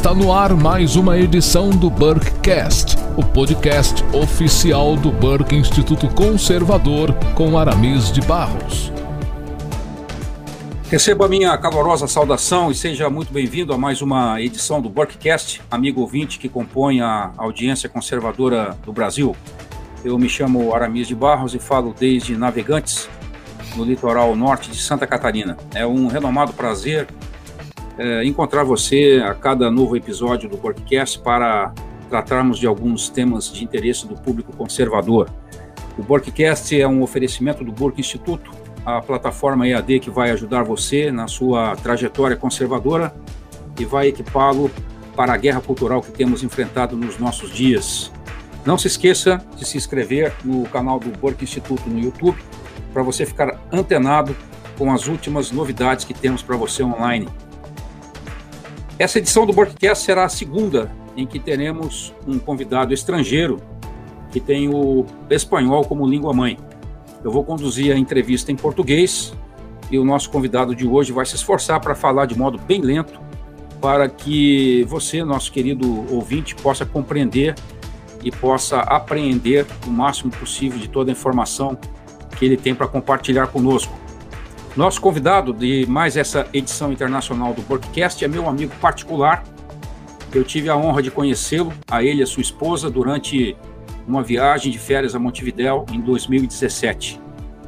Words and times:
Está 0.00 0.14
no 0.14 0.32
ar 0.32 0.56
mais 0.56 0.96
uma 0.96 1.18
edição 1.18 1.68
do 1.68 1.90
Burkecast, 1.90 2.96
o 3.18 3.22
podcast 3.22 4.02
oficial 4.14 4.96
do 4.96 5.12
Burke 5.12 5.54
Instituto 5.54 6.08
Conservador 6.14 7.12
com 7.34 7.58
Aramis 7.58 8.10
de 8.10 8.22
Barros. 8.22 8.90
Receba 10.90 11.26
a 11.26 11.28
minha 11.28 11.54
calorosa 11.58 12.06
saudação 12.06 12.70
e 12.70 12.74
seja 12.74 13.10
muito 13.10 13.30
bem-vindo 13.30 13.74
a 13.74 13.78
mais 13.78 14.00
uma 14.00 14.40
edição 14.40 14.80
do 14.80 14.88
Burkecast, 14.88 15.60
amigo 15.70 16.00
ouvinte 16.00 16.38
que 16.38 16.48
compõe 16.48 17.02
a 17.02 17.32
audiência 17.36 17.86
conservadora 17.86 18.74
do 18.86 18.94
Brasil. 18.94 19.36
Eu 20.02 20.18
me 20.18 20.30
chamo 20.30 20.74
Aramis 20.74 21.08
de 21.08 21.14
Barros 21.14 21.54
e 21.54 21.58
falo 21.58 21.94
desde 22.00 22.38
Navegantes, 22.38 23.06
no 23.76 23.84
litoral 23.84 24.34
norte 24.34 24.70
de 24.70 24.78
Santa 24.78 25.06
Catarina. 25.06 25.58
É 25.74 25.86
um 25.86 26.06
renomado 26.06 26.54
prazer 26.54 27.06
é, 28.00 28.24
encontrar 28.24 28.64
você 28.64 29.22
a 29.22 29.34
cada 29.34 29.70
novo 29.70 29.94
episódio 29.94 30.48
do 30.48 30.56
Podcast 30.56 31.18
para 31.18 31.70
tratarmos 32.08 32.58
de 32.58 32.66
alguns 32.66 33.10
temas 33.10 33.52
de 33.52 33.62
interesse 33.62 34.06
do 34.06 34.14
público 34.14 34.56
conservador. 34.56 35.28
O 35.98 36.02
Borkcast 36.02 36.80
é 36.80 36.88
um 36.88 37.02
oferecimento 37.02 37.62
do 37.62 37.70
Burke 37.70 38.00
Instituto, 38.00 38.52
a 38.86 39.02
plataforma 39.02 39.68
EAD 39.68 40.00
que 40.00 40.08
vai 40.08 40.30
ajudar 40.30 40.62
você 40.62 41.12
na 41.12 41.28
sua 41.28 41.76
trajetória 41.76 42.38
conservadora 42.38 43.14
e 43.78 43.84
vai 43.84 44.08
equipá-lo 44.08 44.70
para 45.14 45.34
a 45.34 45.36
guerra 45.36 45.60
cultural 45.60 46.00
que 46.00 46.10
temos 46.10 46.42
enfrentado 46.42 46.96
nos 46.96 47.18
nossos 47.18 47.52
dias. 47.52 48.10
Não 48.64 48.78
se 48.78 48.86
esqueça 48.86 49.44
de 49.58 49.66
se 49.66 49.76
inscrever 49.76 50.32
no 50.42 50.64
canal 50.70 50.98
do 50.98 51.10
Burke 51.18 51.44
Instituto 51.44 51.86
no 51.86 52.00
YouTube 52.00 52.38
para 52.94 53.02
você 53.02 53.26
ficar 53.26 53.60
antenado 53.70 54.34
com 54.78 54.90
as 54.90 55.06
últimas 55.06 55.50
novidades 55.50 56.06
que 56.06 56.14
temos 56.14 56.42
para 56.42 56.56
você 56.56 56.82
online. 56.82 57.28
Essa 59.00 59.16
edição 59.16 59.46
do 59.46 59.52
Broadcast 59.54 60.04
será 60.04 60.26
a 60.26 60.28
segunda 60.28 60.92
em 61.16 61.26
que 61.26 61.38
teremos 61.40 62.14
um 62.28 62.38
convidado 62.38 62.92
estrangeiro 62.92 63.58
que 64.30 64.38
tem 64.38 64.68
o 64.68 65.06
espanhol 65.30 65.86
como 65.86 66.06
língua 66.06 66.34
mãe. 66.34 66.58
Eu 67.24 67.30
vou 67.32 67.42
conduzir 67.42 67.96
a 67.96 67.98
entrevista 67.98 68.52
em 68.52 68.56
português 68.56 69.32
e 69.90 69.98
o 69.98 70.04
nosso 70.04 70.28
convidado 70.28 70.74
de 70.74 70.86
hoje 70.86 71.12
vai 71.12 71.24
se 71.24 71.34
esforçar 71.34 71.80
para 71.80 71.94
falar 71.94 72.26
de 72.26 72.36
modo 72.36 72.58
bem 72.58 72.82
lento 72.82 73.18
para 73.80 74.06
que 74.06 74.84
você, 74.84 75.24
nosso 75.24 75.50
querido 75.50 76.06
ouvinte, 76.14 76.54
possa 76.54 76.84
compreender 76.84 77.54
e 78.22 78.30
possa 78.30 78.80
apreender 78.80 79.64
o 79.86 79.90
máximo 79.90 80.30
possível 80.30 80.78
de 80.78 80.90
toda 80.90 81.10
a 81.10 81.12
informação 81.12 81.74
que 82.36 82.44
ele 82.44 82.58
tem 82.58 82.74
para 82.74 82.86
compartilhar 82.86 83.46
conosco. 83.46 83.98
Nosso 84.80 84.98
convidado 84.98 85.52
de 85.52 85.84
mais 85.86 86.16
essa 86.16 86.48
edição 86.54 86.90
internacional 86.90 87.52
do 87.52 87.60
Podcast 87.60 88.24
é 88.24 88.26
meu 88.26 88.48
amigo 88.48 88.72
particular. 88.80 89.44
Eu 90.34 90.42
tive 90.42 90.70
a 90.70 90.76
honra 90.78 91.02
de 91.02 91.10
conhecê-lo, 91.10 91.70
a 91.86 92.02
ele 92.02 92.20
e 92.20 92.22
a 92.22 92.26
sua 92.26 92.40
esposa, 92.40 92.88
durante 92.88 93.54
uma 94.08 94.22
viagem 94.22 94.72
de 94.72 94.78
férias 94.78 95.14
a 95.14 95.18
Montevidéu 95.18 95.84
em 95.92 96.00
2017. 96.00 97.20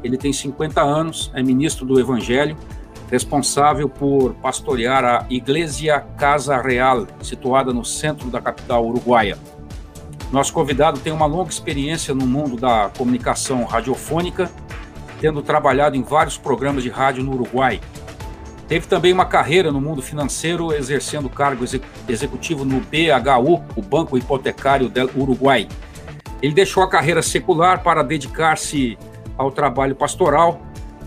Ele 0.03 0.17
tem 0.17 0.33
50 0.33 0.81
anos, 0.81 1.31
é 1.35 1.43
ministro 1.43 1.85
do 1.85 2.01
Evangelho, 2.01 2.57
responsável 3.11 3.91
por 3.91 4.33
pastorear 4.37 5.05
a 5.05 5.27
Iglesia 5.29 6.01
Casa 6.17 6.57
Real, 6.63 7.07
situada 7.21 7.75
no 7.75 7.85
centro 7.85 8.31
da 8.31 8.41
capital 8.41 8.87
uruguaia. 8.87 9.37
Nosso 10.33 10.51
convidado 10.55 10.99
tem 10.99 11.13
uma 11.13 11.27
longa 11.27 11.51
experiência 11.51 12.15
no 12.15 12.27
mundo 12.27 12.57
da 12.57 12.91
comunicação 12.97 13.65
radiofônica 13.65 14.51
tendo 15.23 15.41
trabalhado 15.41 15.97
em 15.97 16.03
vários 16.03 16.37
programas 16.37 16.83
de 16.83 16.91
rádio 16.91 17.23
no 17.23 17.35
Uruguai. 17.35 17.81
Teve 18.67 18.89
também 18.89 19.13
uma 19.13 19.25
carreira 19.25 19.71
no 19.71 19.81
mundo 19.81 20.03
financeiro, 20.03 20.75
exercendo 20.75 21.31
cargo 21.31 21.65
executivo 22.09 22.65
no 22.65 22.81
BHU, 22.81 23.63
o 23.77 23.81
Banco 23.81 24.19
Hipotecário 24.19 24.89
do 24.89 25.11
Uruguai. 25.17 25.69
Ele 26.43 26.53
deixou 26.53 26.83
a 26.83 26.89
carreira 26.89 27.23
secular 27.23 27.85
para 27.85 28.03
dedicar-se 28.03 28.99
ao 29.39 29.53
trabalho 29.53 29.95
pastoral 29.95 30.61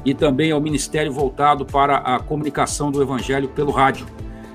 e 0.05 0.13
também 0.13 0.53
ao 0.53 0.61
ministério 0.61 1.11
voltado 1.11 1.65
para 1.65 1.97
a 1.97 2.17
comunicação 2.17 2.89
do 2.89 3.01
evangelho 3.01 3.49
pelo 3.49 3.71
rádio. 3.71 4.07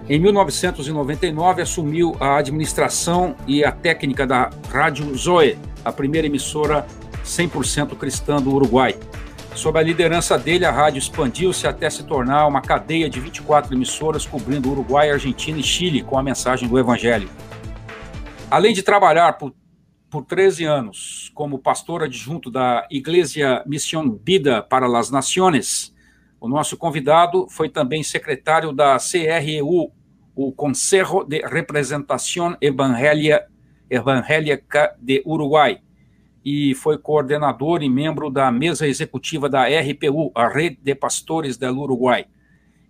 Em 0.08 0.18
1999, 0.18 1.60
assumiu 1.60 2.16
a 2.18 2.38
administração 2.38 3.36
e 3.46 3.62
a 3.62 3.70
técnica 3.70 4.26
da 4.26 4.48
Rádio 4.70 5.14
Zoe, 5.14 5.58
a 5.84 5.92
primeira 5.92 6.26
emissora 6.26 6.86
100% 7.26 7.94
cristã 7.98 8.40
do 8.40 8.54
Uruguai. 8.54 8.96
Sob 9.54 9.78
a 9.78 9.82
liderança 9.82 10.38
dele, 10.38 10.64
a 10.64 10.70
rádio 10.70 10.98
expandiu-se 10.98 11.66
até 11.66 11.90
se 11.90 12.04
tornar 12.04 12.46
uma 12.46 12.62
cadeia 12.62 13.10
de 13.10 13.20
24 13.20 13.74
emissoras 13.74 14.24
cobrindo 14.24 14.70
Uruguai, 14.70 15.10
Argentina 15.10 15.58
e 15.58 15.62
Chile 15.62 16.02
com 16.02 16.16
a 16.16 16.22
mensagem 16.22 16.68
do 16.68 16.78
Evangelho. 16.78 17.28
Além 18.50 18.72
de 18.72 18.82
trabalhar 18.82 19.34
por, 19.34 19.52
por 20.08 20.24
13 20.24 20.64
anos 20.64 21.30
como 21.34 21.58
pastor 21.58 22.04
adjunto 22.04 22.50
da 22.50 22.86
Iglesia 22.90 23.62
Misión 23.66 24.18
Vida 24.24 24.62
para 24.62 24.86
las 24.86 25.10
Naciones, 25.10 25.94
o 26.40 26.48
nosso 26.48 26.76
convidado 26.76 27.46
foi 27.50 27.68
também 27.68 28.02
secretário 28.02 28.72
da 28.72 28.96
CREU, 28.98 29.92
o 30.34 30.52
Conselho 30.52 31.24
de 31.24 31.40
Representação 31.40 32.56
Evangélica 33.90 34.96
de 34.98 35.22
Uruguai, 35.26 35.82
e 36.44 36.74
foi 36.74 36.96
coordenador 36.98 37.82
e 37.82 37.88
membro 37.88 38.30
da 38.30 38.50
mesa 38.50 38.86
executiva 38.86 39.48
da 39.48 39.64
RPU, 39.64 40.32
a 40.34 40.48
Rede 40.48 40.78
de 40.82 40.94
Pastores 40.94 41.56
del 41.56 41.78
Uruguai, 41.78 42.26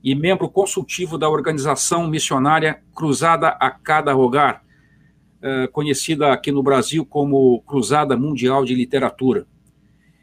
e 0.02 0.14
membro 0.14 0.48
consultivo 0.48 1.18
da 1.18 1.28
organização 1.28 2.06
missionária 2.06 2.82
Cruzada 2.94 3.48
a 3.48 3.70
Cada 3.70 4.12
Rogar, 4.12 4.62
eh, 5.42 5.66
conhecida 5.72 6.32
aqui 6.32 6.52
no 6.52 6.62
Brasil 6.62 7.04
como 7.04 7.60
Cruzada 7.62 8.16
Mundial 8.16 8.64
de 8.64 8.74
Literatura. 8.74 9.46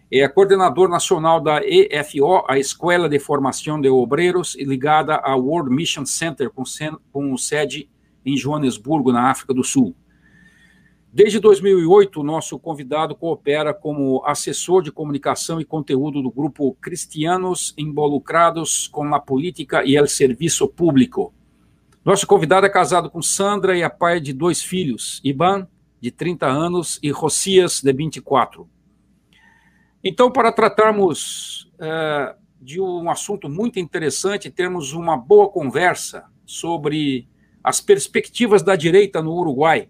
É 0.09 0.25
coordenador 0.27 0.87
nacional 0.87 1.41
da 1.41 1.59
EFO, 1.66 2.45
a 2.47 2.57
Escola 2.57 3.09
de 3.09 3.19
Formação 3.19 3.79
de 3.79 3.89
Obreiros, 3.89 4.55
ligada 4.55 5.16
ao 5.16 5.41
World 5.41 5.69
Mission 5.69 6.05
Center, 6.05 6.49
com 7.11 7.37
sede 7.37 7.89
em 8.25 8.37
Joanesburgo, 8.37 9.11
na 9.11 9.29
África 9.29 9.53
do 9.53 9.66
Sul. 9.66 9.93
Desde 11.17 11.39
2008, 11.39 12.22
o 12.22 12.23
nosso 12.23 12.59
convidado 12.59 13.16
coopera 13.16 13.73
como 13.73 14.23
assessor 14.23 14.83
de 14.83 14.91
comunicação 14.91 15.59
e 15.59 15.66
conteúdo 15.66 16.22
do 16.22 16.29
grupo 16.29 16.78
Cristianos 16.79 17.73
Involucrados 17.75 18.88
com 18.88 19.16
a 19.16 19.19
Política 19.19 19.83
e 19.83 19.97
el 19.97 20.07
Serviço 20.07 20.67
Público. 20.67 21.33
Nosso 22.05 22.28
convidado 22.28 22.67
é 22.67 22.69
casado 22.69 23.09
com 23.09 23.19
Sandra 23.19 23.75
e 23.75 23.81
é 23.81 23.89
pai 23.89 24.19
de 24.19 24.31
dois 24.31 24.61
filhos, 24.61 25.19
Iban, 25.23 25.67
de 26.00 26.11
30 26.11 26.45
anos, 26.45 27.00
e 27.01 27.09
Rocias, 27.09 27.81
de 27.81 27.91
24. 27.91 28.69
Então, 30.03 30.31
para 30.31 30.51
tratarmos 30.51 31.67
é, 31.79 32.35
de 32.61 32.79
um 32.79 33.09
assunto 33.09 33.49
muito 33.49 33.79
interessante, 33.79 34.51
termos 34.51 34.94
uma 34.94 35.17
boa 35.17 35.49
conversa 35.49 36.25
sobre 36.45 37.28
as 37.63 37.81
perspectivas 37.81 38.61
da 38.61 38.75
direita 38.75 39.19
no 39.19 39.34
Uruguai, 39.34 39.89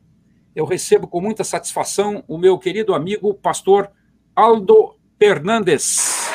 eu 0.58 0.66
recebo 0.66 1.08
com 1.08 1.22
muita 1.22 1.44
satisfação 1.44 2.24
o 2.28 2.36
meu 2.36 2.58
querido 2.58 2.96
amigo 2.96 3.32
pastor 3.32 3.92
Aldo 4.36 4.96
Fernandes. 5.20 6.32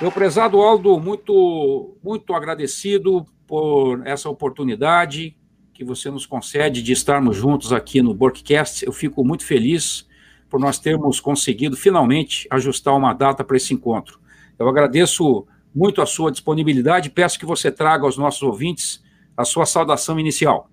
Meu 0.00 0.10
prezado 0.10 0.62
Aldo, 0.62 0.98
muito, 0.98 1.98
muito 2.02 2.32
agradecido 2.32 3.26
por 3.46 4.00
essa 4.06 4.30
oportunidade 4.30 5.36
que 5.74 5.84
você 5.84 6.10
nos 6.10 6.24
concede 6.24 6.82
de 6.82 6.92
estarmos 6.92 7.36
juntos 7.36 7.74
aqui 7.74 8.00
no 8.00 8.14
Borkcast. 8.14 8.86
Eu 8.86 8.92
fico 8.92 9.22
muito 9.22 9.44
feliz 9.44 10.08
por 10.48 10.58
nós 10.58 10.78
termos 10.78 11.20
conseguido 11.20 11.76
finalmente 11.76 12.48
ajustar 12.50 12.96
uma 12.96 13.12
data 13.12 13.44
para 13.44 13.58
esse 13.58 13.74
encontro. 13.74 14.18
Eu 14.58 14.66
agradeço 14.66 15.46
muito 15.74 16.02
a 16.02 16.06
sua 16.06 16.30
disponibilidade. 16.30 17.10
Peço 17.10 17.38
que 17.38 17.46
você 17.46 17.70
traga 17.70 18.04
aos 18.04 18.16
nossos 18.16 18.42
ouvintes 18.42 19.02
a 19.36 19.44
sua 19.44 19.66
saudação 19.66 20.18
inicial. 20.18 20.70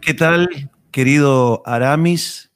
¿Qué 0.00 0.14
tal, 0.14 0.48
querido 0.90 1.62
Aramis? 1.64 2.50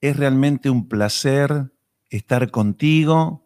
Es 0.00 0.16
realmente 0.16 0.70
un 0.70 0.88
placer 0.88 1.70
estar 2.08 2.50
contigo, 2.50 3.44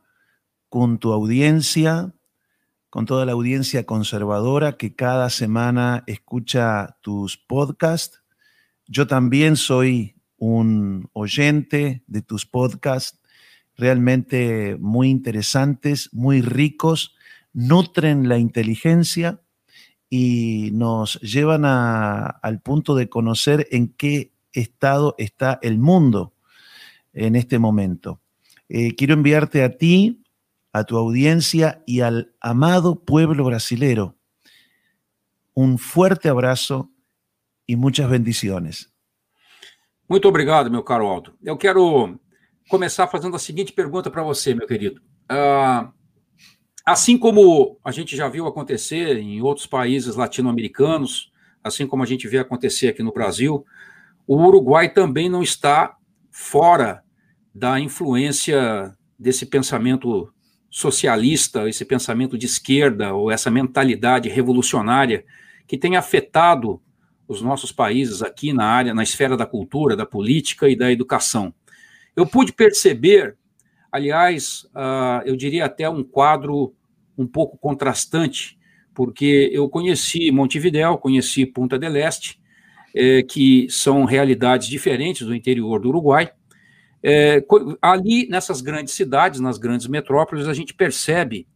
con 0.69 0.99
tu 0.99 1.13
audiencia, 1.13 2.15
con 2.91 3.07
toda 3.07 3.27
la 3.27 3.33
audiencia 3.33 3.85
conservadora 3.85 4.77
que 4.77 4.95
cada 4.95 5.29
semana 5.31 6.05
escucha 6.07 6.97
tus 7.01 7.37
podcasts. 7.37 8.23
Yo 8.87 9.07
también 9.07 9.57
soy 9.57 10.15
un 10.37 11.09
oyente 11.13 12.05
de 12.07 12.23
tus 12.23 12.47
podcasts 12.47 13.21
realmente 13.77 14.77
muy 14.81 15.11
interesantes, 15.11 16.11
muy 16.13 16.41
ricos, 16.43 17.15
nutren 17.53 18.29
la 18.29 18.39
inteligencia 18.39 19.41
y 20.11 20.71
nos 20.73 21.21
llevan 21.21 21.65
al 21.65 22.61
punto 22.63 22.95
de 22.95 23.09
conocer 23.09 23.67
en 23.71 23.89
qué 23.89 24.33
estado 24.53 25.15
está 25.19 25.59
el 25.63 25.79
mundo 25.79 26.35
en 27.13 27.37
este 27.37 27.59
momento. 27.59 28.21
Eh, 28.69 28.95
quiero 28.95 29.15
enviarte 29.15 29.63
a 29.63 29.77
ti, 29.77 30.23
a 30.73 30.85
tu 30.85 30.97
audiencia 30.97 31.83
y 31.87 32.01
al 32.01 32.35
amado 32.41 33.05
pueblo 33.05 33.45
brasilero. 33.45 34.17
Um 35.57 35.79
forte 35.79 36.29
abraço 36.29 36.89
e 37.69 37.77
muitas 37.77 38.09
bendições. 38.09 38.89
Muito 40.09 40.29
obrigado, 40.29 40.71
meu 40.71 40.83
caro 40.83 41.07
Aldo. 41.07 41.35
Começar 42.75 43.07
fazendo 43.07 43.37
a 43.37 43.39
seguinte 43.39 43.73
pergunta 43.73 44.11
para 44.11 44.25
você, 44.25 44.53
meu 44.53 44.67
querido. 44.67 45.01
Uh, 45.31 45.93
assim 46.85 47.17
como 47.17 47.79
a 47.85 47.93
gente 47.93 48.17
já 48.17 48.29
viu 48.29 48.49
acontecer 48.49 49.17
em 49.17 49.41
outros 49.41 49.65
países 49.65 50.17
latino-americanos, 50.17 51.31
assim 51.63 51.87
como 51.87 52.03
a 52.03 52.07
gente 52.07 52.27
vê 52.27 52.39
acontecer 52.39 52.89
aqui 52.89 53.01
no 53.01 53.13
Brasil, 53.13 53.65
o 54.27 54.35
Uruguai 54.45 54.89
também 54.89 55.29
não 55.29 55.41
está 55.41 55.97
fora 56.33 57.05
da 57.55 57.79
influência 57.79 58.93
desse 59.17 59.47
pensamento 59.47 60.35
socialista, 60.69 61.69
esse 61.69 61.85
pensamento 61.85 62.37
de 62.37 62.47
esquerda, 62.47 63.15
ou 63.15 63.31
essa 63.31 63.53
mentalidade 63.53 64.29
revolucionária 64.29 65.25
que 65.65 65.79
tem 65.79 65.95
afetado 65.95 66.83
os 67.29 67.41
nossos 67.41 67.71
países 67.71 68.21
aqui 68.21 68.53
na 68.53 68.65
área, 68.65 68.93
na 68.93 69.05
esfera 69.05 69.37
da 69.37 69.47
cultura, 69.47 69.97
da 69.97 70.05
política 70.05 70.69
e 70.69 70.75
da 70.75 70.91
educação. 70.91 71.55
Eu 72.17 72.27
pude 72.27 72.53
perceber, 72.53 73.37
aliás, 73.91 74.65
uh, 74.75 75.23
eu 75.25 75.37
diria 75.37 75.65
até 75.65 75.89
um 75.89 76.03
quadro 76.03 76.75
um 77.17 77.27
pouco 77.27 77.57
contrastante, 77.57 78.59
porque 78.95 79.51
eu 79.53 79.69
conheci 79.69 80.31
Montevidéu, 80.31 80.99
conheci 80.99 81.45
Punta 81.47 81.79
del 81.79 81.97
Este, 81.97 82.41
eh, 82.95 83.23
que 83.23 83.67
são 83.69 84.05
realidades 84.05 84.69
diferentes 84.69 85.27
do 85.27 85.35
interior 85.35 85.81
do 85.81 85.89
Uruguai, 85.89 86.31
é, 87.07 87.45
ali, 87.83 88.27
nessas 88.31 88.63
grandes 88.63 88.95
cidades, 88.95 89.39
nas 89.39 89.59
grandes 89.59 89.87
metrópoles, 89.87 90.49
a 90.49 90.55
gente 90.55 90.73
percebe 90.73 91.47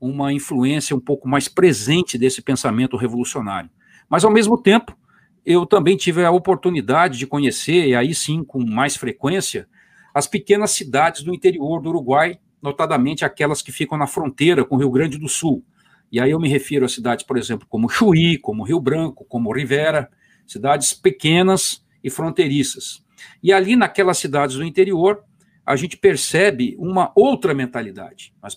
uma 0.00 0.32
influência 0.32 0.96
um 0.96 1.00
pouco 1.00 1.28
mais 1.28 1.46
presente 1.46 2.18
desse 2.18 2.42
pensamento 2.42 2.96
revolucionário. 2.96 3.70
Mas, 4.08 4.24
ao 4.24 4.32
mesmo 4.32 4.60
tempo, 4.60 4.98
eu 5.44 5.64
também 5.64 5.96
tive 5.96 6.24
a 6.24 6.30
oportunidade 6.32 7.18
de 7.18 7.26
conhecer, 7.26 7.86
e 7.86 7.94
aí 7.94 8.12
sim 8.12 8.42
com 8.42 8.64
mais 8.64 8.96
frequência, 8.96 9.68
as 10.16 10.26
pequenas 10.26 10.70
cidades 10.70 11.22
do 11.22 11.34
interior 11.34 11.82
do 11.82 11.90
Uruguai, 11.90 12.40
notadamente 12.62 13.22
aquelas 13.22 13.60
que 13.60 13.70
ficam 13.70 13.98
na 13.98 14.06
fronteira 14.06 14.64
com 14.64 14.74
o 14.74 14.78
Rio 14.78 14.90
Grande 14.90 15.18
do 15.18 15.28
Sul. 15.28 15.62
E 16.10 16.18
aí 16.18 16.30
eu 16.30 16.40
me 16.40 16.48
refiro 16.48 16.86
a 16.86 16.88
cidades, 16.88 17.22
por 17.22 17.36
exemplo, 17.36 17.66
como 17.68 17.86
Chuí, 17.86 18.38
como 18.38 18.64
Rio 18.64 18.80
Branco, 18.80 19.26
como 19.26 19.52
Rivera, 19.52 20.08
cidades 20.46 20.94
pequenas 20.94 21.84
e 22.02 22.08
fronteiriças. 22.08 23.04
E 23.42 23.52
ali 23.52 23.76
naquelas 23.76 24.16
cidades 24.16 24.56
do 24.56 24.64
interior, 24.64 25.22
a 25.66 25.76
gente 25.76 25.98
percebe 25.98 26.74
uma 26.78 27.12
outra 27.14 27.52
mentalidade. 27.52 28.32
Nós 28.42 28.56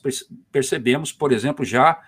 percebemos, 0.53 1.11
por 1.11 1.33
exemplo, 1.33 1.65
já 1.65 1.99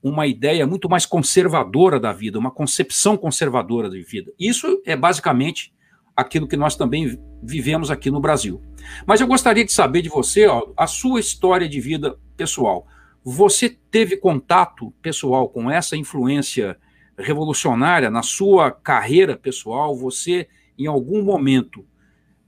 uma 0.00 0.24
ideia 0.28 0.64
muito 0.68 0.88
mais 0.88 1.04
conservadora 1.04 1.98
da 1.98 2.12
vida, 2.12 2.38
uma 2.38 2.52
concepção 2.52 3.16
conservadora 3.16 3.90
de 3.90 4.00
vida. 4.02 4.32
Isso 4.38 4.80
é 4.86 4.94
basicamente 4.94 5.74
aquilo 6.20 6.46
que 6.46 6.56
nós 6.56 6.76
também 6.76 7.18
vivemos 7.42 7.90
aqui 7.90 8.10
no 8.10 8.20
Brasil. 8.20 8.62
Mas 9.06 9.20
eu 9.20 9.26
gostaria 9.26 9.64
de 9.64 9.72
saber 9.72 10.02
de 10.02 10.08
você 10.08 10.46
ó, 10.46 10.72
a 10.76 10.86
sua 10.86 11.20
história 11.20 11.68
de 11.68 11.80
vida 11.80 12.16
pessoal. 12.36 12.86
Você 13.24 13.68
teve 13.68 14.16
contato 14.16 14.92
pessoal 15.02 15.48
com 15.48 15.70
essa 15.70 15.96
influência 15.96 16.78
revolucionária 17.18 18.10
na 18.10 18.22
sua 18.22 18.70
carreira 18.70 19.36
pessoal? 19.36 19.94
Você, 19.96 20.48
em 20.78 20.86
algum 20.86 21.22
momento, 21.22 21.84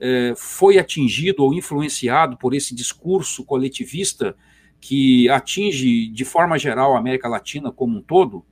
eh, 0.01 0.35
foi 0.37 0.79
atingido 0.79 1.45
ou 1.45 1.53
influenciado 1.53 2.37
por 2.37 2.55
esse 2.55 2.75
discurso 2.75 3.45
coletivista 3.45 4.35
que 4.81 5.29
atinge 5.29 6.09
de 6.09 6.25
forma 6.25 6.59
geral 6.59 6.97
a 6.97 6.99
América 6.99 7.29
Latina 7.29 7.71
como 7.71 7.99
um 7.99 8.03
todo? 8.03 8.45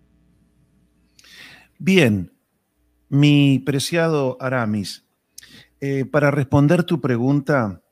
Bien, 1.79 2.31
mi 3.09 3.59
preciado 3.59 4.37
Aramis, 4.39 5.03
eh, 5.81 6.05
para 6.05 6.31
responder 6.31 6.85
tu 6.85 7.01
pregunta, 7.01 7.83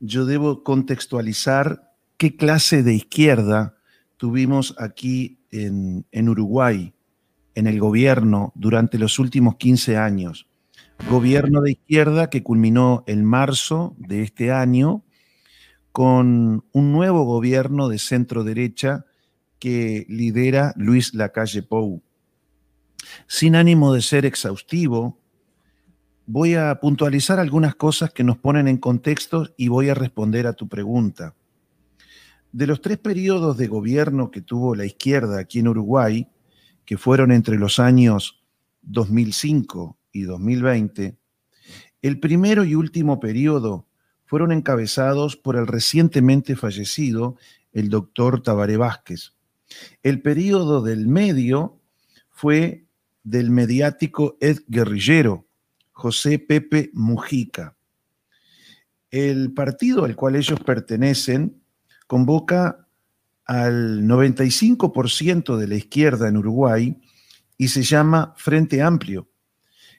yo 0.00 0.26
debo 0.26 0.62
contextualizar 0.62 1.92
qué 2.16 2.36
clase 2.36 2.82
de 2.82 2.94
izquierda 2.94 3.76
tuvimos 4.16 4.74
aquí 4.78 5.40
en, 5.50 6.06
en 6.12 6.28
Uruguay, 6.28 6.94
en 7.54 7.66
el 7.66 7.80
gobierno, 7.80 8.52
durante 8.54 8.98
los 8.98 9.18
últimos 9.18 9.56
15 9.56 9.96
años 9.96 10.48
gobierno 11.06 11.62
de 11.62 11.72
izquierda 11.72 12.28
que 12.28 12.42
culminó 12.42 13.04
en 13.06 13.24
marzo 13.24 13.94
de 13.98 14.22
este 14.22 14.52
año 14.52 15.04
con 15.92 16.64
un 16.72 16.92
nuevo 16.92 17.24
gobierno 17.24 17.88
de 17.88 17.98
centro 17.98 18.44
derecha 18.44 19.06
que 19.58 20.04
lidera 20.08 20.74
Luis 20.76 21.14
Lacalle 21.14 21.62
Pou. 21.62 22.02
Sin 23.26 23.56
ánimo 23.56 23.94
de 23.94 24.02
ser 24.02 24.26
exhaustivo, 24.26 25.17
voy 26.30 26.56
a 26.56 26.78
puntualizar 26.78 27.40
algunas 27.40 27.74
cosas 27.74 28.12
que 28.12 28.22
nos 28.22 28.36
ponen 28.36 28.68
en 28.68 28.76
contexto 28.76 29.48
y 29.56 29.68
voy 29.68 29.88
a 29.88 29.94
responder 29.94 30.46
a 30.46 30.52
tu 30.52 30.68
pregunta. 30.68 31.34
De 32.52 32.66
los 32.66 32.82
tres 32.82 32.98
periodos 32.98 33.56
de 33.56 33.66
gobierno 33.66 34.30
que 34.30 34.42
tuvo 34.42 34.74
la 34.74 34.84
izquierda 34.84 35.40
aquí 35.40 35.60
en 35.60 35.68
Uruguay, 35.68 36.28
que 36.84 36.98
fueron 36.98 37.32
entre 37.32 37.56
los 37.56 37.78
años 37.78 38.44
2005 38.82 39.96
y 40.12 40.22
2020, 40.24 41.16
el 42.02 42.20
primero 42.20 42.62
y 42.62 42.74
último 42.74 43.20
periodo 43.20 43.86
fueron 44.26 44.52
encabezados 44.52 45.34
por 45.34 45.56
el 45.56 45.66
recientemente 45.66 46.56
fallecido 46.56 47.36
el 47.72 47.88
doctor 47.88 48.42
Tabaré 48.42 48.76
Vázquez. 48.76 49.32
El 50.02 50.20
periodo 50.20 50.82
del 50.82 51.06
medio 51.06 51.80
fue 52.28 52.84
del 53.22 53.50
mediático 53.50 54.36
ed 54.40 54.58
guerrillero 54.68 55.47
José 55.98 56.38
Pepe 56.38 56.90
Mujica. 56.94 57.76
El 59.10 59.52
partido 59.52 60.04
al 60.04 60.16
cual 60.16 60.36
ellos 60.36 60.60
pertenecen 60.60 61.62
convoca 62.06 62.86
al 63.44 64.02
95% 64.02 65.56
de 65.56 65.66
la 65.66 65.74
izquierda 65.74 66.28
en 66.28 66.36
Uruguay 66.36 66.96
y 67.56 67.68
se 67.68 67.82
llama 67.82 68.34
Frente 68.36 68.82
Amplio 68.82 69.28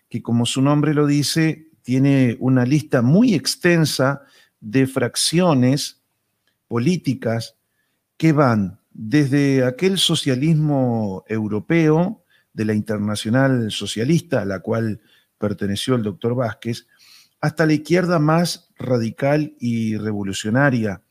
que 0.10 0.24
como 0.24 0.46
su 0.46 0.62
nombre 0.62 0.94
lo 0.94 1.06
dice, 1.06 1.70
tiene 1.84 2.36
una 2.40 2.66
lista 2.66 3.02
muy 3.02 3.36
extensa 3.36 4.24
de 4.60 4.88
fracciones 4.88 6.02
políticas 6.68 7.56
que 8.18 8.34
van 8.34 8.80
desde 8.92 9.64
aquel 9.64 9.98
socialismo 9.98 11.24
europeo 11.28 12.26
de 12.54 12.66
la 12.66 12.74
Internacional 12.74 13.72
Socialista, 13.72 14.42
a 14.42 14.46
la 14.46 14.60
cual 14.60 15.00
perteneció 15.40 15.96
el 15.96 16.04
doctor 16.04 16.36
Vázquez, 16.36 16.86
hasta 17.42 17.66
la 17.66 17.74
izquierda 17.74 18.20
más 18.20 18.70
radical 18.78 19.56
y 19.60 19.98
revolucionaria, 19.98 21.02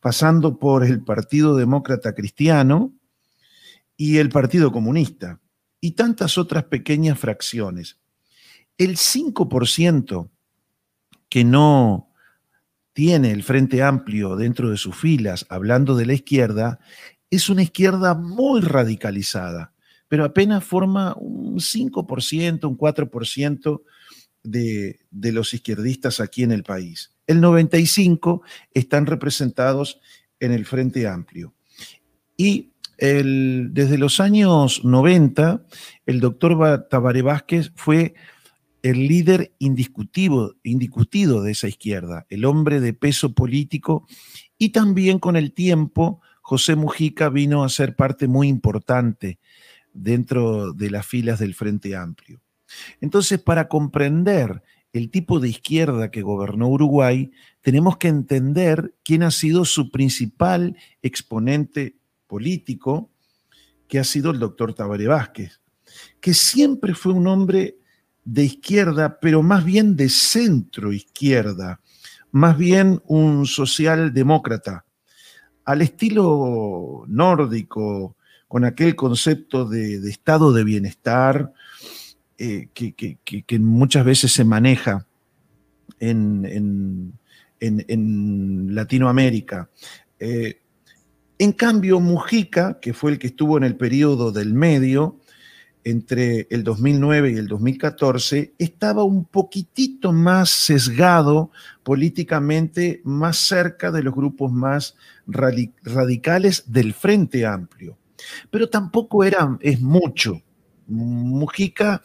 pasando 0.00 0.58
por 0.58 0.84
el 0.84 1.04
Partido 1.04 1.56
Demócrata 1.56 2.14
Cristiano 2.14 2.94
y 3.96 4.18
el 4.18 4.30
Partido 4.30 4.72
Comunista, 4.72 5.40
y 5.80 5.92
tantas 5.92 6.38
otras 6.38 6.64
pequeñas 6.64 7.18
fracciones. 7.18 7.98
El 8.78 8.96
5% 8.96 10.30
que 11.28 11.44
no 11.44 12.10
tiene 12.92 13.32
el 13.32 13.42
Frente 13.42 13.82
Amplio 13.82 14.36
dentro 14.36 14.70
de 14.70 14.76
sus 14.76 14.96
filas, 14.96 15.46
hablando 15.48 15.96
de 15.96 16.06
la 16.06 16.14
izquierda, 16.14 16.78
es 17.30 17.48
una 17.48 17.62
izquierda 17.62 18.14
muy 18.14 18.60
radicalizada, 18.60 19.72
pero 20.12 20.26
apenas 20.26 20.62
forma 20.62 21.16
un 21.16 21.56
5%, 21.56 22.68
un 22.68 22.76
4% 22.76 23.82
de, 24.42 25.00
de 25.10 25.32
los 25.32 25.54
izquierdistas 25.54 26.20
aquí 26.20 26.42
en 26.42 26.52
el 26.52 26.64
país. 26.64 27.14
El 27.26 27.40
95% 27.40 28.42
están 28.74 29.06
representados 29.06 30.02
en 30.38 30.52
el 30.52 30.66
Frente 30.66 31.08
Amplio. 31.08 31.54
Y 32.36 32.72
desde 32.98 33.96
los 33.96 34.20
años 34.20 34.84
90, 34.84 35.64
el 36.04 36.20
doctor 36.20 36.86
Tabaré 36.90 37.22
Vázquez 37.22 37.72
fue 37.74 38.12
el 38.82 39.08
líder 39.08 39.54
indiscutido, 39.60 40.56
indiscutido 40.62 41.42
de 41.42 41.52
esa 41.52 41.68
izquierda, 41.68 42.26
el 42.28 42.44
hombre 42.44 42.80
de 42.80 42.92
peso 42.92 43.32
político, 43.32 44.06
y 44.58 44.72
también 44.72 45.18
con 45.18 45.36
el 45.36 45.54
tiempo 45.54 46.20
José 46.42 46.76
Mujica 46.76 47.30
vino 47.30 47.64
a 47.64 47.70
ser 47.70 47.96
parte 47.96 48.28
muy 48.28 48.48
importante 48.48 49.38
dentro 49.92 50.72
de 50.72 50.90
las 50.90 51.06
filas 51.06 51.38
del 51.38 51.54
Frente 51.54 51.96
Amplio. 51.96 52.40
Entonces, 53.00 53.40
para 53.40 53.68
comprender 53.68 54.62
el 54.92 55.10
tipo 55.10 55.40
de 55.40 55.48
izquierda 55.48 56.10
que 56.10 56.22
gobernó 56.22 56.68
Uruguay, 56.68 57.30
tenemos 57.62 57.96
que 57.96 58.08
entender 58.08 58.94
quién 59.02 59.22
ha 59.22 59.30
sido 59.30 59.64
su 59.64 59.90
principal 59.90 60.76
exponente 61.00 61.96
político, 62.26 63.10
que 63.88 63.98
ha 63.98 64.04
sido 64.04 64.30
el 64.30 64.38
doctor 64.38 64.74
Tabaré 64.74 65.06
Vázquez, 65.06 65.60
que 66.20 66.34
siempre 66.34 66.94
fue 66.94 67.12
un 67.12 67.26
hombre 67.26 67.76
de 68.24 68.44
izquierda, 68.44 69.18
pero 69.20 69.42
más 69.42 69.64
bien 69.64 69.96
de 69.96 70.08
centro 70.08 70.92
izquierda, 70.92 71.80
más 72.30 72.56
bien 72.56 73.02
un 73.06 73.46
socialdemócrata. 73.46 74.84
al 75.64 75.80
estilo 75.80 77.04
nórdico, 77.06 78.16
con 78.52 78.66
aquel 78.66 78.94
concepto 78.94 79.64
de, 79.64 79.96
estado 80.10 80.52
de 80.52 80.62
bienestar 80.62 81.54
eh, 82.36 82.68
que, 82.74 83.58
muchas 83.58 84.04
veces 84.04 84.30
se 84.30 84.44
maneja 84.44 85.06
en, 85.98 87.14
Latinoamérica. 88.74 89.70
Eh, 90.18 90.60
en 91.38 91.52
cambio, 91.52 91.98
Mujica, 91.98 92.78
que 92.78 92.92
fue 92.92 93.12
el 93.12 93.18
que 93.18 93.28
estuvo 93.28 93.56
en 93.56 93.64
el 93.64 93.76
periodo 93.76 94.32
del 94.32 94.52
medio, 94.52 95.18
entre 95.82 96.46
el 96.50 96.62
2009 96.62 97.32
y 97.32 97.36
el 97.36 97.48
2014 97.48 98.52
estaba 98.58 99.02
un 99.02 99.24
poquitito 99.24 100.12
más 100.12 100.50
sesgado 100.50 101.50
políticamente, 101.82 103.00
más 103.02 103.38
cerca 103.38 103.90
de 103.90 104.02
los 104.02 104.14
grupos 104.14 104.52
más 104.52 104.94
radicales 105.26 106.64
del 106.70 106.92
Frente 106.92 107.46
Amplio. 107.46 107.96
Pero 108.50 108.68
tampoco 108.68 109.24
era, 109.24 109.56
es 109.60 109.80
mucho. 109.80 110.40
Mujica, 110.86 112.02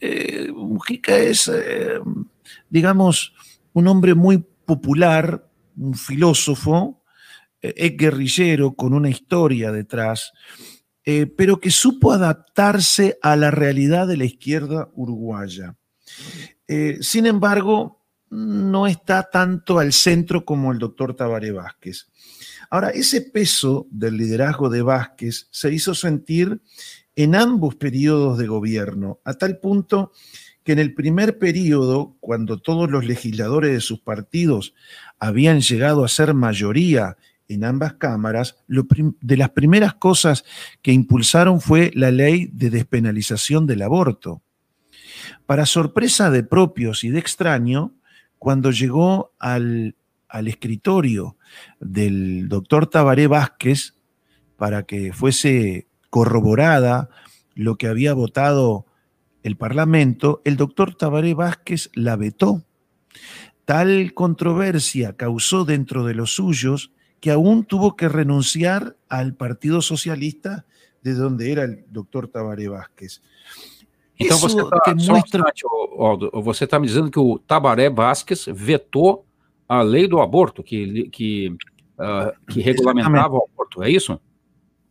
eh, 0.00 0.50
Mujica 0.54 1.16
es, 1.16 1.48
eh, 1.48 2.00
digamos, 2.68 3.34
un 3.72 3.88
hombre 3.88 4.14
muy 4.14 4.38
popular, 4.38 5.48
un 5.76 5.94
filósofo, 5.94 7.02
eh, 7.60 7.74
es 7.76 7.96
guerrillero 7.96 8.74
con 8.74 8.92
una 8.92 9.08
historia 9.08 9.72
detrás 9.72 10.32
eh, 11.04 11.26
pero 11.26 11.58
que 11.58 11.70
supo 11.70 12.12
adaptarse 12.12 13.18
a 13.22 13.34
la 13.34 13.50
realidad 13.50 14.06
de 14.06 14.16
la 14.16 14.24
izquierda 14.24 14.88
uruguaya. 14.94 15.76
Eh, 16.68 16.98
sin 17.00 17.26
embargo, 17.26 18.04
no 18.30 18.86
está 18.86 19.28
tanto 19.28 19.78
al 19.78 19.92
centro 19.92 20.44
como 20.44 20.70
el 20.70 20.78
doctor 20.78 21.14
Tabaré 21.14 21.50
Vázquez. 21.50 22.06
Ahora, 22.72 22.88
ese 22.88 23.20
peso 23.20 23.86
del 23.90 24.16
liderazgo 24.16 24.70
de 24.70 24.80
Vázquez 24.80 25.46
se 25.50 25.70
hizo 25.70 25.94
sentir 25.94 26.62
en 27.14 27.34
ambos 27.34 27.74
periodos 27.74 28.38
de 28.38 28.46
gobierno, 28.46 29.20
a 29.26 29.34
tal 29.34 29.58
punto 29.58 30.12
que 30.64 30.72
en 30.72 30.78
el 30.78 30.94
primer 30.94 31.38
periodo, 31.38 32.16
cuando 32.20 32.62
todos 32.62 32.90
los 32.90 33.04
legisladores 33.04 33.72
de 33.72 33.80
sus 33.82 34.00
partidos 34.00 34.72
habían 35.18 35.60
llegado 35.60 36.02
a 36.02 36.08
ser 36.08 36.32
mayoría 36.32 37.18
en 37.46 37.64
ambas 37.64 37.92
cámaras, 37.92 38.56
de 38.66 39.36
las 39.36 39.50
primeras 39.50 39.92
cosas 39.92 40.42
que 40.80 40.92
impulsaron 40.92 41.60
fue 41.60 41.90
la 41.94 42.10
ley 42.10 42.48
de 42.54 42.70
despenalización 42.70 43.66
del 43.66 43.82
aborto. 43.82 44.40
Para 45.44 45.66
sorpresa 45.66 46.30
de 46.30 46.42
propios 46.42 47.04
y 47.04 47.10
de 47.10 47.18
extraño, 47.18 47.92
cuando 48.38 48.70
llegó 48.70 49.34
al, 49.38 49.94
al 50.32 50.48
escritorio 50.48 51.36
del 51.78 52.48
doctor 52.48 52.86
Tabaré 52.86 53.26
Vázquez 53.26 53.94
para 54.56 54.84
que 54.84 55.12
fuese 55.12 55.86
corroborada 56.08 57.10
lo 57.54 57.76
que 57.76 57.86
había 57.86 58.14
votado 58.14 58.86
el 59.42 59.56
Parlamento, 59.56 60.40
el 60.44 60.56
doctor 60.56 60.94
Tabaré 60.94 61.34
Vázquez 61.34 61.90
la 61.94 62.16
vetó. 62.16 62.64
Tal 63.66 64.14
controversia 64.14 65.16
causó 65.16 65.64
dentro 65.66 66.04
de 66.04 66.14
los 66.14 66.34
suyos 66.34 66.92
que 67.20 67.30
aún 67.30 67.64
tuvo 67.64 67.94
que 67.94 68.08
renunciar 68.08 68.96
al 69.08 69.34
Partido 69.34 69.82
Socialista 69.82 70.64
de 71.02 71.12
donde 71.12 71.52
era 71.52 71.64
el 71.64 71.84
doctor 71.90 72.28
Tabaré 72.28 72.68
Vázquez. 72.68 73.20
Então 74.18 74.38
você 74.38 74.60
está 74.60 74.94
um 74.94 76.42
você 76.42 76.64
está 76.64 76.78
me 76.78 76.86
dizendo 76.86 77.10
que 77.10 77.18
o 77.18 77.38
Tabaré 77.38 77.90
vetou 78.54 79.26
a 79.72 79.82
lei 79.82 80.06
do 80.06 80.20
aborto 80.20 80.62
que, 80.62 81.08
que, 81.08 81.48
uh, 81.98 82.30
que 82.46 82.60
regulamentava 82.60 83.34
o 83.34 83.48
aborto, 83.48 83.82
é 83.82 83.90
isso? 83.90 84.20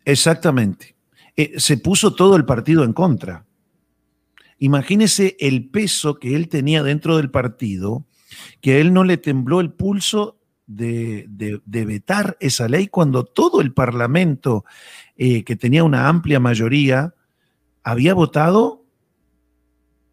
Exactamente. 0.03 0.95
Eh, 1.37 1.59
se 1.59 1.77
puso 1.77 2.15
todo 2.15 2.35
el 2.35 2.45
partido 2.45 2.83
en 2.83 2.93
contra. 2.93 3.45
Imagínese 4.57 5.37
el 5.39 5.69
peso 5.69 6.17
que 6.17 6.35
él 6.35 6.49
tenía 6.49 6.81
dentro 6.81 7.17
del 7.17 7.29
partido, 7.29 8.05
que 8.59 8.73
a 8.73 8.77
él 8.79 8.91
no 8.91 9.03
le 9.03 9.17
tembló 9.17 9.59
el 9.59 9.71
pulso 9.71 10.39
de, 10.65 11.27
vetar 11.65 12.37
esa 12.39 12.67
ley 12.67 12.87
cuando 12.87 13.23
todo 13.23 13.61
el 13.61 13.73
Parlamento, 13.73 14.65
eh, 15.15 15.43
que 15.43 15.55
tenía 15.55 15.83
una 15.83 16.07
amplia 16.07 16.39
mayoría, 16.39 17.13
había 17.83 18.15
votado 18.15 18.83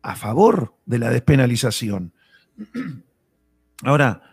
a 0.02 0.14
favor 0.14 0.74
de 0.84 0.98
la 0.98 1.10
despenalización. 1.10 2.12
Ahora, 3.82 4.28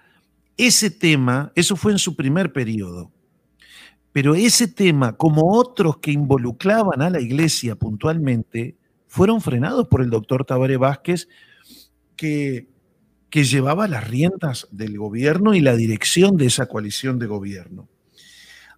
ese 0.58 0.90
tema, 0.90 1.52
eso 1.56 1.76
fue 1.76 1.92
en 1.92 2.00
su 2.00 2.16
primer 2.16 2.54
periodo, 2.54 3.12
pero 4.12 4.36
ese 4.36 4.68
tema, 4.68 5.18
como 5.18 5.54
otros 5.54 5.98
que 5.98 6.12
involucraban 6.12 7.02
a 7.02 7.10
la 7.10 7.20
iglesia 7.20 7.76
puntualmente, 7.76 8.78
fueron 9.08 9.42
frenados 9.42 9.88
por 9.88 10.02
el 10.02 10.10
doctor 10.10 10.46
Tabaré 10.46 10.78
Vázquez, 10.78 11.28
que 12.16 12.70
que 13.36 13.44
llevaba 13.44 13.90
las 13.90 14.08
riendas 14.08 14.66
del 14.72 14.98
gobierno 14.98 15.54
y 15.54 15.60
la 15.60 15.76
dirección 15.76 16.38
de 16.38 16.46
esa 16.46 16.68
coalición 16.68 17.20
de 17.20 17.26
gobierno. 17.26 17.90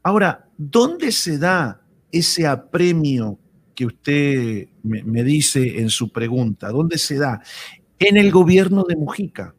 Ahora, 0.01 0.49
¿dónde 0.57 1.11
se 1.11 1.37
da 1.37 1.83
ese 2.11 2.47
apremio 2.47 3.37
que 3.75 3.85
usted 3.85 4.69
me, 4.81 5.23
dice 5.23 5.79
en 5.79 5.91
su 5.91 6.11
pregunta? 6.11 6.71
¿Dónde 6.71 6.97
se 6.97 7.17
da? 7.19 7.39
En 7.99 8.17
el 8.17 8.31
gobierno 8.31 8.83
de 8.83 8.95
Mujica. 8.95 9.53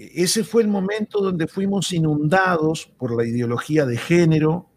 Ese 0.00 0.44
fue 0.44 0.62
el 0.62 0.68
momento 0.68 1.20
donde 1.20 1.46
fuimos 1.46 1.92
inundados 1.92 2.90
por 2.96 3.14
la 3.14 3.28
ideología 3.28 3.84
de 3.84 3.98
género 3.98 4.70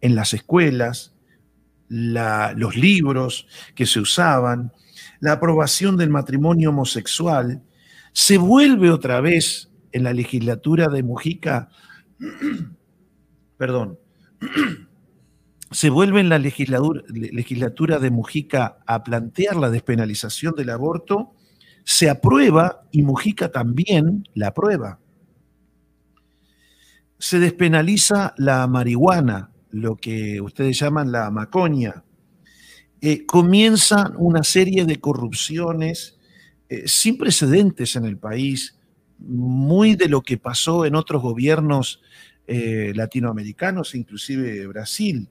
en 0.00 0.14
las 0.14 0.32
escuelas, 0.32 1.14
los 1.88 2.74
libros 2.74 3.46
que 3.74 3.84
se 3.84 4.00
usaban, 4.00 4.72
la 5.20 5.32
aprobación 5.32 5.98
del 5.98 6.08
matrimonio 6.08 6.70
homosexual, 6.70 7.62
se 8.12 8.38
vuelve 8.38 8.90
otra 8.90 9.20
vez 9.20 9.70
en 9.92 10.04
la 10.04 10.14
legislatura 10.14 10.88
de 10.88 11.02
Mujica, 11.02 11.68
perdón, 13.58 13.98
se 15.70 15.90
vuelve 15.90 16.20
en 16.20 16.30
la 16.30 16.38
legislatura, 16.38 17.98
de 17.98 18.10
Mujica 18.10 18.78
a 18.86 19.04
plantear 19.04 19.56
la 19.56 19.68
despenalización 19.68 20.54
del 20.56 20.70
aborto, 20.70 21.34
se 21.84 22.08
aprueba 22.08 22.82
y 22.90 23.02
Mujica 23.02 23.50
también 23.50 24.28
la 24.34 24.48
aprueba. 24.48 25.00
Se 27.18 27.38
despenaliza 27.38 28.34
la 28.38 28.66
marihuana, 28.66 29.50
lo 29.70 29.96
que 29.96 30.40
ustedes 30.40 30.78
llaman 30.78 31.12
la 31.12 31.30
macoña. 31.30 32.04
Eh, 33.00 33.26
comienzan 33.26 34.14
una 34.16 34.42
serie 34.42 34.84
de 34.84 35.00
corrupciones 35.00 36.18
eh, 36.68 36.86
sin 36.86 37.18
precedentes 37.18 37.96
en 37.96 38.04
el 38.04 38.16
país, 38.16 38.78
muy 39.18 39.96
de 39.96 40.08
lo 40.08 40.22
que 40.22 40.38
pasó 40.38 40.86
en 40.86 40.94
otros 40.94 41.22
gobiernos 41.22 42.00
eh, 42.46 42.92
latinoamericanos, 42.94 43.94
inclusive 43.94 44.66
Brasil. 44.66 45.28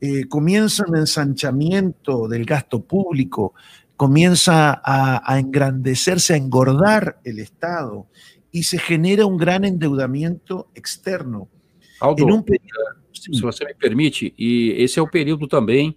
Eh, 0.00 0.26
comienza 0.28 0.84
un 0.86 0.96
ensanchamiento 0.96 2.28
del 2.28 2.44
gasto 2.44 2.84
público, 2.84 3.54
comienza 3.96 4.80
a, 4.84 5.38
engrandecerse, 5.38 6.34
a 6.34 6.36
engordar 6.36 7.20
el 7.24 7.38
Estado 7.38 8.06
y 8.50 8.64
se 8.64 8.78
genera 8.78 9.26
un 9.26 9.36
gran 9.36 9.64
endeudamiento 9.64 10.70
externo. 10.74 11.48
Aldo, 12.00 12.26
um 12.26 12.44
se 13.32 13.40
você 13.40 13.64
me 13.64 13.74
permite, 13.74 14.34
e 14.38 14.74
esse 14.76 14.98
é 14.98 15.02
o 15.02 15.08
período 15.08 15.46
também 15.46 15.96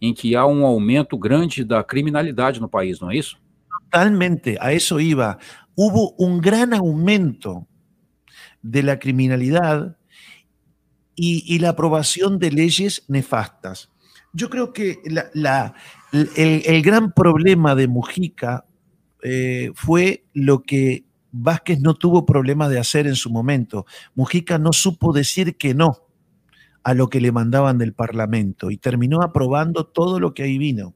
em 0.00 0.14
que 0.14 0.36
há 0.36 0.46
um 0.46 0.64
aumento 0.64 1.18
grande 1.18 1.64
da 1.64 1.82
criminalidade 1.82 2.60
no 2.60 2.68
país, 2.68 3.00
não 3.00 3.10
é 3.10 3.16
isso? 3.16 3.36
Totalmente, 3.90 4.56
a 4.60 4.72
eso 4.72 5.00
iba. 5.00 5.38
Hubo 5.74 6.14
un 6.18 6.40
gran 6.40 6.72
aumento 6.74 7.66
de 8.62 8.82
la 8.82 8.98
criminalidad 8.98 9.96
y, 11.14 11.58
la 11.58 11.70
aprobación 11.70 12.38
de 12.38 12.50
leyes 12.52 13.04
nefastas. 13.08 13.90
Yo 14.32 14.50
creo 14.50 14.72
que 14.72 14.98
el, 16.36 16.82
gran 16.82 17.12
problema 17.12 17.74
de 17.74 17.88
Mujica 17.88 18.66
eh, 19.22 19.70
fue 19.74 20.24
lo 20.34 20.62
que 20.62 21.04
Vázquez 21.32 21.80
no 21.80 21.94
tuvo 21.94 22.26
problema 22.26 22.68
de 22.68 22.78
hacer 22.78 23.06
en 23.06 23.16
su 23.16 23.30
momento. 23.30 23.86
Mujica 24.14 24.58
no 24.58 24.72
supo 24.72 25.12
decir 25.12 25.56
que 25.56 25.74
no 25.74 26.08
a 26.82 26.94
lo 26.94 27.08
que 27.08 27.20
le 27.20 27.32
mandaban 27.32 27.78
del 27.78 27.92
Parlamento 27.92 28.70
y 28.70 28.78
terminó 28.78 29.22
aprobando 29.22 29.86
todo 29.86 30.20
lo 30.20 30.34
que 30.34 30.44
ahí 30.44 30.58
vino. 30.58 30.94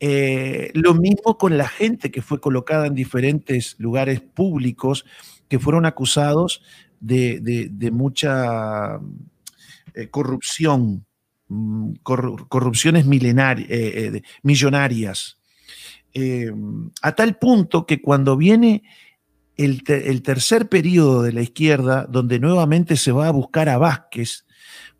Eh, 0.00 0.72
lo 0.74 0.94
mismo 0.94 1.38
con 1.38 1.56
la 1.56 1.68
gente 1.68 2.10
que 2.10 2.22
fue 2.22 2.40
colocada 2.40 2.86
en 2.86 2.94
diferentes 2.94 3.76
lugares 3.78 4.20
públicos 4.20 5.04
que 5.48 5.60
fueron 5.60 5.86
acusados 5.86 6.62
de, 6.98 7.90
mucha 7.92 8.98
eh, 9.94 10.08
corrupción, 10.08 11.06
mm, 11.48 11.94
corrupciones 12.02 13.06
eh, 13.06 14.22
millonarias. 14.42 15.38
a 17.02 17.12
tal 17.12 17.38
punto 17.38 17.86
que 17.86 18.02
cuando 18.02 18.36
viene 18.36 18.82
el, 19.56 20.22
tercer 20.22 20.68
periodo 20.68 21.22
de 21.22 21.32
la 21.32 21.42
izquierda, 21.42 22.06
donde 22.08 22.38
nuevamente 22.38 22.96
se 22.96 23.12
va 23.12 23.28
a 23.28 23.32
buscar 23.32 23.68
a 23.68 23.78
Vázquez, 23.78 24.44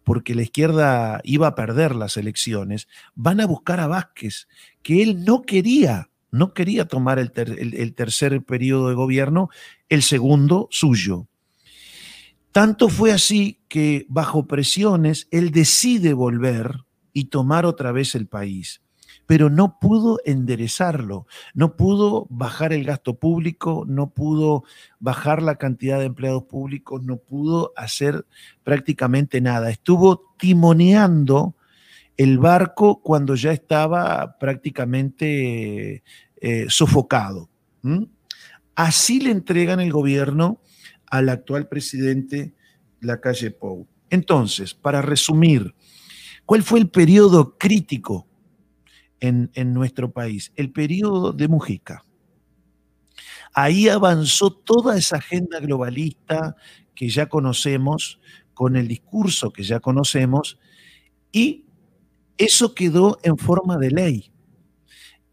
porque 0.04 0.34
la 0.34 0.42
izquierda 0.42 1.20
iba 1.25 1.46
a 1.46 1.54
perder 1.54 1.94
las 1.94 2.16
elecciones, 2.16 2.88
van 3.14 3.40
a 3.40 3.46
buscar 3.46 3.80
a 3.80 3.87
Vázquez, 3.87 4.49
que 4.82 5.02
él 5.02 5.25
no 5.25 5.42
quería, 5.42 6.11
no 6.30 6.54
quería 6.54 6.87
tomar 6.87 7.18
el, 7.18 7.32
el 7.37 7.94
tercer 7.94 8.42
periodo 8.42 8.88
de 8.88 8.94
gobierno, 8.94 9.49
el 9.88 10.02
segundo 10.02 10.68
suyo. 10.70 11.28
Tanto 12.52 12.88
fue 12.88 13.12
así 13.12 13.61
que 13.68 14.06
bajo 14.09 14.47
presiones 14.47 15.26
él 15.30 15.50
decide 15.50 16.12
volver 16.12 16.85
y 17.12 17.25
tomar 17.25 17.66
otra 17.66 17.92
vez 17.92 18.14
el 18.14 18.28
país 18.28 18.82
pero 19.26 19.49
no 19.49 19.78
pudo 19.78 20.18
enderezarlo, 20.25 21.26
no 21.54 21.76
pudo 21.76 22.26
bajar 22.28 22.73
el 22.73 22.85
gasto 22.85 23.14
público, 23.14 23.85
no 23.88 24.11
pudo 24.11 24.64
bajar 24.99 25.42
la 25.42 25.56
cantidad 25.56 25.99
de 25.99 26.06
empleados 26.06 26.44
públicos, 26.44 27.02
no 27.02 27.16
pudo 27.16 27.73
hacer 27.76 28.26
prácticamente 28.62 29.40
nada. 29.40 29.71
Estuvo 29.71 30.35
timoneando 30.38 31.54
el 32.16 32.38
barco 32.38 33.00
cuando 33.00 33.35
ya 33.35 33.52
estaba 33.52 34.37
prácticamente 34.38 36.02
eh, 36.40 36.66
sofocado. 36.68 37.49
Así 38.75 39.21
le 39.21 39.30
entregan 39.30 39.80
el 39.80 39.92
gobierno 39.92 40.61
al 41.12 41.28
actual 41.28 41.69
presidente 41.69 42.54
Lacalle 43.00 43.52
Pou. 43.52 43.87
Entonces, 44.11 44.75
para 44.75 45.00
resumir, 45.00 45.75
¿cuál 46.45 46.62
fue 46.62 46.81
el 46.81 46.88
periodo 46.88 47.57
crítico 47.57 48.26
en, 49.23 49.73
nuestro 49.73 50.11
país, 50.11 50.52
el 50.57 50.73
periodo 50.73 51.33
de 51.33 51.47
Mujica. 51.47 52.04
Ahí 53.54 53.88
avanzó 53.88 54.50
toda 54.50 54.97
esa 54.97 55.19
agenda 55.19 55.61
globalista 55.61 56.57
que 56.95 57.09
ya 57.09 57.26
conocemos, 57.26 58.19
con 58.52 58.76
el 58.76 58.88
discurso 58.88 59.52
que 59.52 59.62
ya 59.62 59.81
conocemos, 59.81 60.59
y 61.31 61.66
eso 62.37 62.75
quedó 62.75 63.19
en 63.23 63.38
forma 63.38 63.78
de 63.78 63.90
ley. 63.90 64.33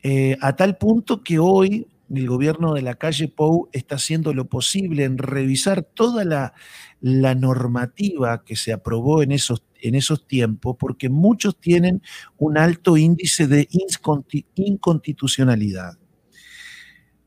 Eh, 0.04 0.38
a 0.40 0.56
tal 0.56 0.78
punto 0.78 1.24
que 1.24 1.40
hoy 1.40 1.88
el 2.14 2.28
gobierno 2.28 2.74
de 2.74 2.82
la 2.82 2.96
calle 2.96 3.28
Pou 3.28 3.70
está 3.72 3.96
haciendo 3.96 4.34
lo 4.34 4.46
posible 4.46 5.04
en 5.04 5.18
revisar 5.18 5.84
toda 5.84 6.26
la, 6.26 6.54
la 7.02 7.36
normativa 7.36 8.44
que 8.44 8.56
se 8.56 8.74
aprobó 8.74 9.22
en 9.22 9.32
esos 9.32 9.64
en 9.82 9.96
esos 9.96 10.28
tiempos 10.28 10.76
porque 10.78 11.10
muchos 11.10 11.60
tienen 11.60 12.02
un 12.38 12.58
alto 12.58 12.98
índice 12.98 13.48
de 13.48 13.68
inconstitucionalidad. 14.56 15.98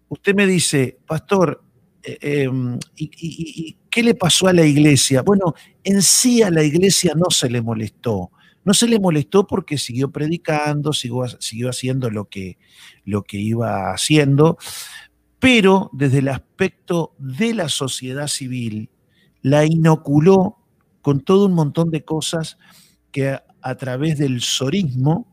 Usted 0.09 0.35
me 0.35 0.47
dice, 0.47 0.99
pastor, 1.07 1.65
eh, 2.03 2.43
em, 2.45 2.79
¿y, 2.97 3.77
qué 3.89 4.03
le 4.03 4.15
pasó 4.15 4.49
a 4.49 4.53
la 4.53 4.67
iglesia? 4.67 5.23
Bueno, 5.23 5.55
en 5.85 6.03
sí 6.03 6.43
a 6.43 6.51
la 6.51 6.63
iglesia 6.63 7.15
no 7.15 7.31
se 7.31 7.49
le 7.49 7.63
molestó. 7.63 8.31
No 8.65 8.75
se 8.75 8.87
le 8.87 9.01
molestó 9.01 9.47
porque 9.47 9.79
siguió 9.79 10.11
predicando, 10.11 10.93
siguió, 10.93 11.27
siguió 11.41 11.71
haciendo 11.71 12.11
lo 12.11 12.29
que, 12.29 12.59
lo 13.05 13.23
que 13.23 13.39
iba 13.39 13.93
haciendo, 13.93 14.57
pero 15.39 15.91
desde 15.93 16.19
el 16.19 16.29
aspecto 16.29 17.15
de 17.19 17.55
la 17.55 17.69
sociedad 17.69 18.29
civil, 18.29 18.91
la 19.43 19.65
inoculó 19.65 20.59
con 21.01 21.21
todo 21.21 21.47
un 21.47 21.55
montón 21.55 21.91
de 21.91 22.05
cosas 22.05 22.59
que 23.11 23.39
a, 23.61 23.75
través 23.75 24.19
del 24.19 24.41
sorismo 24.41 25.27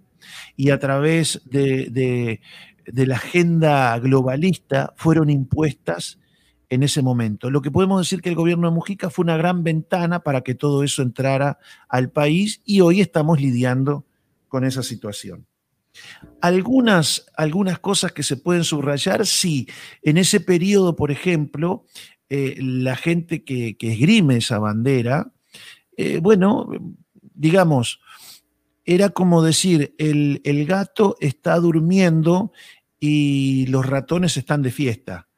y 0.57 0.71
a 0.71 0.79
través 0.79 1.41
de, 1.45 2.41
la 2.85 3.15
agenda 3.15 3.97
globalista 3.99 4.93
fueron 4.97 5.29
impuestas 5.29 6.19
en 6.69 6.83
ese 6.83 7.01
momento. 7.01 7.49
Lo 7.49 7.61
que 7.61 7.71
podemos 7.71 7.99
decir 8.01 8.21
que 8.21 8.29
el 8.29 8.35
gobierno 8.35 8.69
de 8.69 8.75
Mujica 8.75 9.09
fue 9.09 9.23
una 9.23 9.37
gran 9.37 9.63
ventana 9.63 10.21
para 10.21 10.41
que 10.41 10.55
todo 10.55 10.83
eso 10.83 11.01
entrara 11.01 11.57
al 11.87 12.11
país 12.11 12.61
y 12.65 12.81
hoy 12.81 13.01
estamos 13.01 13.41
lidiando 13.41 14.05
con 14.47 14.63
esa 14.63 14.83
situación. 14.83 15.47
Algunas, 16.41 17.25
algunas 17.35 17.79
cosas 17.79 18.11
que 18.11 18.23
se 18.23 18.37
pueden 18.37 18.63
subrayar, 18.63 19.25
sí, 19.25 19.67
en 20.01 20.17
ese 20.17 20.39
periodo, 20.39 20.95
por 20.95 21.11
ejemplo, 21.11 21.85
eh, 22.29 22.55
la 22.59 22.95
gente 22.95 23.43
que, 23.43 23.75
que 23.77 23.93
esgrime 23.93 24.37
esa 24.37 24.59
bandera, 24.59 25.31
eh, 25.97 26.19
bueno, 26.21 26.69
digamos, 27.33 27.99
era 28.85 29.09
como 29.09 29.41
decir, 29.43 29.95
el, 29.97 30.65
gato 30.65 31.15
está 31.19 31.55
durmiendo 31.57 32.51
y 32.99 33.67
los 33.67 33.85
ratones 33.85 34.35
están 34.35 34.61
de 34.61 34.71
fiesta. 34.71 35.28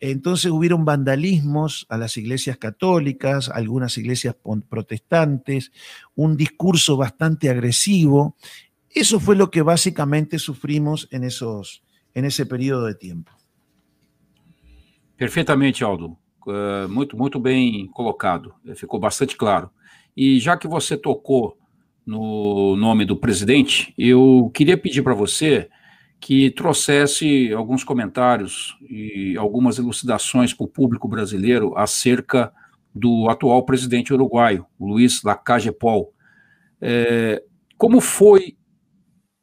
Entonces 0.00 0.50
hubieron 0.50 0.84
vandalismos 0.84 1.86
a 1.88 1.96
las 1.98 2.16
iglesias 2.16 2.56
católicas, 2.56 3.48
algunas 3.48 3.98
iglesias 3.98 4.36
protestantes, 4.68 5.72
un 6.14 6.36
discurso 6.36 6.96
bastante 6.96 7.50
agresivo. 7.50 8.36
Eso 8.90 9.18
fue 9.18 9.36
lo 9.36 9.50
que 9.50 9.62
básicamente 9.62 10.38
sufrimos 10.38 11.08
en, 11.10 11.24
esos, 11.24 11.82
en 12.14 12.24
ese 12.24 12.46
periodo 12.46 12.86
de 12.86 12.94
tiempo. 12.94 13.32
Perfeitamente, 15.16 15.82
Aldo. 15.82 16.16
Uh, 16.46 16.88
muito, 16.88 17.16
muito 17.16 17.40
bem 17.40 17.88
colocado. 17.88 18.54
Ficou 18.76 19.00
bastante 19.00 19.36
claro. 19.36 19.70
E 20.16 20.38
já 20.40 20.56
que 20.56 20.66
você 20.66 20.96
tocou 20.96 21.58
no 22.06 22.74
nome 22.76 23.04
do 23.04 23.16
presidente, 23.16 23.92
eu 23.98 24.50
queria 24.54 24.78
pedir 24.78 25.02
para 25.02 25.12
você 25.12 25.68
que 26.20 26.50
trouxesse 26.50 27.52
alguns 27.52 27.84
comentários 27.84 28.76
e 28.88 29.36
algumas 29.36 29.78
elucidações 29.78 30.52
para 30.52 30.64
o 30.64 30.68
público 30.68 31.06
brasileiro 31.06 31.76
acerca 31.76 32.52
do 32.94 33.28
atual 33.30 33.64
presidente 33.64 34.12
uruguaio, 34.12 34.66
Luiz 34.80 35.22
Lacalle 35.22 35.70
Pou. 35.70 36.12
É, 36.80 37.42
como 37.76 38.00
foi 38.00 38.56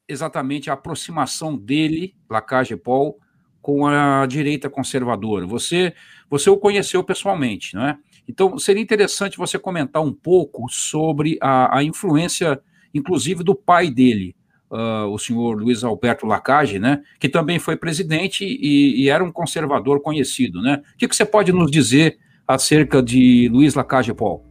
exatamente 0.08 0.70
a 0.70 0.74
aproximação 0.74 1.58
dele, 1.58 2.16
Lacalle 2.30 2.76
Pou, 2.76 3.20
com 3.62 3.88
a 3.88 4.26
direita 4.26 4.70
conservadora? 4.70 5.48
Você, 5.48 5.94
você 6.30 6.50
o 6.50 6.58
conheceu 6.58 7.04
pessoalmente, 7.04 7.76
não 7.76 7.88
é? 7.88 7.98
Então, 8.28 8.58
seria 8.58 8.82
interessante 8.82 9.38
você 9.38 9.58
comentar 9.58 10.04
um 10.04 10.14
pouco 10.14 10.68
sobre 10.70 11.38
a, 11.42 11.78
a 11.78 11.84
influência, 11.84 12.60
inclusive, 12.94 13.44
do 13.44 13.56
pai 13.56 13.90
dele, 13.90 14.36
uh, 14.70 15.08
o 15.10 15.18
senhor 15.18 15.56
Luiz 15.56 15.84
Alberto 15.84 16.26
Lacage, 16.26 16.80
né, 16.80 17.02
que 17.20 17.30
também 17.30 17.60
foi 17.60 17.76
presidente 17.76 18.46
e, 18.46 19.04
e, 19.04 19.10
era 19.10 19.24
um 19.24 19.32
conservador 19.32 20.02
conhecido. 20.02 20.62
Né? 20.62 20.82
O 20.94 20.98
que, 20.98 21.08
que 21.08 21.16
você 21.16 21.26
pode 21.26 21.52
nos 21.52 21.72
dizer 21.72 22.18
acerca 22.48 23.02
de 23.02 23.50
Luiz 23.50 23.74
Lacage 23.76 24.14
Paul? 24.14 24.44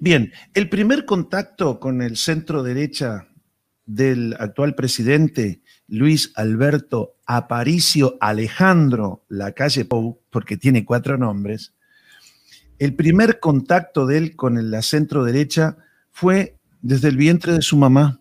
Bien, 0.00 0.32
el 0.54 0.68
primer 0.68 1.04
contacto 1.04 1.78
con 1.78 2.02
el 2.02 2.16
centro 2.16 2.62
derecha 2.62 3.28
del 3.86 4.34
actual 4.38 4.74
presidente 4.74 5.62
Luis 5.86 6.32
Alberto 6.36 7.16
Aparicio 7.26 8.16
Alejandro 8.20 9.24
Lacalle 9.28 9.84
Pou, 9.84 10.20
porque 10.30 10.56
tiene 10.56 10.84
cuatro 10.84 11.18
nombres, 11.18 11.74
el 12.78 12.94
primer 12.94 13.38
contacto 13.40 14.06
de 14.06 14.18
él 14.18 14.36
con 14.36 14.70
la 14.70 14.82
centro 14.82 15.24
derecha 15.24 15.76
fue 16.10 16.56
desde 16.82 17.08
el 17.08 17.16
vientre 17.16 17.52
de 17.52 17.62
su 17.62 17.76
mamá, 17.76 18.20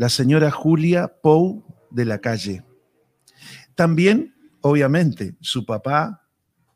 la 0.00 0.08
señora 0.08 0.50
Julia 0.50 1.08
Pou 1.08 1.62
de 1.90 2.06
la 2.06 2.22
calle. 2.22 2.64
También, 3.74 4.34
obviamente, 4.62 5.34
su 5.42 5.66
papá 5.66 6.26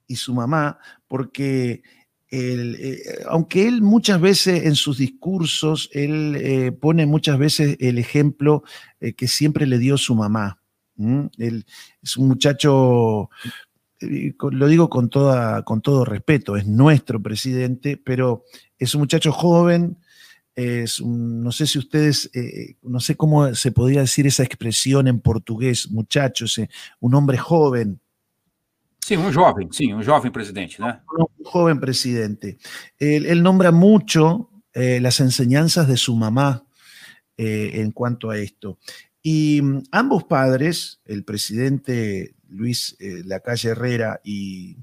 y 0.07 0.17
su 0.17 0.35
mamá, 0.35 0.79
porque 1.09 1.83
eh, 2.31 3.25
aunque 3.27 3.67
él 3.67 3.81
muchas 3.81 4.21
veces 4.21 4.67
en 4.67 4.75
sus 4.75 4.99
discursos, 4.99 5.89
él 5.95 6.37
eh, 6.37 6.73
pone 6.73 7.07
muchas 7.07 7.39
veces 7.39 7.79
el 7.81 7.97
ejemplo 7.97 8.63
eh, 9.01 9.15
que 9.15 9.27
siempre 9.27 9.67
le 9.67 9.79
dio 9.79 9.97
su 9.97 10.15
mamá. 10.15 10.61
Él 11.39 11.65
es 12.03 12.19
un 12.19 12.29
muchacho 12.29 13.31
lo 14.01 14.69
digo 14.69 14.91
con, 14.91 15.09
toda, 15.09 15.63
con 15.63 15.81
todo 15.81 16.05
respeto, 16.05 16.57
es 16.57 16.67
nuestro 16.67 17.23
presidente, 17.23 17.97
pero 17.97 18.45
es 18.79 18.95
un 18.95 19.01
muchacho 19.01 19.33
joven, 19.33 19.97
es 20.55 21.01
no 21.01 21.51
sé 21.53 21.67
si 21.67 21.79
ustedes, 21.79 22.31
eh, 22.35 22.77
no 22.83 23.01
sé 23.01 23.17
cómo 23.17 23.55
se 23.55 23.73
podría 23.73 24.01
decir 24.01 24.27
esa 24.27 24.43
expresión 24.45 25.09
en 25.09 25.21
portugués, 25.21 25.91
muchachos, 25.91 26.61
un 27.01 27.15
hombre 27.15 27.39
joven. 27.39 28.01
Sí, 29.01 29.17
un 29.17 29.33
joven, 29.33 29.73
sí, 29.73 29.93
un 29.93 30.03
joven 30.03 30.33
presidente, 30.33 30.77
¿no? 30.79 31.01
Un 31.19 31.45
joven 31.45 31.81
presidente. 31.81 32.59
Él, 32.99 33.43
nombra 33.43 33.71
mucho 33.71 34.51
eh, 34.73 34.99
las 35.01 35.21
enseñanzas 35.21 35.89
de 35.89 35.97
su 35.97 36.17
mamá 36.17 36.65
eh, 37.37 37.73
en 37.75 37.91
cuanto 37.91 38.31
a 38.31 38.39
esto. 38.39 38.79
Y 39.21 39.61
mm, 39.61 39.83
ambos 39.91 40.25
padres, 40.25 41.01
el 41.05 41.25
presidente 41.25 42.37
Luis 42.49 42.97
eh, 43.01 43.23
Lacalle 43.25 43.71
Herrera 43.71 44.21
y, 44.23 44.77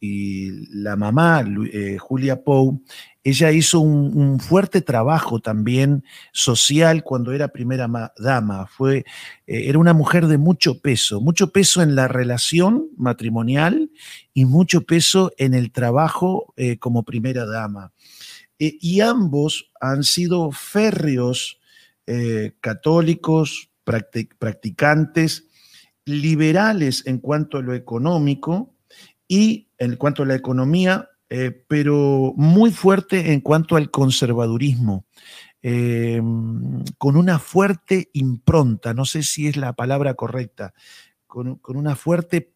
la 0.00 0.96
mamá, 0.96 1.44
eh, 1.72 1.98
Julia 1.98 2.42
Pou, 2.42 2.82
ella 3.22 3.52
hizo 3.52 3.80
un, 3.80 4.40
fuerte 4.40 4.80
trabajo 4.80 5.40
también 5.40 6.04
social 6.32 7.02
cuando 7.02 7.32
era 7.32 7.48
primera 7.48 7.86
dama. 8.16 8.66
Fue, 8.66 9.04
eh, 9.46 9.68
era 9.68 9.78
una 9.78 9.92
mujer 9.92 10.26
de 10.26 10.38
mucho 10.38 10.80
peso, 10.80 11.20
mucho 11.20 11.52
peso 11.52 11.82
en 11.82 11.94
la 11.94 12.08
relación 12.08 12.88
matrimonial 12.96 13.90
y 14.32 14.46
mucho 14.46 14.82
peso 14.82 15.32
en 15.36 15.52
el 15.52 15.70
trabajo 15.70 16.54
eh, 16.56 16.78
como 16.78 17.02
primera 17.04 17.44
dama. 17.44 17.92
y 18.58 19.00
ambos 19.00 19.70
han 19.80 20.04
sido 20.04 20.50
férreos 20.52 21.58
católicos, 22.60 23.70
practicantes, 23.84 25.46
liberales 26.04 27.06
en 27.06 27.18
cuanto 27.18 27.56
a 27.56 27.62
lo 27.62 27.72
económico 27.72 28.74
y 29.30 29.68
en 29.78 29.94
cuanto 29.94 30.24
a 30.24 30.26
la 30.26 30.34
economía, 30.34 31.08
eh, 31.28 31.52
pero 31.68 32.34
muy 32.36 32.72
fuerte 32.72 33.32
en 33.32 33.40
cuanto 33.40 33.76
al 33.76 33.88
conservadurismo, 33.88 35.06
eh, 35.62 36.20
con 36.98 37.16
una 37.16 37.38
fuerte 37.38 38.10
impronta, 38.12 38.92
no 38.92 39.04
sé 39.04 39.22
si 39.22 39.46
es 39.46 39.56
la 39.56 39.74
palabra 39.74 40.14
correcta, 40.14 40.74
con, 41.28 41.60
una 41.64 41.94
fuerte 41.94 42.54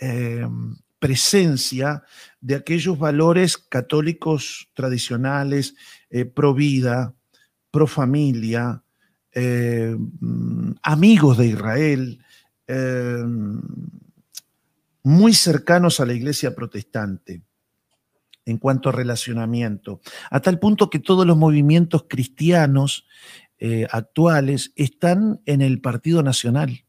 eh, 0.00 0.46
presencia 1.00 2.04
de 2.40 2.54
aquellos 2.54 3.00
valores 3.00 3.58
católicos 3.58 4.70
tradicionales, 4.74 5.74
pro 6.36 6.54
vida, 6.54 7.16
pro 7.72 7.88
familia, 7.88 8.84
amigos 10.82 11.38
de 11.38 11.46
Israel, 11.46 12.20
muy 15.06 15.34
cercanos 15.34 16.00
a 16.00 16.04
la 16.04 16.14
iglesia 16.14 16.52
protestante 16.52 17.40
en 18.44 18.58
cuanto 18.58 18.88
a 18.88 18.92
relacionamiento, 18.92 20.00
a 20.32 20.40
tal 20.40 20.58
punto 20.58 20.90
que 20.90 20.98
todos 20.98 21.24
los 21.24 21.36
movimientos 21.36 22.06
cristianos 22.08 23.06
eh, 23.56 23.86
actuales 23.92 24.72
están 24.74 25.40
en 25.46 25.62
el 25.62 25.80
Partido 25.80 26.24
Nacional, 26.24 26.84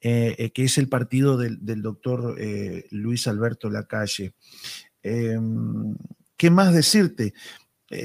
eh, 0.00 0.34
eh, 0.36 0.50
que 0.50 0.64
es 0.64 0.78
el 0.78 0.88
partido 0.88 1.36
del, 1.36 1.60
doctor 1.80 2.36
Luis 2.90 3.28
Alberto 3.28 3.70
Lacalle. 3.70 4.34
Em, 5.00 5.94
¿Qué 6.36 6.50
más 6.50 6.74
decirte? 6.74 7.34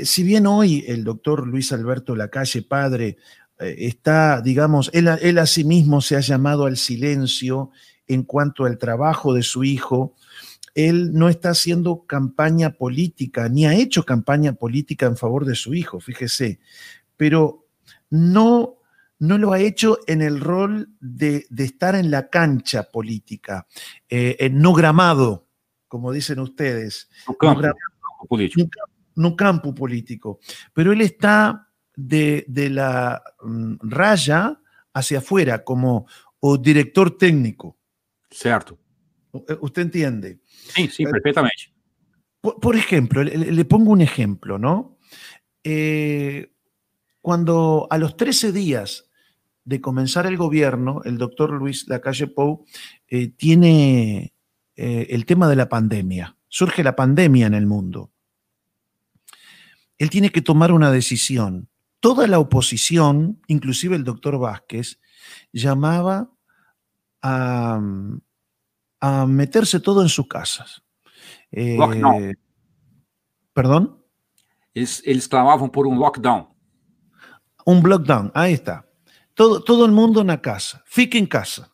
si 0.04 0.22
bien 0.22 0.46
hoy 0.46 0.86
el 0.88 1.04
doctor 1.04 1.48
Luis 1.48 1.74
Alberto 1.74 2.16
Lacalle, 2.16 2.62
padre, 2.62 3.18
está, 3.58 4.42
digamos, 4.42 4.92
él, 4.94 5.08
él 5.24 5.40
a 5.40 5.48
sí 5.48 5.64
mismo 5.64 6.02
se 6.02 6.16
ha 6.16 6.20
llamado 6.20 6.68
al 6.68 6.78
silencio 6.78 7.72
en 8.14 8.24
cuanto 8.24 8.66
al 8.66 8.78
trabajo 8.78 9.34
de 9.34 9.44
su 9.44 9.64
hijo, 9.64 10.16
él 10.74 11.14
no 11.14 11.30
está 11.30 11.50
haciendo 11.50 12.06
campaña 12.06 12.72
política, 12.72 13.50
ni 13.50 13.66
ha 13.66 13.76
hecho 13.76 14.04
campaña 14.04 14.54
política 14.54 15.06
en 15.06 15.18
favor 15.18 15.46
de 15.46 15.56
su 15.56 15.74
hijo, 15.74 16.00
fíjese, 16.00 16.60
pero 17.18 17.68
no, 18.10 18.78
no 19.20 19.38
lo 19.38 19.54
ha 19.54 19.60
hecho 19.60 20.00
en 20.08 20.22
el 20.22 20.40
rol 20.40 20.90
de, 21.00 21.46
estar 21.58 21.96
en 21.96 22.10
la 22.10 22.30
cancha 22.30 22.84
política, 22.84 23.68
eh, 24.10 24.50
no 24.54 24.74
gramado, 24.74 25.48
como 25.92 26.14
dicen 26.14 26.40
ustedes. 26.40 27.10
No 27.28 27.36
campo, 27.36 27.68
político. 28.30 28.70
No, 29.16 29.36
campo 29.36 29.76
político. 29.76 30.40
Pero 30.74 30.94
él 30.94 31.02
está 31.02 31.68
de, 31.98 32.46
la 32.72 33.22
mm, 33.44 33.76
raya 33.82 34.58
hacia 34.94 35.18
afuera 35.18 35.66
como 35.66 36.08
o 36.40 36.58
director 36.58 37.18
técnico. 37.18 37.78
Certo. 38.32 38.80
Eh, 39.34 39.58
¿Usted 39.60 39.84
entiende? 39.84 40.40
Sí, 40.48 40.88
sí, 40.88 41.06
perfectamente. 41.06 41.74
Por, 42.42 42.76
ejemplo, 42.76 43.24
le, 43.24 43.66
pongo 43.66 43.92
un 43.92 44.02
ejemplo, 44.02 44.58
¿no? 44.58 44.98
Eh, 45.64 46.52
cuando 47.22 47.88
a 47.92 48.00
los 48.00 48.18
13 48.18 48.52
días 48.52 49.12
de 49.64 49.80
comenzar 49.80 50.26
el 50.26 50.38
gobierno, 50.38 51.02
el 51.06 51.20
doctor 51.20 51.52
Luis 51.52 51.88
Lacalle 51.88 52.26
Pou 52.26 52.66
eh, 53.08 53.28
tiene 53.28 54.34
el 54.76 55.28
tema 55.28 55.48
de 55.48 55.56
la 55.56 55.70
pandemia. 55.70 56.36
Surge 56.48 56.84
la 56.84 56.96
pandemia 56.96 57.46
en 57.46 57.54
el 57.54 57.68
mundo. 57.68 58.12
Él 60.00 60.10
tiene 60.10 60.32
que 60.32 60.42
tomar 60.42 60.72
una 60.72 60.92
decisión. 60.92 61.70
Toda 62.00 62.26
la 62.26 62.40
oposición, 62.40 63.40
inclusive 63.46 63.96
el 63.96 64.04
doctor 64.04 64.40
Vázquez, 64.40 65.00
llamaba 65.54 66.32
a, 67.22 67.80
meterse 69.28 69.80
todo 69.80 70.02
en 70.02 70.10
sus 70.10 70.28
casas. 70.28 70.84
Eh, 71.52 71.78
¿Perdón? 73.54 74.04
Ellos, 74.74 75.28
clamaban 75.28 75.70
por 75.70 75.88
un 75.88 76.00
lockdown. 76.00 76.48
Un 77.66 77.88
lockdown, 77.88 78.32
ahí 78.34 78.54
está. 78.54 78.88
Todo, 79.34 79.64
todo 79.64 79.86
el 79.86 79.92
mundo 79.92 80.22
en 80.22 80.28
la 80.28 80.42
casa, 80.42 80.84
fique 80.86 81.18
en 81.18 81.26
casa. 81.26 81.74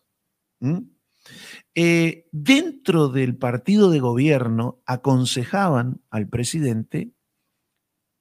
Eh, 1.75 2.27
dentro 2.31 3.10
del 3.10 3.38
partido 3.38 3.91
de 3.91 3.99
gobierno 3.99 4.81
aconsejaban 4.86 6.01
al 6.10 6.27
presidente 6.27 7.12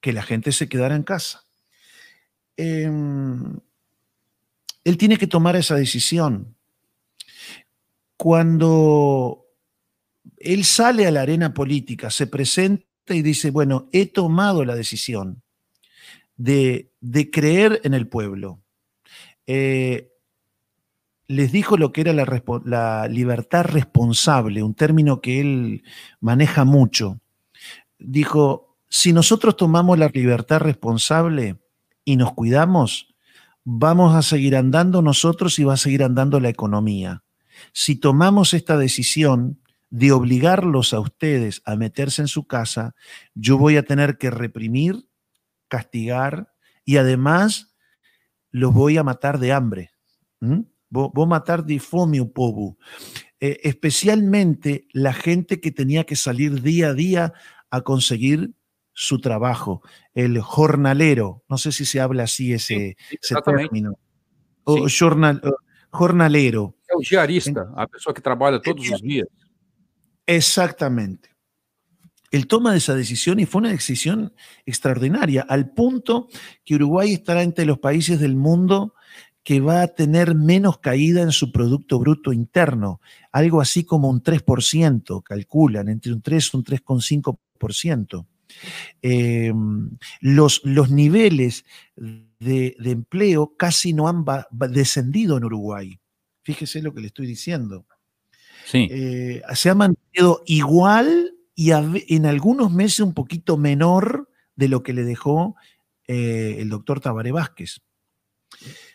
que 0.01 0.12
la 0.12 0.23
gente 0.23 0.53
se 0.53 0.69
quedara 0.69 0.95
en 0.95 1.03
casa. 1.03 1.45
Em, 2.57 3.59
él 4.85 4.99
tiene 4.99 5.19
que 5.19 5.27
tomar 5.27 5.57
esa 5.57 5.75
decisión 5.75 6.56
cuando 8.17 9.47
él 10.39 10.65
sale 10.65 11.07
a 11.07 11.11
la 11.11 11.23
arena 11.23 11.55
política, 11.55 12.11
se 12.11 12.27
presenta 12.27 12.85
y 13.09 13.23
dice, 13.23 13.51
bueno, 13.51 13.89
he 13.93 14.07
tomado 14.07 14.65
la 14.65 14.75
decisión 14.75 15.43
de, 16.37 16.91
creer 17.33 17.81
en 17.85 17.95
el 17.95 18.09
pueblo. 18.09 18.61
Eh, 19.47 20.13
les 21.29 21.53
dijo 21.53 21.77
lo 21.77 21.93
que 21.93 22.03
era 22.03 22.13
la, 22.13 23.09
libertad 23.09 23.65
responsable, 23.65 24.63
un 24.63 24.75
término 24.75 25.21
que 25.21 25.41
él 25.41 25.83
maneja 26.21 26.65
mucho. 26.65 27.21
Dijo, 27.99 28.79
si 28.89 29.13
nosotros 29.13 29.57
tomamos 29.57 29.99
la 29.99 30.09
libertad 30.09 30.61
responsable 30.61 31.59
y 32.05 32.17
nos 32.17 32.33
cuidamos, 32.35 33.15
vamos 33.65 34.15
a 34.15 34.23
seguir 34.23 34.55
andando 34.57 35.03
nosotros 35.03 35.59
y 35.59 35.65
va 35.65 35.75
a 35.75 35.79
seguir 35.79 36.05
andando 36.05 36.39
la 36.39 36.49
economía 36.49 37.25
si 37.73 37.97
tomamos 37.97 38.55
esta 38.55 38.77
decisión 38.77 39.61
de 39.90 40.12
obligarlos 40.12 40.92
a 40.92 41.01
ustedes 41.01 41.62
a 41.64 41.77
meterse 41.77 42.23
en 42.23 42.29
su 42.29 42.47
casa, 42.47 42.95
yo 43.35 43.59
voy 43.59 43.77
a 43.77 43.85
tener 43.85 44.19
que 44.19 44.31
reprimir, 44.31 45.09
castigar 45.69 46.53
y 46.85 46.97
además 46.97 47.75
los 48.51 48.75
voy 48.75 48.97
a 48.97 49.05
matar 49.05 49.38
de 49.38 49.53
hambre. 49.53 49.90
Voy 50.88 51.11
a 51.16 51.27
matar 51.27 51.64
de 51.64 51.79
fome 51.79 52.25
povo. 52.27 52.79
Eh, 53.40 53.61
especialmente 53.64 54.87
la 54.92 55.12
gente 55.12 55.61
que 55.61 55.71
tenía 55.71 56.05
que 56.05 56.16
salir 56.16 56.62
día 56.62 56.88
a 56.88 56.95
día 56.95 57.33
a 57.71 57.83
conseguir 57.83 58.55
su 58.92 59.21
trabajo, 59.21 59.83
el 60.14 60.40
jornalero, 60.40 61.45
no 61.51 61.59
sé 61.59 61.71
si 61.71 61.85
se 61.85 62.01
habla 62.01 62.23
así 62.23 62.55
ese, 62.55 62.97
término, 63.45 63.99
o 64.64 64.87
jornal, 64.88 65.42
jornalero. 65.90 66.76
É 66.97 66.99
o 66.99 67.01
diarista, 67.01 67.73
a 67.75 67.87
pessoa 67.87 68.15
que 68.15 68.21
trabalha 68.21 68.61
todos 68.61 68.91
os 68.91 69.01
días. 69.01 69.29
Exactamente. 70.27 71.31
Él 72.31 72.47
toma 72.47 72.77
esa 72.77 72.95
decisión 72.95 73.39
y 73.39 73.47
fue 73.47 73.61
una 73.61 73.71
decisión 73.71 74.33
extraordinaria, 74.65 75.43
al 75.49 75.71
punto 75.71 76.29
que 76.65 76.75
Uruguay 76.75 77.13
estará 77.13 77.43
entre 77.43 77.65
los 77.65 77.79
países 77.79 78.19
del 78.19 78.37
mundo 78.37 78.95
que 79.45 79.61
va 79.61 79.83
a 79.83 79.87
tener 79.87 80.35
menos 80.35 80.79
caída 80.79 81.23
en 81.23 81.31
su 81.31 81.53
Producto 81.53 82.01
Bruto 82.01 82.33
Interno, 82.33 83.01
algo 83.31 83.61
así 83.61 83.85
como 83.85 84.11
un 84.11 84.21
3%, 84.21 85.23
calculan, 85.23 85.89
entre 85.89 86.13
un 86.13 86.21
3 86.21 86.51
y 86.53 86.57
un 86.57 86.65
3,5%. 86.65 88.27
Eh, 89.03 89.53
los, 90.21 90.63
los 90.65 90.91
niveles 90.91 91.65
de, 91.95 92.77
empleo 92.81 93.55
casi 93.57 93.93
no 93.93 94.09
han 94.09 94.25
descendido 94.51 95.37
en 95.37 95.45
Uruguay. 95.45 96.01
Fíjese 96.47 96.81
lo 96.81 96.95
que 96.95 97.01
le 97.01 97.09
estoy 97.09 97.27
diciendo. 97.27 97.87
Sí. 98.67 98.87
Eh, 98.89 99.43
se 99.57 99.69
ha 99.69 99.75
mantenido 99.75 100.45
igual 100.47 101.35
y 101.57 101.73
en 101.73 102.25
algunos 102.25 102.71
meses 102.71 103.01
un 103.01 103.15
poquito 103.15 103.57
menor 103.57 104.31
de 104.55 104.69
lo 104.69 104.85
que 104.85 104.93
le 104.93 105.03
dejó 105.03 105.57
eh, 106.07 106.59
el 106.61 106.69
doctor 106.69 107.01
Tabaré 107.01 107.33
Vázquez. 107.33 107.81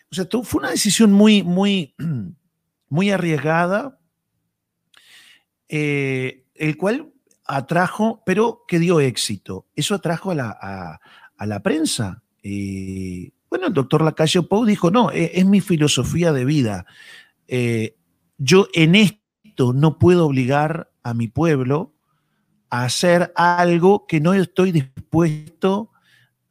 O 0.10 0.16
sea, 0.16 0.26
fue 0.44 0.60
una 0.60 0.72
decisión 0.72 1.12
muy, 1.12 1.44
muy, 1.44 1.94
muy 2.88 3.12
arriesgada, 3.12 4.00
eh, 5.68 6.46
el 6.56 6.78
cual 6.78 7.12
atrajo, 7.44 8.24
pero 8.26 8.64
que 8.66 8.80
dio 8.80 9.02
éxito. 9.02 9.68
Eso 9.76 9.94
atrajo 9.94 10.32
a 10.32 10.36
la, 10.36 11.00
a 11.36 11.46
la 11.46 11.62
prensa. 11.62 12.24
Bueno, 13.52 13.68
el 13.68 13.74
doctor 13.74 14.02
Lacayo 14.02 14.48
Pou 14.48 14.64
dijo, 14.66 14.92
no, 14.92 15.12
e, 15.12 15.32
es, 15.36 15.46
mi 15.46 15.60
filosofía 15.60 16.32
de 16.32 16.46
vida. 16.46 16.86
Eh, 17.54 17.98
yo 18.38 18.70
en 18.74 18.96
esto 18.96 19.74
no 19.74 20.00
puedo 20.00 20.26
obligar 20.26 20.90
a 21.04 21.14
mi 21.14 21.28
pueblo 21.28 21.94
a 22.70 22.86
hacer 22.86 23.34
algo 23.36 24.08
que 24.08 24.22
no 24.22 24.34
estoy 24.34 24.72
dispuesto, 24.72 25.92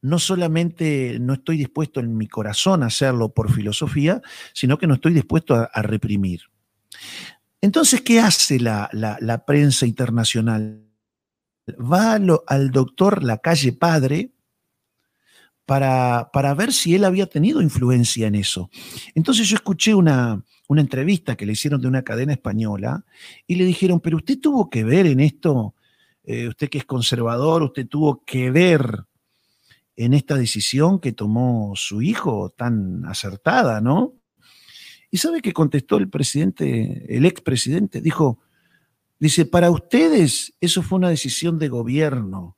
no 0.03 0.19
solamente 0.19 1.17
no 1.19 1.33
estoy 1.33 1.57
dispuesto 1.57 2.01
en 2.01 2.19
mi 2.19 2.29
corazón 2.29 2.83
a 2.83 2.87
hacerlo 2.87 3.33
por 3.33 3.51
filosofía, 3.51 4.21
sino 4.53 4.77
que 4.77 4.87
no 4.87 4.95
estoy 4.95 5.15
dispuesto 5.15 5.55
a, 5.55 5.83
reprimir. 5.83 6.43
Entonces, 7.63 8.03
¿qué 8.03 8.21
hace 8.21 8.61
la, 8.61 9.45
prensa 9.47 9.87
internacional? 9.87 10.85
Va 11.67 12.13
al 12.13 12.71
doctor 12.71 13.25
Lacalle 13.25 13.73
Padre, 13.73 14.33
para, 15.65 16.31
para, 16.33 16.53
ver 16.55 16.73
si 16.73 16.97
él 16.97 17.05
había 17.05 17.27
tenido 17.27 17.63
influencia 17.63 18.27
en 18.27 18.35
eso. 18.35 18.69
Entonces 19.15 19.49
yo 19.49 19.55
escuché 19.55 19.95
una, 19.95 20.43
una, 20.71 20.81
entrevista 20.81 21.37
que 21.37 21.47
le 21.47 21.53
hicieron 21.53 21.81
de 21.81 21.89
una 21.89 22.03
cadena 22.03 22.33
española 22.33 23.05
y 23.47 23.57
le 23.57 23.65
dijeron, 23.65 24.01
pero 24.01 24.19
usted 24.19 24.39
tuvo 24.39 24.71
que 24.71 24.85
ver 24.85 25.07
en 25.07 25.21
esto, 25.21 25.75
eh, 26.25 26.49
usted 26.49 26.69
que 26.69 26.79
es 26.79 26.85
conservador, 26.85 27.63
usted 27.63 27.87
tuvo 27.87 28.25
que 28.25 28.51
ver 28.51 29.05
en 29.97 30.15
esta 30.15 30.37
decisión 30.37 31.01
que 31.01 31.13
tomó 31.13 31.73
su 31.77 32.03
hijo 32.03 32.51
tan 32.51 33.05
acertada, 33.05 33.81
¿no? 33.81 34.15
¿Y 35.11 35.19
sabe 35.19 35.43
qué 35.43 35.53
contestó 35.53 35.97
el 35.97 36.09
presidente, 36.09 37.05
el 37.15 37.27
expresidente? 37.27 38.01
Dijo, 38.01 38.39
dice, 39.19 39.45
para 39.45 39.71
ustedes 39.71 40.55
eso 40.61 40.83
fue 40.83 40.99
una 40.99 41.11
decisión 41.11 41.59
de 41.59 41.69
gobierno 41.69 42.57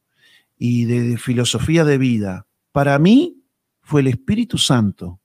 y 0.59 0.85
de 0.85 1.16
filosofía 1.16 1.85
de 1.85 1.98
vida 1.98 2.46
para 2.72 2.98
mí 2.98 3.44
fue 3.83 4.01
el 4.01 4.09
Espíritu 4.09 4.59
Santo 4.59 5.20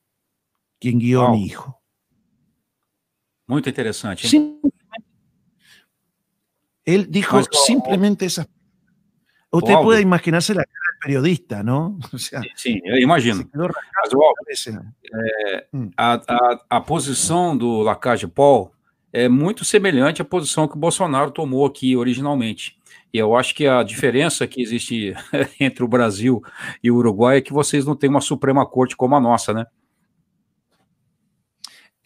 quien 0.80 1.00
guió 1.00 1.26
a 1.26 1.32
mi 1.32 1.46
hijo. 1.46 1.77
Muy 3.48 3.64
interesante. 3.66 4.28
él 6.86 7.08
dijo 7.10 7.42
simplemente 7.66 8.26
esas. 8.26 8.48
Usted 9.50 9.74
puede 9.82 10.02
imaginarse 10.02 10.54
la 10.54 10.64
cara 10.64 10.86
del 10.92 11.00
periodista, 11.02 11.64
¿no? 11.64 11.98
sí, 12.56 12.80
yo 12.86 12.98
imagino. 12.98 13.42
Eh, 13.42 13.48
mm. 15.72 15.88
a, 15.98 16.22
a, 16.70 16.86
posición 16.86 17.58
do 17.58 17.82
Lacage 17.82 18.28
Paul 18.28 18.72
é 19.12 19.28
muito 19.30 19.64
semelhante 19.64 20.22
à 20.22 20.26
posição 20.26 20.68
que 20.68 20.76
o 20.76 20.80
Bolsonaro 20.80 21.32
tomou 21.32 21.66
aqui 21.66 21.96
originalmente. 21.96 22.78
E 23.14 23.18
eu 23.18 23.38
acho 23.38 23.56
que 23.56 23.66
a 23.66 23.82
diferença 23.84 24.46
que 24.46 24.62
existe 24.62 25.16
entre 25.60 25.84
o 25.84 25.88
Brasil 25.88 26.44
e 26.84 26.92
o 26.92 26.98
Uruguai 26.98 27.38
é 27.38 27.42
que 27.42 27.54
vocês 27.54 27.86
não 27.86 27.96
têm 27.96 28.10
uma 28.10 28.22
Suprema 28.22 28.66
Corte 28.66 28.98
como 28.98 29.16
a 29.16 29.20
nossa, 29.20 29.54
né? 29.54 29.66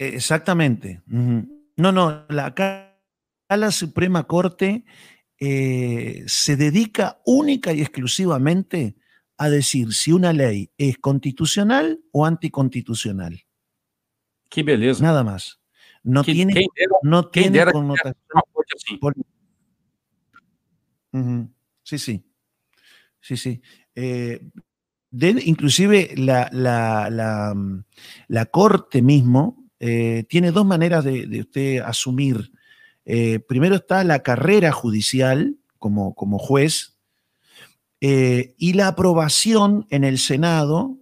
Exactamente. 0.07 1.01
No, 1.05 1.91
no, 1.91 2.25
la, 2.29 2.47
acá 2.47 2.97
la 3.49 3.69
Suprema 3.69 4.23
Corte 4.23 4.83
eh, 5.39 6.23
se 6.25 6.55
dedica 6.55 7.21
única 7.23 7.71
y 7.71 7.81
exclusivamente 7.81 8.95
a 9.37 9.49
decir 9.49 9.93
si 9.93 10.11
una 10.11 10.33
ley 10.33 10.71
es 10.77 10.97
constitucional 10.97 11.99
o 12.11 12.25
anticonstitucional. 12.25 13.43
Qué 14.49 14.63
beleza. 14.63 15.03
Nada 15.03 15.23
más. 15.23 15.59
No 16.03 16.23
tiene, 16.23 16.65
no 17.03 17.27
tiene 17.27 17.63
connotación 17.65 18.15
Sí, 21.83 21.99
sí. 21.99 22.25
Sí, 23.19 23.37
sí. 23.37 23.61
Eh, 23.93 24.41
inclusive 25.11 26.15
la, 26.17 26.49
la, 26.51 27.53
mm, 27.53 27.83
la, 28.29 28.45
corte 28.47 29.03
mismo 29.03 29.60
eh, 29.83 30.23
tiene 30.29 30.51
dos 30.51 30.65
maneras 30.65 31.03
de, 31.03 31.39
usted 31.41 31.79
asumir. 31.79 32.51
Eh, 33.03 33.39
primero 33.39 33.75
está 33.75 34.03
la 34.03 34.23
carrera 34.23 34.71
judicial 34.71 35.57
como, 35.79 36.15
como 36.15 36.37
juez 36.37 36.97
y 37.99 38.73
la 38.73 38.87
aprobación 38.87 39.85
en 39.91 40.03
el 40.03 40.17
Senado 40.17 40.97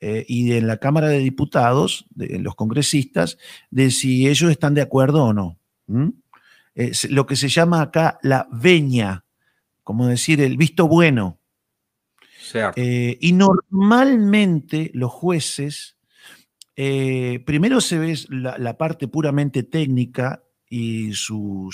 y 0.00 0.52
en 0.52 0.68
la 0.68 0.76
Cámara 0.76 1.08
de 1.08 1.18
Diputados, 1.18 2.06
de 2.10 2.38
los 2.38 2.54
congresistas, 2.54 3.36
de 3.72 3.90
si 3.90 4.28
ellos 4.28 4.52
están 4.52 4.74
de 4.74 4.82
acuerdo 4.82 5.24
o 5.24 5.32
no. 5.32 5.58
lo 7.08 7.26
que 7.26 7.34
se 7.34 7.48
llama 7.48 7.82
acá 7.82 8.20
la 8.22 8.46
veña 8.52 9.24
como 9.86 10.08
decir, 10.08 10.40
el 10.40 10.56
visto 10.56 10.88
bueno. 10.88 11.38
Eh, 12.74 13.18
y 13.20 13.32
normalmente 13.32 14.90
los 14.94 15.12
jueces, 15.12 15.95
eh, 16.76 17.42
primero 17.44 17.80
se 17.80 17.98
ve 17.98 18.18
la, 18.28 18.76
parte 18.76 19.08
puramente 19.08 19.62
técnica 19.62 20.42
y 20.68 21.12
su, 21.12 21.70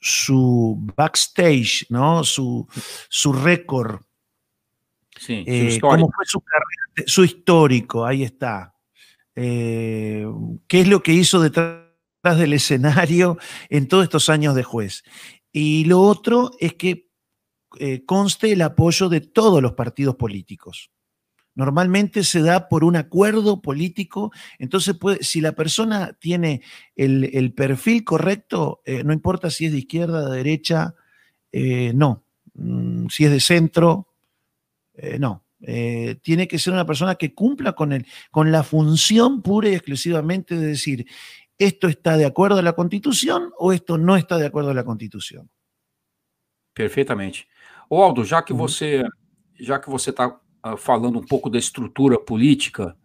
su, 0.00 0.76
backstage, 0.96 1.86
¿no? 1.90 2.24
Su, 2.24 2.66
su 3.08 3.32
récord. 3.32 4.00
Sí, 5.18 5.44
eh, 5.46 5.78
cómo 5.80 6.10
fue 6.10 6.24
su 6.24 6.40
carrera, 6.40 7.06
su 7.06 7.24
histórico, 7.24 8.06
ahí 8.06 8.22
está. 8.22 8.74
¿Qué 9.34 10.26
es 10.70 10.88
lo 10.88 11.02
que 11.02 11.12
hizo 11.12 11.40
detrás 11.40 11.84
del 12.36 12.52
escenario 12.52 13.38
en 13.68 13.88
todos 13.88 14.04
estos 14.04 14.28
años 14.28 14.54
de 14.54 14.62
juez? 14.62 15.04
Y 15.52 15.84
lo 15.84 16.00
otro 16.00 16.50
es 16.58 16.74
que 16.74 17.10
eh, 17.78 18.04
conste 18.04 18.52
el 18.52 18.62
apoyo 18.62 19.08
de 19.08 19.20
todos 19.20 19.62
los 19.62 19.74
partidos 19.74 20.16
políticos. 20.16 20.90
Normalmente 21.60 22.24
se 22.24 22.40
da 22.40 22.68
por 22.68 22.84
un 22.84 22.96
acuerdo 22.96 23.60
político, 23.60 24.32
entonces 24.58 24.96
si 25.20 25.42
la 25.42 25.52
persona 25.52 26.14
tiene 26.18 26.62
el, 26.96 27.52
perfil 27.52 28.02
correcto, 28.02 28.80
eh, 28.86 29.04
no 29.04 29.12
importa 29.12 29.50
si 29.50 29.66
es 29.66 29.72
de 29.72 29.78
izquierda, 29.80 30.30
de 30.30 30.36
derecha, 30.38 30.94
eh, 31.52 31.92
no. 31.94 32.24
Mm, 32.54 33.08
si 33.08 33.26
es 33.26 33.30
de 33.30 33.40
centro, 33.40 34.08
no. 35.18 35.44
tiene 36.22 36.48
que 36.48 36.58
ser 36.58 36.72
una 36.72 36.86
persona 36.86 37.14
que 37.16 37.34
cumpla 37.34 37.72
con, 37.72 37.92
el, 37.92 38.06
con 38.30 38.50
la 38.50 38.62
función 38.62 39.42
pura 39.42 39.68
y 39.68 39.74
exclusivamente 39.74 40.56
de 40.56 40.66
decir, 40.66 41.06
esto 41.58 41.88
está 41.88 42.16
de 42.16 42.24
acuerdo 42.24 42.58
a 42.58 42.62
la 42.62 42.72
Constitución 42.72 43.52
o 43.58 43.74
esto 43.74 43.98
no 43.98 44.16
está 44.16 44.38
de 44.38 44.46
acuerdo 44.46 44.70
a 44.70 44.74
la 44.74 44.84
Constitución. 44.84 45.50
Perfeitamente. 46.72 47.46
O 47.90 48.02
Aldo, 48.02 48.24
já 48.24 48.42
que 48.42 48.54
você 48.54 49.04
já 49.60 49.78
que 49.78 49.90
você 49.90 50.08
está 50.08 50.40
falando 50.76 51.18
um 51.18 51.24
pouco 51.24 51.48
da 51.48 51.58
estrutura 51.58 52.18
política 52.18 52.96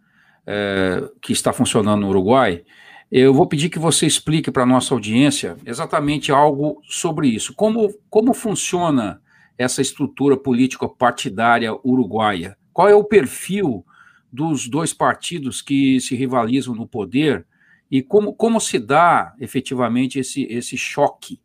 uh, 0.42 1.18
que 1.20 1.32
está 1.32 1.52
funcionando 1.52 2.00
no 2.00 2.08
Uruguai, 2.08 2.62
eu 3.10 3.32
vou 3.32 3.46
pedir 3.46 3.68
que 3.68 3.78
você 3.78 4.06
explique 4.06 4.50
para 4.50 4.64
a 4.64 4.66
nossa 4.66 4.92
audiência 4.92 5.56
exatamente 5.64 6.32
algo 6.32 6.80
sobre 6.84 7.28
isso. 7.28 7.54
Como, 7.54 7.94
como 8.10 8.34
funciona 8.34 9.20
essa 9.56 9.80
estrutura 9.80 10.36
política 10.36 10.88
partidária 10.88 11.72
uruguaia? 11.84 12.56
Qual 12.72 12.88
é 12.88 12.94
o 12.94 13.04
perfil 13.04 13.84
dos 14.32 14.68
dois 14.68 14.92
partidos 14.92 15.62
que 15.62 16.00
se 16.00 16.16
rivalizam 16.16 16.74
no 16.74 16.86
poder 16.86 17.46
e 17.90 18.02
como, 18.02 18.34
como 18.34 18.60
se 18.60 18.78
dá 18.78 19.34
efetivamente 19.38 20.18
esse, 20.18 20.42
esse 20.50 20.76
choque 20.76 21.40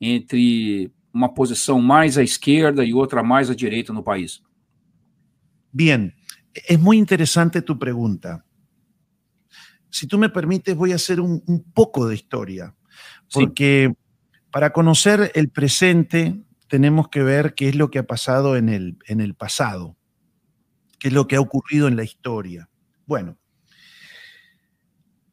entre 0.00 0.90
uma 1.12 1.28
posição 1.28 1.80
mais 1.80 2.16
à 2.16 2.22
esquerda 2.22 2.84
e 2.84 2.94
outra 2.94 3.22
mais 3.22 3.50
à 3.50 3.54
direita 3.54 3.92
no 3.92 4.02
país? 4.02 4.42
Bien, 5.72 6.14
es 6.52 6.78
muy 6.78 6.98
interesante 6.98 7.62
tu 7.62 7.78
pregunta. 7.78 8.44
Si 9.90 10.06
tú 10.06 10.18
me 10.18 10.28
permites, 10.28 10.76
voy 10.76 10.92
a 10.92 10.96
hacer 10.96 11.20
un, 11.20 11.42
un 11.46 11.62
poco 11.72 12.06
de 12.06 12.14
historia, 12.14 12.74
porque 13.32 13.90
sí. 13.90 14.20
para 14.50 14.72
conocer 14.72 15.32
el 15.34 15.50
presente 15.50 16.42
tenemos 16.68 17.08
que 17.08 17.22
ver 17.22 17.54
qué 17.54 17.68
es 17.68 17.74
lo 17.74 17.90
que 17.90 17.98
ha 17.98 18.06
pasado 18.06 18.56
en 18.56 18.68
el, 18.68 18.96
en 19.06 19.20
el 19.20 19.34
pasado, 19.34 19.96
qué 20.98 21.08
es 21.08 21.14
lo 21.14 21.26
que 21.26 21.36
ha 21.36 21.40
ocurrido 21.40 21.88
en 21.88 21.96
la 21.96 22.04
historia. 22.04 22.68
Bueno, 23.06 23.38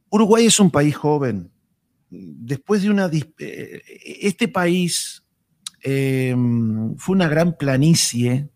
Uruguay 0.10 0.46
es 0.46 0.60
un 0.60 0.72
país 0.72 0.96
joven. 0.96 1.52
Después 2.10 2.82
de 2.82 2.90
una... 2.90 3.10
Eh, 3.14 3.82
este 4.22 4.48
país 4.48 5.24
eh, 5.84 6.36
fue 6.98 7.16
una 7.16 7.28
gran 7.28 7.56
planicie 7.56 8.50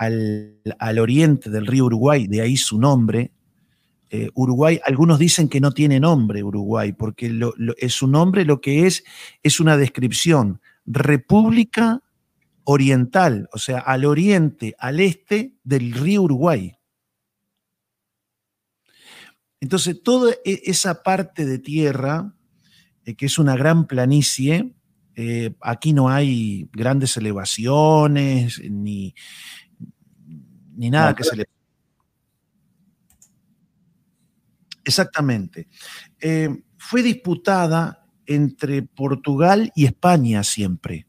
al, 0.00 0.98
oriente 0.98 1.50
del 1.50 1.66
río 1.66 1.84
Uruguay, 1.84 2.26
de 2.26 2.40
ahí 2.40 2.56
su 2.56 2.78
nombre. 2.78 3.32
Eh, 4.08 4.30
Uruguay, 4.34 4.80
algunos 4.84 5.18
dicen 5.18 5.48
que 5.48 5.60
no 5.60 5.72
tiene 5.72 6.00
nombre 6.00 6.42
Uruguay, 6.42 6.92
porque 6.92 7.38
es 7.76 7.92
su 7.92 8.06
nombre 8.06 8.46
lo 8.46 8.60
que 8.60 8.86
es 8.86 9.04
es 9.42 9.60
una 9.60 9.76
descripción, 9.76 10.60
República 10.86 12.02
Oriental, 12.64 13.48
o 13.52 13.58
sea, 13.58 13.80
al 13.80 14.06
oriente, 14.06 14.74
al 14.78 15.00
este 15.00 15.54
del 15.64 15.92
río 15.92 16.22
Uruguay. 16.22 16.72
Entonces, 19.60 20.02
toda 20.02 20.32
e, 20.44 20.62
esa 20.64 21.02
parte 21.02 21.44
de 21.44 21.58
tierra, 21.58 22.34
eh, 23.04 23.16
que 23.16 23.26
es 23.26 23.38
una 23.38 23.54
gran 23.54 23.86
planicie, 23.86 24.72
eh, 25.16 25.52
aquí 25.60 25.92
no 25.92 26.08
hay 26.08 26.70
grandes 26.72 27.16
elevaciones 27.18 28.58
ni, 28.70 29.14
ni 30.80 30.88
nada 30.88 31.14
que 31.14 31.24
se 31.24 31.36
le... 31.36 31.44
Exactamente. 34.82 35.68
Eh, 36.18 36.48
fue 36.78 37.02
disputada 37.02 38.06
entre 38.24 38.80
Portugal 38.82 39.70
y 39.74 39.84
España 39.84 40.42
siempre. 40.42 41.06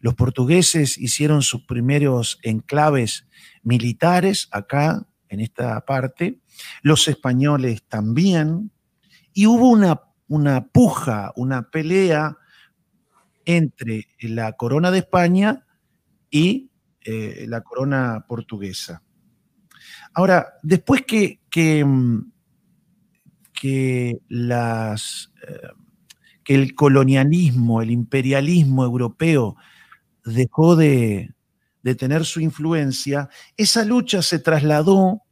Los 0.00 0.16
portugueses 0.16 0.98
hicieron 0.98 1.42
sus 1.42 1.66
primeros 1.66 2.40
enclaves 2.42 3.28
militares 3.62 4.48
acá, 4.50 5.06
en 5.28 5.38
esta 5.38 5.80
parte, 5.86 6.40
los 6.82 7.06
españoles 7.06 7.84
también, 7.86 8.72
y 9.32 9.46
hubo 9.46 9.68
una, 9.68 10.00
una 10.26 10.66
puja, 10.66 11.30
una 11.36 11.70
pelea 11.70 12.38
entre 13.44 14.08
la 14.18 14.54
corona 14.54 14.90
de 14.90 14.98
España 14.98 15.64
y 16.28 16.69
eh, 17.04 17.46
la 17.48 17.62
corona 17.62 18.24
portuguesa. 18.28 19.02
Ahora, 20.12 20.54
después 20.62 21.02
que, 21.06 21.40
que, 21.50 21.84
mm, 21.84 22.30
las, 24.28 25.32
eh, 25.46 25.68
que 26.44 26.54
el 26.54 26.74
colonialismo, 26.74 27.82
el 27.82 27.90
imperialismo 27.90 28.84
europeo 28.84 29.56
dejó 30.24 30.76
de, 30.76 31.34
tener 31.98 32.24
su 32.24 32.40
influencia, 32.40 33.28
esa 33.56 33.84
lucha 33.84 34.22
se 34.22 34.38
trasladó 34.38 35.22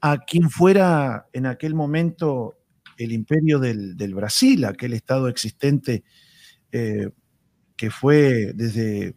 a 0.00 0.18
quien 0.18 0.50
fuera 0.50 1.26
en 1.32 1.46
aquel 1.46 1.74
momento 1.74 2.54
el 2.96 3.12
imperio 3.12 3.58
del, 3.58 4.14
Brasil, 4.14 4.64
aquel 4.64 4.92
estado 4.92 5.28
existente 5.28 6.04
eh, 6.70 7.10
que 7.76 7.90
fue 7.90 8.52
desde 8.54 9.16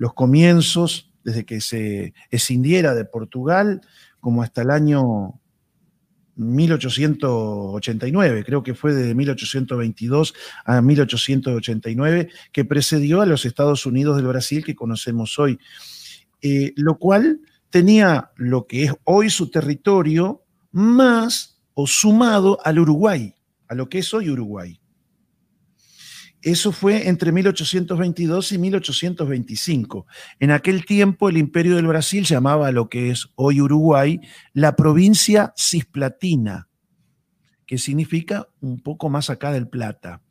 los 0.00 0.14
comienzos, 0.14 1.12
desde 1.22 1.44
que 1.44 1.60
se 1.60 2.14
escindiera 2.30 2.94
de 2.94 3.04
Portugal, 3.04 3.82
como 4.18 4.42
hasta 4.42 4.62
el 4.62 4.70
año 4.70 5.38
1889, 6.36 8.44
creo 8.46 8.62
que 8.62 8.74
fue 8.74 8.94
de 8.94 9.14
1822 9.14 10.32
a 10.64 10.80
1889, 10.80 12.30
que 12.50 12.64
precedió 12.64 13.20
a 13.20 13.26
los 13.26 13.44
Estados 13.44 13.84
Unidos 13.84 14.16
del 14.16 14.28
Brasil 14.28 14.64
que 14.64 14.74
conocemos 14.74 15.38
hoy, 15.38 15.58
eh, 16.40 16.72
lo 16.76 16.96
cual 16.96 17.42
tenía 17.68 18.30
lo 18.36 18.66
que 18.66 18.84
es 18.84 18.94
hoy 19.04 19.28
su 19.28 19.50
territorio 19.50 20.44
más 20.72 21.60
o 21.74 21.86
sumado 21.86 22.58
al 22.64 22.78
Uruguay, 22.78 23.34
a 23.68 23.74
lo 23.74 23.90
que 23.90 23.98
es 23.98 24.14
hoy 24.14 24.30
Uruguay. 24.30 24.79
Eso 26.42 26.72
fue 26.72 27.08
entre 27.08 27.32
1822 27.32 28.52
y 28.52 28.58
1825. 28.58 30.06
En 30.38 30.50
aquel 30.50 30.86
tiempo 30.86 31.28
el 31.28 31.36
imperio 31.36 31.76
del 31.76 31.86
Brasil 31.86 32.24
llamaba 32.24 32.72
lo 32.72 32.88
que 32.88 33.10
es 33.10 33.28
hoy 33.34 33.60
Uruguay 33.60 34.20
la 34.54 34.74
provincia 34.74 35.52
cisplatina, 35.56 36.68
que 37.66 37.76
significa 37.76 38.48
un 38.60 38.80
poco 38.80 39.10
más 39.10 39.28
acá 39.28 39.52
del 39.52 39.68
Plata, 39.68 40.22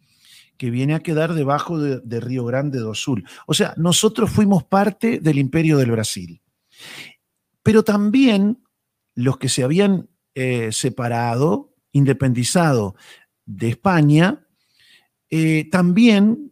que 0.58 0.72
viene 0.72 0.96
a 0.96 1.00
quedar 1.00 1.36
debajo 1.36 1.80
de, 1.80 2.20
Río 2.20 2.44
Grande 2.44 2.80
do 2.80 2.96
Sul. 2.96 3.24
O 3.46 3.54
sea, 3.54 3.76
nosotros 3.78 4.32
fuimos 4.32 4.64
parte 4.64 5.20
del 5.20 5.38
imperio 5.38 5.78
del 5.78 5.92
Brasil. 5.92 6.42
Pero 7.62 7.84
también 7.84 8.64
los 9.14 9.38
que 9.38 9.48
se 9.48 9.64
habían 9.64 10.10
eh, 10.34 10.72
separado, 10.72 11.76
independizado 11.92 12.96
de 13.46 13.70
España, 13.70 14.48
eh, 15.30 15.70
también 15.70 16.52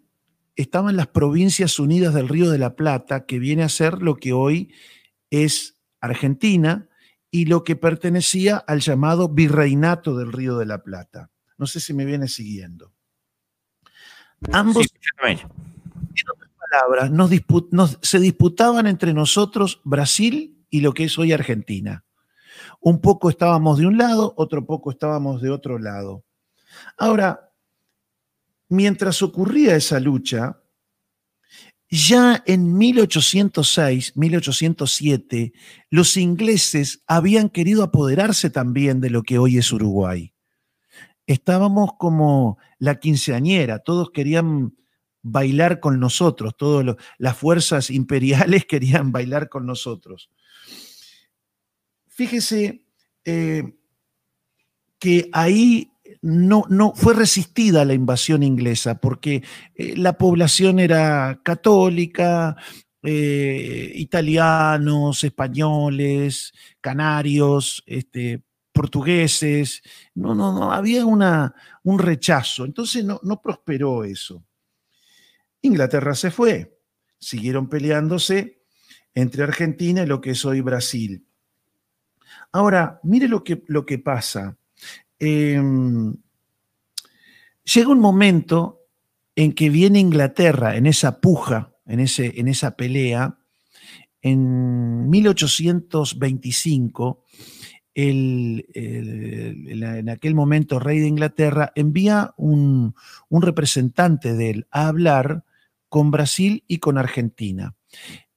estaban 0.56 0.96
las 0.96 1.08
provincias 1.08 1.80
unidas 1.80 2.14
del 2.14 2.28
Río 2.28 2.50
de 2.50 2.58
la 2.58 2.76
Plata, 2.76 3.26
que 3.26 3.40
viene 3.40 3.64
a 3.64 3.70
ser 3.70 4.02
lo 4.02 4.16
que 4.16 4.34
hoy 4.34 4.74
es 5.30 5.80
Argentina 6.02 6.90
y 7.32 7.46
lo 7.46 7.64
que 7.64 7.76
pertenecía 7.76 8.58
al 8.58 8.80
llamado 8.80 9.30
virreinato 9.30 10.18
del 10.18 10.32
Río 10.32 10.58
de 10.58 10.66
la 10.66 10.84
Plata. 10.84 11.30
No 11.58 11.66
sé 11.68 11.80
si 11.80 11.94
me 11.94 12.06
viene 12.06 12.28
siguiendo. 12.28 12.94
Ambos, 14.52 14.88
en 15.24 15.40
otras 16.32 16.52
palabras, 16.70 17.12
se 18.02 18.20
disputaban 18.20 18.88
entre 18.88 19.14
nosotros 19.14 19.82
Brasil 19.84 20.66
y 20.70 20.82
lo 20.82 20.94
que 20.94 21.06
es 21.06 21.18
hoy 21.18 21.32
Argentina. 21.32 22.04
Un 22.80 23.02
poco 23.02 23.30
estábamos 23.30 23.80
de 23.80 23.88
un 23.88 23.98
lado, 23.98 24.34
otro 24.38 24.66
poco 24.66 24.92
estábamos 24.92 25.42
de 25.42 25.50
otro 25.50 25.80
lado. 25.80 26.24
Ahora, 26.98 27.47
mientras 28.70 29.22
ocurría 29.22 29.76
esa 29.76 30.00
lucha, 30.00 30.62
ya 31.90 32.44
en 32.46 32.78
1806, 32.78 34.18
1807, 34.18 35.54
los 35.90 36.18
ingleses 36.18 37.04
habían 37.08 37.50
querido 37.50 37.84
apoderarse 37.84 38.50
también 38.50 39.00
de 39.00 39.10
lo 39.10 39.24
que 39.24 39.38
hoy 39.38 39.58
es 39.58 39.72
Uruguay. 39.72 40.34
Estábamos 41.26 41.92
como 41.98 42.58
la 42.80 43.00
quinceañera, 43.00 43.80
todos 43.80 44.12
querían 44.12 44.76
bailar 45.22 45.80
con 45.80 46.00
nosotros, 46.00 46.56
todas 46.58 46.96
las 47.18 47.38
fuerzas 47.38 47.90
imperiales 47.90 48.66
querían 48.68 49.12
bailar 49.12 49.50
con 49.50 49.66
nosotros. 49.66 50.30
Fíjese 52.08 52.86
eh, 53.24 53.64
que 55.00 55.30
ahí 55.32 55.92
no, 56.22 56.66
no 56.70 56.94
fue 56.96 57.14
resistida 57.14 57.86
la 57.86 57.94
invasión 57.94 58.44
inglesa 58.44 59.00
porque 59.00 59.44
eh, 59.76 59.96
la 59.98 60.18
población 60.18 60.80
era 60.80 61.40
católica, 61.44 62.56
eh, 63.04 63.92
italianos, 63.96 65.24
españoles, 65.24 66.54
canarios, 66.82 67.84
este, 67.86 68.44
portugueses, 68.72 69.82
no, 70.14 70.36
no, 70.36 70.54
no, 70.54 70.72
había 70.72 71.06
una, 71.06 71.54
un 71.84 72.00
rechazo, 72.00 72.66
entonces 72.66 73.04
no, 73.04 73.20
no 73.24 73.42
prosperó 73.42 74.04
eso. 74.04 74.44
Inglaterra 75.62 76.14
se 76.16 76.32
fue, 76.32 76.80
siguieron 77.20 77.70
peleándose 77.70 78.62
entre 79.14 79.44
Argentina 79.44 80.04
y 80.04 80.06
lo 80.06 80.22
que 80.22 80.32
es 80.32 80.46
hoy 80.46 80.62
Brasil. 80.62 81.26
Ahora, 82.52 83.00
mire 83.04 83.28
lo 83.28 83.44
que, 83.44 83.64
lo 83.68 83.86
que 83.86 84.00
pasa. 84.00 84.57
Em, 85.20 86.16
llega 87.64 87.90
un 87.90 88.00
momento 88.00 88.82
en 89.36 89.54
que 89.54 89.70
viene 89.70 90.00
Inglaterra 90.00 90.78
en 90.78 90.86
esa 90.86 91.20
puja, 91.22 91.74
en, 91.86 92.00
ese, 92.00 92.40
en 92.40 92.48
esa 92.48 92.76
pelea, 92.76 93.38
en 94.22 95.10
1825, 95.10 97.24
en 98.00 98.64
aquel 100.10 100.36
momento 100.36 100.78
rey 100.80 101.00
de 101.00 101.08
Inglaterra 101.08 101.72
envía 101.76 102.36
un, 102.38 102.94
un, 103.30 103.42
representante 103.42 104.36
de 104.36 104.52
él 104.52 104.68
a 104.70 104.88
hablar 104.88 105.46
con 105.90 106.12
Brasil 106.12 106.64
y 106.68 106.78
con 106.78 107.00
Argentina. 107.00 107.76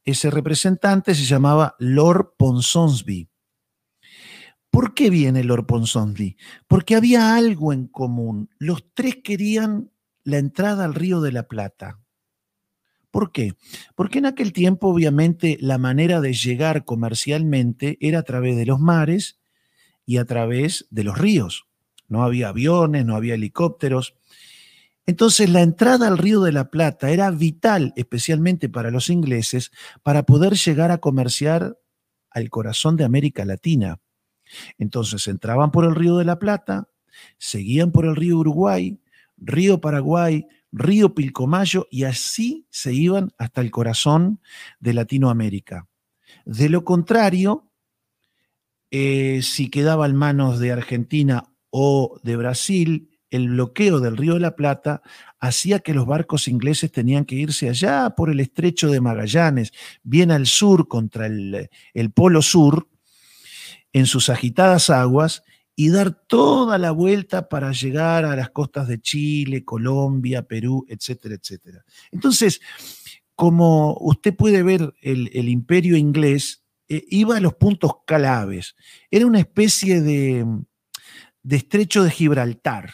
Ese 0.04 0.30
representante 0.30 1.14
se 1.14 1.24
llamaba 1.24 1.76
Lord 1.78 2.36
Ponsonby. 2.38 3.28
¿Por 4.70 4.94
qué 4.94 5.10
viene 5.10 5.42
Lord 5.44 5.66
Ponsonby? 5.66 6.36
Porque 6.68 6.94
había 6.94 7.34
algo 7.34 7.72
en 7.72 7.86
común. 7.88 8.50
Los 8.58 8.84
tres 8.94 9.18
querían 9.22 9.90
la 10.22 10.38
entrada 10.38 10.84
al 10.84 10.94
Río 10.94 11.20
de 11.20 11.32
la 11.32 11.48
Plata. 11.48 11.98
¿Por 13.10 13.32
qué? 13.32 13.54
Porque 13.96 14.18
en 14.18 14.26
aquel 14.26 14.52
tiempo, 14.52 14.88
obviamente, 14.88 15.58
la 15.60 15.78
manera 15.78 16.20
de 16.20 16.32
llegar 16.32 16.84
comercialmente 16.84 17.98
era 18.00 18.20
a 18.20 18.22
través 18.22 18.56
de 18.56 18.66
los 18.66 18.78
mares 18.78 19.40
y 20.06 20.18
a 20.18 20.24
través 20.24 20.86
de 20.90 21.04
los 21.04 21.18
ríos. 21.18 21.66
No 22.06 22.22
había 22.22 22.48
aviones, 22.48 23.04
no 23.04 23.16
había 23.16 23.34
helicópteros. 23.34 24.14
Entonces, 25.06 25.50
la 25.50 25.62
entrada 25.62 26.06
al 26.06 26.18
Río 26.18 26.40
de 26.40 26.52
la 26.52 26.70
Plata 26.70 27.10
era 27.10 27.30
vital, 27.32 27.92
especialmente 27.96 28.68
para 28.68 28.92
los 28.92 29.10
ingleses, 29.10 29.72
para 30.04 30.24
poder 30.24 30.54
llegar 30.54 30.92
a 30.92 30.98
comerciar 30.98 31.78
al 32.30 32.48
corazón 32.48 32.96
de 32.96 33.04
América 33.04 33.44
Latina. 33.44 33.98
Entonces 34.78 35.26
entraban 35.28 35.70
por 35.70 35.84
el 35.84 35.94
río 35.94 36.16
de 36.16 36.24
la 36.24 36.38
Plata, 36.38 36.88
seguían 37.38 37.92
por 37.92 38.06
el 38.06 38.16
río 38.16 38.38
Uruguay, 38.38 38.98
río 39.36 39.80
Paraguay, 39.80 40.46
río 40.72 41.14
Pilcomayo 41.14 41.86
y 41.90 42.04
así 42.04 42.66
se 42.70 42.92
iban 42.92 43.32
hasta 43.38 43.60
el 43.60 43.70
corazón 43.70 44.40
de 44.78 44.94
Latinoamérica. 44.94 45.88
De 46.44 46.68
lo 46.68 46.84
contrario, 46.84 47.70
eh, 48.90 49.40
si 49.42 49.68
quedaba 49.68 50.06
en 50.06 50.16
manos 50.16 50.58
de 50.58 50.72
Argentina 50.72 51.44
o 51.70 52.18
de 52.22 52.36
Brasil, 52.36 53.10
el 53.30 53.48
bloqueo 53.48 54.00
del 54.00 54.16
río 54.16 54.34
de 54.34 54.40
la 54.40 54.56
Plata 54.56 55.02
hacía 55.38 55.78
que 55.78 55.94
los 55.94 56.06
barcos 56.06 56.48
ingleses 56.48 56.90
tenían 56.90 57.24
que 57.24 57.36
irse 57.36 57.68
allá 57.68 58.10
por 58.10 58.30
el 58.30 58.40
estrecho 58.40 58.90
de 58.90 59.00
Magallanes, 59.00 59.72
bien 60.02 60.32
al 60.32 60.46
sur 60.46 60.88
contra 60.88 61.26
el, 61.26 61.70
el 61.94 62.10
polo 62.10 62.42
sur, 62.42 62.88
en 63.92 64.06
sus 64.06 64.28
agitadas 64.28 64.90
aguas 64.90 65.42
y 65.74 65.88
dar 65.88 66.12
toda 66.12 66.78
la 66.78 66.90
vuelta 66.90 67.48
para 67.48 67.72
llegar 67.72 68.24
a 68.24 68.36
las 68.36 68.50
costas 68.50 68.86
de 68.86 69.00
Chile, 69.00 69.64
Colombia, 69.64 70.42
Perú, 70.42 70.84
etcétera, 70.88 71.36
etcétera. 71.36 71.84
Entonces, 72.10 72.60
como 73.34 73.96
usted 74.00 74.36
puede 74.36 74.62
ver, 74.62 74.92
el, 75.00 75.48
imperio 75.48 75.96
inglés 75.96 76.64
eh, 76.88 77.04
iba 77.08 77.38
a 77.38 77.40
los 77.40 77.54
puntos 77.54 77.92
claves. 78.06 78.76
Era 79.10 79.26
una 79.26 79.38
especie 79.38 80.02
de, 80.02 80.44
de 81.42 81.56
estrecho 81.56 82.04
de 82.04 82.10
Gibraltar. 82.10 82.92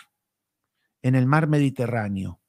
en 1.02 1.14
el 1.14 1.26
mar 1.26 1.48
Mediterráneo. 1.48 2.40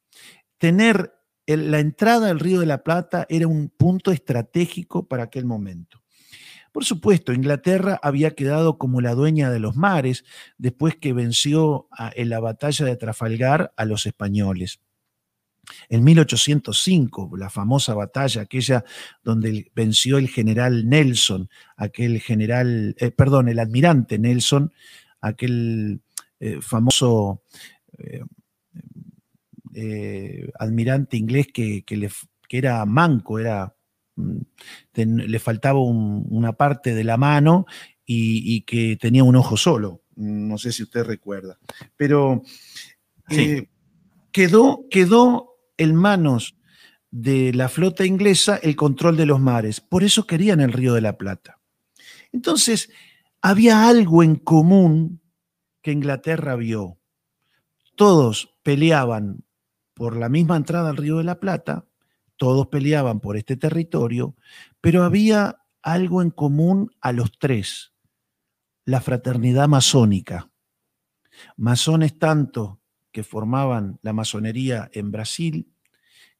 Tener 0.58 1.12
la 1.46 1.80
entrada 1.80 2.28
del 2.28 2.40
Río 2.40 2.60
de 2.60 2.66
la 2.66 2.82
Plata 2.82 3.26
era 3.28 3.46
un 3.46 3.70
punto 3.70 4.12
estratégico 4.12 5.08
para 5.08 5.24
aquel 5.24 5.46
momento. 5.46 6.02
Por 6.78 6.84
supuesto, 6.84 7.32
Inglaterra 7.32 7.98
había 8.04 8.36
quedado 8.36 8.78
como 8.78 9.00
la 9.00 9.16
dueña 9.16 9.50
de 9.50 9.58
los 9.58 9.74
mares 9.74 10.24
después 10.58 10.94
que 10.94 11.12
venció 11.12 11.88
en 12.14 12.28
la 12.28 12.38
batalla 12.38 12.86
de 12.86 12.94
Trafalgar 12.94 13.72
a 13.76 13.84
los 13.84 14.06
españoles. 14.06 14.78
En 15.88 16.04
1805, 16.04 17.36
la 17.36 17.50
famosa 17.50 17.94
batalla, 17.94 18.42
aquella 18.42 18.84
donde 19.24 19.72
venció 19.74 20.18
el 20.18 20.28
general 20.28 20.88
Nelson, 20.88 21.50
aquel 21.76 22.20
general, 22.20 22.94
eh, 23.00 23.10
perdón, 23.10 23.48
el 23.48 23.58
almirante 23.58 24.16
Nelson, 24.16 24.72
aquel 25.20 26.00
eh, 26.38 26.60
famoso 26.60 27.42
eh, 29.74 30.48
almirante 30.60 31.16
inglés 31.16 31.48
que, 31.52 31.84
era 32.50 32.86
manco, 32.86 33.40
era, 33.40 33.74
le 34.94 35.38
faltaba 35.38 35.80
una 35.80 36.52
parte 36.54 36.94
de 36.94 37.04
la 37.04 37.16
mano 37.16 37.66
y, 38.04 38.62
que 38.62 38.96
tenía 38.96 39.24
un 39.24 39.36
ojo 39.36 39.56
solo. 39.56 40.02
No 40.16 40.58
sé 40.58 40.72
si 40.72 40.82
usted 40.82 41.04
recuerda. 41.04 41.58
Pero 41.96 42.42
quedó, 44.32 44.86
quedó 44.90 45.56
en 45.76 45.94
manos 45.94 46.56
de 47.10 47.52
la 47.54 47.68
flota 47.68 48.04
inglesa 48.04 48.56
el 48.56 48.76
control 48.76 49.16
de 49.16 49.26
los 49.26 49.40
mares. 49.40 49.80
Por 49.80 50.04
eso 50.04 50.26
querían 50.26 50.60
el 50.60 50.72
Río 50.72 50.94
de 50.94 51.00
la 51.00 51.16
Plata. 51.16 51.60
Entonces, 52.32 52.90
había 53.40 53.88
algo 53.88 54.22
en 54.22 54.36
común 54.36 55.20
que 55.82 55.92
Inglaterra 55.92 56.56
vio. 56.56 56.98
Todos 57.94 58.56
peleaban 58.62 59.44
por 59.94 60.16
la 60.16 60.28
misma 60.28 60.56
entrada 60.56 60.90
al 60.90 60.96
Río 60.96 61.18
de 61.18 61.24
la 61.24 61.40
Plata, 61.40 61.86
todos 62.38 62.68
peleaban 62.68 63.20
por 63.20 63.36
este 63.36 63.56
territorio, 63.56 64.34
pero 64.80 65.04
había 65.04 65.58
algo 65.82 66.22
en 66.22 66.30
común 66.30 66.90
a 67.00 67.12
los 67.12 67.38
tres, 67.38 67.92
la 68.84 69.02
fraternidad 69.02 69.68
masónica. 69.68 70.50
Masones 71.56 72.18
tanto 72.18 72.80
que 73.12 73.22
formaban 73.22 73.98
la 74.02 74.12
masonería 74.12 74.88
en 74.92 75.10
Brasil, 75.10 75.68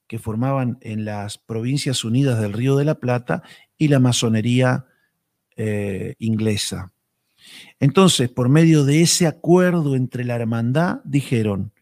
que 0.06 0.18
formaban 0.18 0.78
en 0.80 1.04
las 1.04 1.36
Provincias 1.36 2.04
Unidas 2.04 2.40
del 2.40 2.54
Río 2.54 2.76
de 2.76 2.84
la 2.84 2.98
Plata 2.98 3.42
y 3.76 3.88
la 3.88 3.98
masonería 3.98 4.86
eh, 5.56 6.14
inglesa. 6.18 6.92
Entonces, 7.80 8.28
por 8.28 8.48
medio 8.48 8.84
de 8.84 9.02
ese 9.02 9.26
acuerdo 9.26 9.94
entre 9.94 10.24
la 10.24 10.36
hermandad, 10.36 11.00
dijeron, 11.04 11.72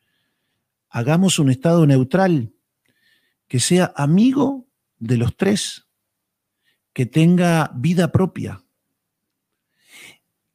hagamos 0.89 1.39
un 1.39 1.51
Estado 1.51 1.87
neutral 1.87 2.53
que 3.49 3.61
sea 3.61 3.93
amigo 3.97 4.69
de 4.99 5.17
los 5.19 5.37
tres, 5.37 5.89
que 6.93 7.07
tenga 7.07 7.71
vida 7.75 8.11
propia. 8.11 8.65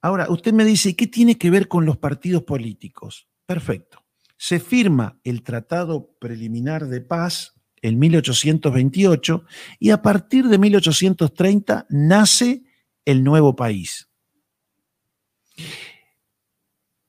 Ahora, 0.01 0.29
usted 0.29 0.53
me 0.53 0.65
dice, 0.65 0.95
¿qué 0.95 1.07
tiene 1.07 1.37
que 1.37 1.51
ver 1.51 1.67
con 1.67 1.85
los 1.85 1.97
partidos 1.97 2.43
políticos? 2.43 3.27
Perfecto 3.45 4.01
se 4.41 4.59
firma 4.59 5.19
el 5.23 5.43
Tratado 5.43 6.15
Preliminar 6.19 6.87
de 6.87 6.99
Paz 6.99 7.53
en 7.83 7.99
1828 7.99 9.45
y 9.77 9.91
a 9.91 10.01
partir 10.01 10.47
de 10.47 10.57
1830 10.57 11.85
nace 11.91 12.63
el 13.05 13.23
nuevo 13.23 13.55
país. 13.55 14.09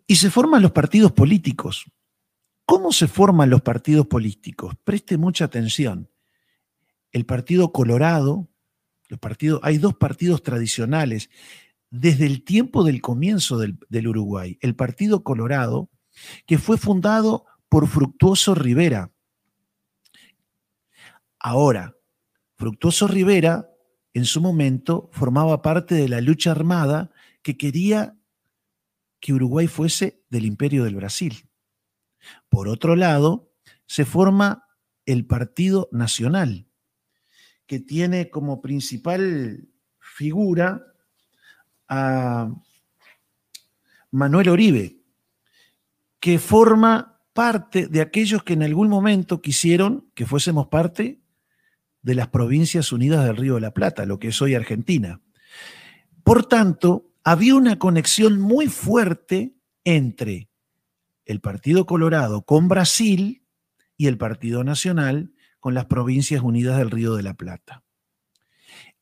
Y 0.07 0.16
se 0.16 0.28
forman 0.28 0.61
los 0.61 0.72
partidos 0.72 1.12
políticos. 1.12 1.87
¿Cómo 2.73 2.91
se 2.91 3.07
forman 3.07 3.51
los 3.51 3.61
partidos 3.61 4.07
políticos? 4.07 4.75
Preste 4.83 5.18
mucha 5.18 5.45
atención. 5.45 6.11
El 7.11 7.27
Partido 7.27 7.70
Colorado, 7.70 8.49
los 9.11 9.20
partidos, 9.20 9.61
hay 9.62 9.77
dos 9.77 9.95
partidos 9.97 10.43
tradicionales 10.43 11.29
desde 11.91 12.25
el 12.25 12.45
tiempo 12.45 12.83
del 12.83 13.03
comienzo 13.03 13.59
del, 13.59 13.79
del 13.91 14.09
Uruguay. 14.09 14.57
El 14.62 14.75
Partido 14.75 15.23
Colorado, 15.23 15.91
que 16.47 16.57
fue 16.57 16.79
fundado 16.79 17.45
por 17.68 17.89
Fructuoso 17.89 18.55
Rivera. 18.55 19.12
Ahora, 21.39 21.95
Fructuoso 22.57 23.07
Rivera 23.07 23.68
en 24.14 24.25
su 24.25 24.41
momento 24.41 25.11
formaba 25.12 25.61
parte 25.61 25.95
de 25.95 26.09
la 26.09 26.23
lucha 26.23 26.53
armada 26.53 27.11
que 27.43 27.59
quería 27.59 28.16
que 29.20 29.35
Uruguay 29.35 29.66
fuese 29.66 30.25
del 30.31 30.47
imperio 30.47 30.85
del 30.85 30.97
Brasil. 30.97 31.51
Por 32.49 32.68
otro 32.68 32.97
lado, 32.97 33.51
se 33.87 34.05
forma 34.05 34.66
el 35.07 35.27
Partido 35.27 35.89
Nacional, 35.93 36.66
que 37.66 37.81
tiene 37.81 38.31
como 38.31 38.61
principal 38.61 39.68
figura 39.99 40.87
a 41.89 42.55
Manuel 44.11 44.49
Oribe, 44.49 44.99
que 46.20 46.39
forma 46.39 47.20
parte 47.33 47.87
de 47.87 48.01
aquellos 48.01 48.45
que 48.45 48.53
en 48.53 48.62
algún 48.62 48.89
momento 48.89 49.41
quisieron 49.41 50.11
que 50.14 50.27
fuésemos 50.27 50.68
parte 50.68 51.20
de 52.03 52.14
las 52.14 52.29
provincias 52.29 52.93
unidas 52.93 53.25
del 53.25 53.37
Río 53.37 53.55
de 53.55 53.62
la 53.62 53.75
Plata, 53.75 54.07
lo 54.07 54.18
que 54.18 54.29
es 54.29 54.43
hoy 54.43 54.55
Argentina. 54.55 55.20
Por 56.25 56.47
tanto, 56.47 57.11
había 57.25 57.55
una 57.55 57.79
conexión 57.79 58.41
muy 58.41 58.68
fuerte 58.68 59.55
entre 59.85 60.49
el 61.33 61.41
Partido 61.41 61.87
Colorado 61.87 62.43
con 62.43 62.68
Brasil 62.68 63.43
y 63.97 64.07
el 64.07 64.18
Partido 64.18 64.64
Nacional 64.64 65.33
con 65.61 65.72
las 65.72 65.87
provincias 65.87 66.43
unidas 66.43 66.76
del 66.76 66.91
Río 66.91 67.14
de 67.14 67.22
la 67.22 67.35
Plata. 67.35 67.83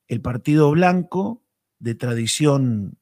El 0.07 0.20
Partido 0.20 0.70
Blanco, 0.70 1.43
de 1.81 1.97
tradición 1.97 2.99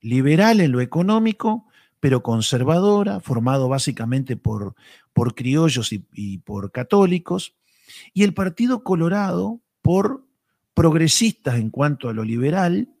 liberal 0.00 0.60
en 0.60 0.72
lo 0.72 0.80
económico, 0.80 1.68
pero 2.00 2.24
conservadora, 2.24 3.20
formado 3.20 3.68
básicamente 3.68 4.36
por, 4.36 4.74
por 5.12 5.36
criollos 5.36 5.92
y, 5.92 6.38
por 6.38 6.72
católicos, 6.72 7.54
y 8.12 8.24
el 8.24 8.34
Partido 8.34 8.82
Colorado 8.82 9.60
por 9.80 10.26
progresistas 10.74 11.54
en 11.54 11.70
cuanto 11.70 12.08
a 12.08 12.12
lo 12.12 12.24
liberal, 12.24 12.91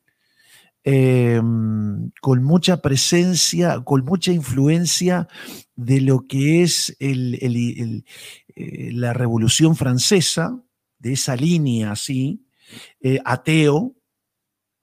em, 0.84 2.10
con 2.20 2.42
mucha 2.42 2.82
presencia, 2.82 3.80
con 3.84 4.04
mucha 4.04 4.32
influencia 4.32 5.28
de 5.76 6.00
lo 6.00 6.26
que 6.26 6.62
es 6.62 6.96
eh, 7.00 8.02
la 8.92 9.12
Revolución 9.12 9.76
Francesa, 9.76 10.60
de 10.98 11.12
esa 11.12 11.36
línea 11.36 11.92
así, 11.92 12.46
eh, 13.00 13.20
ateo, 13.24 13.94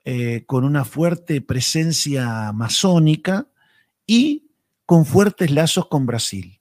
eh, 0.05 0.43
con 0.45 0.63
una 0.63 0.85
fuerte 0.85 1.41
presencia 1.41 2.51
masónica, 2.51 3.47
y 4.09 4.49
con 4.87 5.05
fuertes 5.05 5.51
lazos 5.51 5.87
con 5.87 6.07
Brasil. 6.07 6.59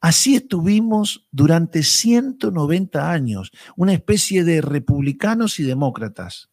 Así 0.00 0.36
estuvimos 0.36 1.26
durante 1.32 1.82
190 1.82 3.10
años, 3.10 3.50
una 3.74 3.92
especie 3.92 4.44
de 4.44 4.60
republicanos 4.60 5.58
y 5.58 5.64
demócratas, 5.64 6.50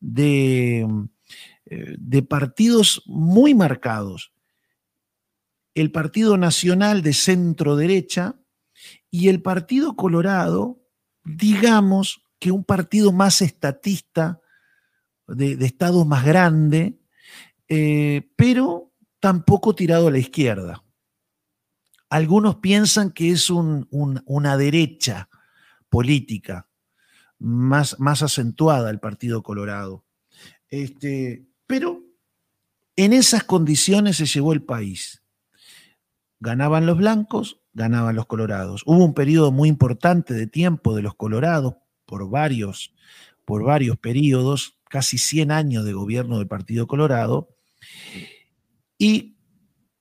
de, 0.00 0.84
de 1.68 2.22
partidos 2.22 3.02
muy 3.06 3.54
marcados. 3.54 4.32
El 5.74 5.90
Partido 5.90 6.36
Nacional 6.36 7.02
de 7.02 7.12
centro 7.12 7.76
derecha 7.76 8.36
y 9.10 9.28
el 9.28 9.42
Partido 9.42 9.96
Colorado, 9.96 10.80
digamos 11.24 12.22
que 12.38 12.52
un 12.52 12.64
partido 12.64 13.12
más 13.12 13.42
estatista, 13.42 14.40
de, 15.26 15.52
Estado 15.64 16.04
más 16.04 16.24
grande, 16.24 16.98
eh, 17.68 18.30
pero 18.36 18.92
tampoco 19.20 19.74
tirado 19.74 20.08
a 20.08 20.10
la 20.10 20.18
izquierda. 20.18 20.84
Algunos 22.08 22.56
piensan 22.56 23.10
que 23.10 23.30
es 23.30 23.50
una 23.50 24.56
derecha 24.56 25.28
política 25.88 26.68
más, 27.38 27.98
más, 27.98 28.22
acentuada 28.22 28.90
el 28.90 29.00
Partido 29.00 29.42
Colorado. 29.42 30.04
Este, 30.68 31.44
pero 31.66 32.02
en 32.96 33.12
esas 33.12 33.44
condiciones 33.44 34.16
se 34.16 34.26
llevó 34.26 34.52
el 34.52 34.62
país. 34.62 35.22
Ganaban 36.40 36.86
los 36.86 36.96
blancos, 36.96 37.60
ganaban 37.72 38.16
los 38.16 38.26
colorados. 38.26 38.82
Hubo 38.86 39.04
un 39.04 39.14
periodo 39.14 39.52
muy 39.52 39.68
importante 39.68 40.34
de 40.34 40.46
tiempo 40.46 40.94
de 40.96 41.02
los 41.02 41.14
colorados 41.14 41.74
por 42.06 42.28
varios, 42.30 42.94
por 43.44 43.64
varios 43.64 43.98
periodos, 43.98 44.78
casi 44.88 45.18
100 45.18 45.50
años 45.50 45.84
de 45.84 45.92
gobierno 45.92 46.38
del 46.38 46.46
Partido 46.46 46.86
Colorado, 46.86 47.56
y 48.98 49.36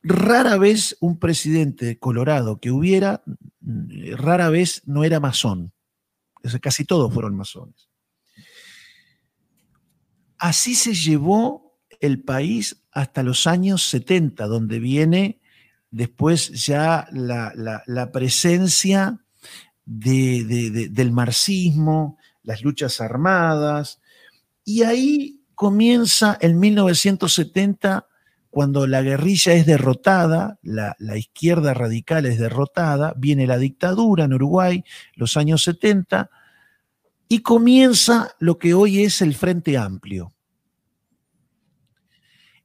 rara 0.01 0.57
vez 0.57 0.97
un 1.01 1.19
presidente 1.19 1.97
colorado 1.99 2.59
que 2.59 2.71
hubiera, 2.71 3.23
rara 3.61 4.49
vez 4.49 4.83
no 4.85 5.03
era 5.03 5.19
masón. 5.19 5.73
casi 6.61 6.85
todos 6.85 7.13
fueron 7.13 7.35
masones. 7.35 7.89
Así 10.37 10.75
se 10.75 10.93
llevó 10.93 11.77
el 11.99 12.21
país 12.21 12.81
hasta 12.91 13.23
los 13.23 13.47
años 13.47 13.83
70, 13.89 14.45
donde 14.47 14.79
viene 14.79 15.39
después 15.91 16.65
ya 16.65 17.07
la, 17.11 18.09
presencia 18.11 19.19
del 19.85 21.11
marxismo, 21.11 22.17
las 22.43 22.63
luchas 22.63 22.99
armadas, 22.99 24.01
y 24.63 24.83
ahí 24.83 25.41
comienza 25.55 26.37
en 26.41 26.59
1970 26.59 28.07
cuando 28.49 28.87
la 28.87 29.01
guerrilla 29.01 29.53
es 29.53 29.65
derrotada, 29.65 30.59
la, 30.61 30.95
izquierda 31.17 31.73
radical 31.73 32.25
es 32.25 32.39
derrotada, 32.39 33.13
viene 33.17 33.47
la 33.47 33.57
dictadura 33.57 34.23
en 34.23 34.33
Uruguay, 34.33 34.83
los 35.15 35.35
años 35.35 35.63
70, 35.63 36.29
y 37.27 37.39
comienza 37.39 38.35
lo 38.39 38.57
que 38.57 38.73
hoy 38.73 39.03
es 39.03 39.21
el 39.21 39.35
Frente 39.35 39.77
Amplio. 39.77 40.33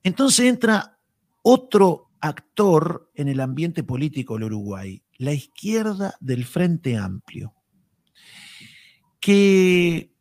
Entonces 0.03 0.47
entra 0.47 0.99
otro 1.43 2.11
actor 2.21 3.11
en 3.15 3.29
el 3.29 3.41
ambiente 3.41 3.83
político 3.83 4.35
del 4.35 4.45
Uruguay, 4.45 5.03
la 5.19 5.33
izquierda 5.33 6.15
del 6.21 6.45
Frente 6.45 6.97
Amplio, 6.97 7.55
que 9.21 10.13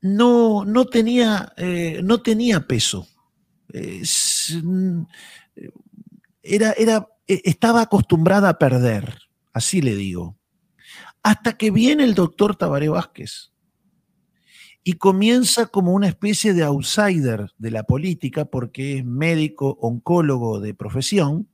no, 0.00 0.64
no, 0.64 0.86
tenía, 0.86 1.52
eh, 1.56 2.00
no 2.02 2.22
tenía 2.22 2.66
peso 2.66 3.06
Mm, 4.62 5.02
era, 6.42 6.72
era, 6.72 7.08
e, 7.26 7.42
estaba 7.44 7.82
acostumbrada 7.82 8.48
a 8.50 8.58
perder, 8.58 9.18
así 9.52 9.82
le 9.82 9.94
digo. 9.94 10.36
Hasta 11.22 11.56
que 11.56 11.70
viene 11.70 12.04
el 12.04 12.14
doctor 12.14 12.56
Tabaré 12.56 12.88
Vázquez 12.88 13.52
y 14.82 14.94
comienza 14.94 15.66
como 15.66 15.92
una 15.92 16.08
especie 16.08 16.54
de 16.54 16.62
outsider 16.62 17.50
de 17.58 17.70
la 17.70 17.82
política 17.82 18.46
porque 18.46 18.98
es 18.98 19.04
médico, 19.04 19.76
oncólogo 19.80 20.60
de 20.60 20.72
profesión, 20.72 21.48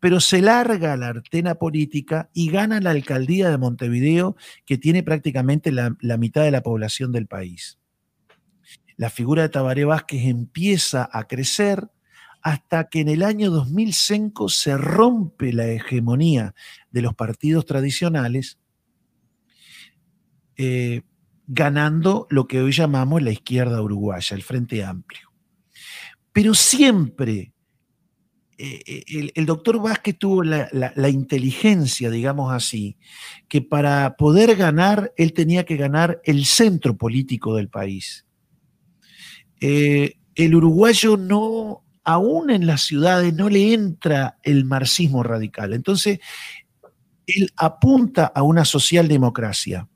pero 0.00 0.20
se 0.20 0.40
larga 0.40 0.96
la 0.96 1.08
artena 1.08 1.56
política 1.56 2.30
y 2.32 2.50
gana 2.50 2.80
la 2.80 2.90
alcaldía 2.90 3.50
de 3.50 3.58
Montevideo, 3.58 4.36
que 4.64 4.78
tiene 4.78 5.02
prácticamente 5.02 5.72
la 5.72 6.16
mitad 6.16 6.42
de 6.42 6.50
la 6.50 6.62
población 6.62 7.12
del 7.12 7.26
país. 7.26 7.78
La 8.96 9.10
figura 9.10 9.42
de 9.42 9.48
Tabaré 9.50 9.84
Vázquez 9.84 10.24
empieza 10.24 11.08
a 11.12 11.24
crecer 11.24 11.90
hasta 12.40 12.88
que 12.88 13.00
en 13.00 13.08
el 13.08 13.22
año 13.22 13.50
2005 13.50 14.48
se 14.48 14.76
rompe 14.76 15.52
la 15.52 15.66
hegemonía 15.66 16.54
de 16.92 17.02
los 17.02 17.14
partidos 17.14 17.66
tradicionales, 17.66 18.58
eh, 20.56 21.02
ganando 21.46 22.26
lo 22.30 22.46
que 22.48 22.60
hoy 22.60 22.72
llamamos 22.72 23.22
la 23.22 23.30
izquierda 23.30 23.80
uruguaya, 23.82 24.34
el 24.34 24.42
Frente 24.42 24.82
Amplio. 24.82 25.32
Pero 26.32 26.54
siempre 26.54 27.52
eh, 28.58 28.82
eh, 28.86 29.30
el, 29.34 29.46
doctor 29.46 29.80
Vázquez 29.80 30.18
tuvo 30.18 30.42
la, 30.42 31.08
inteligencia, 31.08 32.10
digamos 32.10 32.52
así, 32.52 32.96
que 33.48 33.60
para 33.60 34.16
poder 34.16 34.56
ganar, 34.56 35.12
él 35.16 35.34
tenía 35.34 35.64
que 35.64 35.76
ganar 35.76 36.20
el 36.24 36.46
centro 36.46 36.96
político 36.96 37.54
del 37.56 37.68
país. 37.68 38.26
El 39.60 40.54
uruguayo 40.54 41.16
no, 41.16 41.84
aún 42.02 42.50
en 42.50 42.66
las 42.66 42.82
ciudades, 42.82 43.34
no 43.34 43.48
le 43.48 43.72
entra 43.72 44.38
el 44.42 44.64
marxismo 44.64 45.22
radical. 45.22 45.72
Entonces, 45.74 46.18
él 47.26 47.50
apunta 47.56 48.26
a 48.26 48.42
una 48.42 48.64
socialdemocracia 48.64 49.88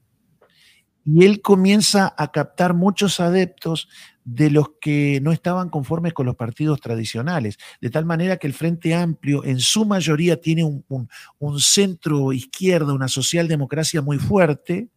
y 1.13 1.25
él 1.25 1.43
comienza 1.43 2.15
a 2.17 2.31
captar 2.31 2.73
muchos 2.75 3.19
adeptos 3.19 3.89
de 4.25 4.49
los 4.49 4.73
que 4.81 5.19
no 5.21 5.33
estaban 5.33 5.69
conformes 5.69 6.13
con 6.13 6.25
los 6.25 6.37
partidos 6.37 6.81
tradicionales, 6.81 7.59
de 7.81 7.91
tal 7.91 8.05
manera 8.05 8.37
que 8.37 8.47
el 8.47 8.53
Frente 8.53 8.95
Amplio 8.95 9.45
en 9.45 9.59
su 9.59 9.85
mayoría 9.85 10.41
tiene 10.41 10.63
un, 10.63 11.59
centro 11.59 12.33
izquierda, 12.33 12.93
una 12.93 13.09
socialdemocracia 13.09 14.03
muy 14.03 14.19
fuerte, 14.19 14.89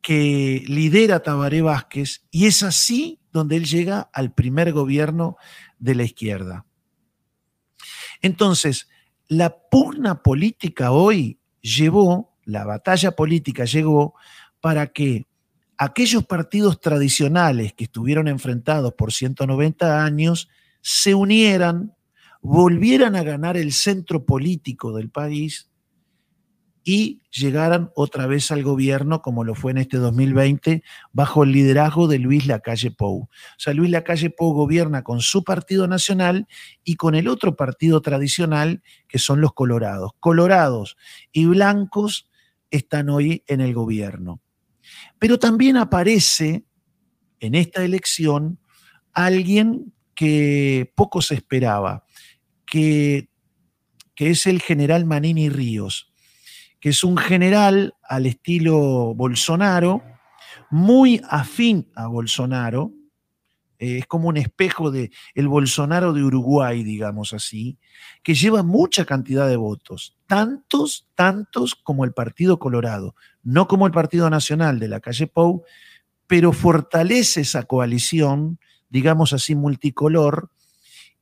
que 0.00 0.64
lidera 0.66 1.22
Tabaré 1.22 1.62
Vázquez 1.62 2.24
y 2.32 2.46
es 2.46 2.64
así 2.64 3.20
donde 3.30 3.56
él 3.56 3.64
llega 3.64 4.10
al 4.12 4.34
primer 4.34 4.72
gobierno 4.72 5.36
de 5.78 5.94
la 5.94 6.02
izquierda. 6.02 6.66
Entonces, 8.20 8.88
la 9.28 9.56
pugna 9.70 10.20
política 10.24 10.90
hoy 10.90 11.38
llevó, 11.60 12.31
la 12.44 12.64
batalla 12.64 13.12
política 13.12 13.64
llegó 13.64 14.14
para 14.60 14.88
que 14.88 15.26
aquellos 15.76 16.24
partidos 16.24 16.80
tradicionales 16.80 17.72
que 17.72 17.84
estuvieron 17.84 18.28
enfrentados 18.28 18.94
por 18.94 19.12
190 19.12 20.04
años 20.04 20.48
se 20.80 21.14
unieran, 21.14 21.94
volvieran 22.40 23.16
a 23.16 23.22
ganar 23.22 23.56
el 23.56 23.72
centro 23.72 24.24
político 24.24 24.92
del 24.94 25.10
país 25.10 25.68
y 26.84 27.22
llegaran 27.30 27.90
otra 27.94 28.26
vez 28.26 28.50
al 28.50 28.62
gobierno, 28.62 29.22
como 29.22 29.44
lo 29.44 29.54
fue 29.54 29.70
en 29.70 29.78
este 29.78 29.98
2020, 29.98 30.82
bajo 31.12 31.44
el 31.44 31.52
liderazgo 31.52 32.08
de 32.08 32.18
Luis 32.18 32.46
Lacalle 32.46 32.90
Pou. 32.90 33.22
O 33.22 33.28
sea, 33.56 33.72
Luis 33.72 33.90
Lacalle 33.90 34.30
Pou 34.30 34.52
gobierna 34.52 35.02
con 35.02 35.20
su 35.20 35.44
partido 35.44 35.86
nacional 35.86 36.48
y 36.84 36.96
con 36.96 37.14
el 37.14 37.28
otro 37.28 37.56
partido 37.56 38.00
tradicional, 38.02 38.82
que 39.08 39.18
son 39.18 39.40
los 39.40 39.52
colorados. 39.52 40.12
Colorados 40.18 40.96
y 41.30 41.46
blancos 41.46 42.28
están 42.72 43.08
hoy 43.08 43.44
en 43.46 43.60
el 43.60 43.72
gobierno. 43.72 44.40
Pero 45.18 45.38
también 45.38 45.76
aparece 45.76 46.64
en 47.38 47.54
esta 47.54 47.84
elección 47.84 48.58
alguien 49.12 49.92
que 50.14 50.92
poco 50.96 51.22
se 51.22 51.34
esperaba, 51.34 52.04
que, 52.66 53.28
que 54.14 54.30
es 54.30 54.46
el 54.46 54.60
general 54.60 55.06
Manini 55.06 55.48
Ríos 55.48 56.12
que 56.82 56.88
es 56.88 57.04
un 57.04 57.16
general 57.16 57.94
al 58.02 58.26
estilo 58.26 59.14
Bolsonaro, 59.14 60.02
muy 60.68 61.22
afín 61.30 61.88
a 61.94 62.08
Bolsonaro, 62.08 62.92
eh, 63.82 63.98
es 63.98 64.06
como 64.06 64.28
un 64.28 64.36
espejo 64.36 64.92
de 64.92 65.10
el 65.34 65.48
Bolsonaro 65.48 66.12
de 66.12 66.22
Uruguay, 66.22 66.84
digamos 66.84 67.32
así, 67.32 67.78
que 68.22 68.32
lleva 68.32 68.62
mucha 68.62 69.04
cantidad 69.04 69.48
de 69.48 69.56
votos, 69.56 70.16
tantos, 70.28 71.08
tantos 71.16 71.74
como 71.74 72.04
el 72.04 72.12
Partido 72.12 72.60
Colorado, 72.60 73.16
no 73.42 73.66
como 73.66 73.88
el 73.88 73.92
Partido 73.92 74.30
Nacional 74.30 74.78
de 74.78 74.86
la 74.86 75.00
calle 75.00 75.26
Pou, 75.26 75.64
pero 76.28 76.52
fortalece 76.52 77.40
esa 77.40 77.64
coalición, 77.64 78.60
digamos 78.88 79.32
así, 79.32 79.56
multicolor, 79.56 80.52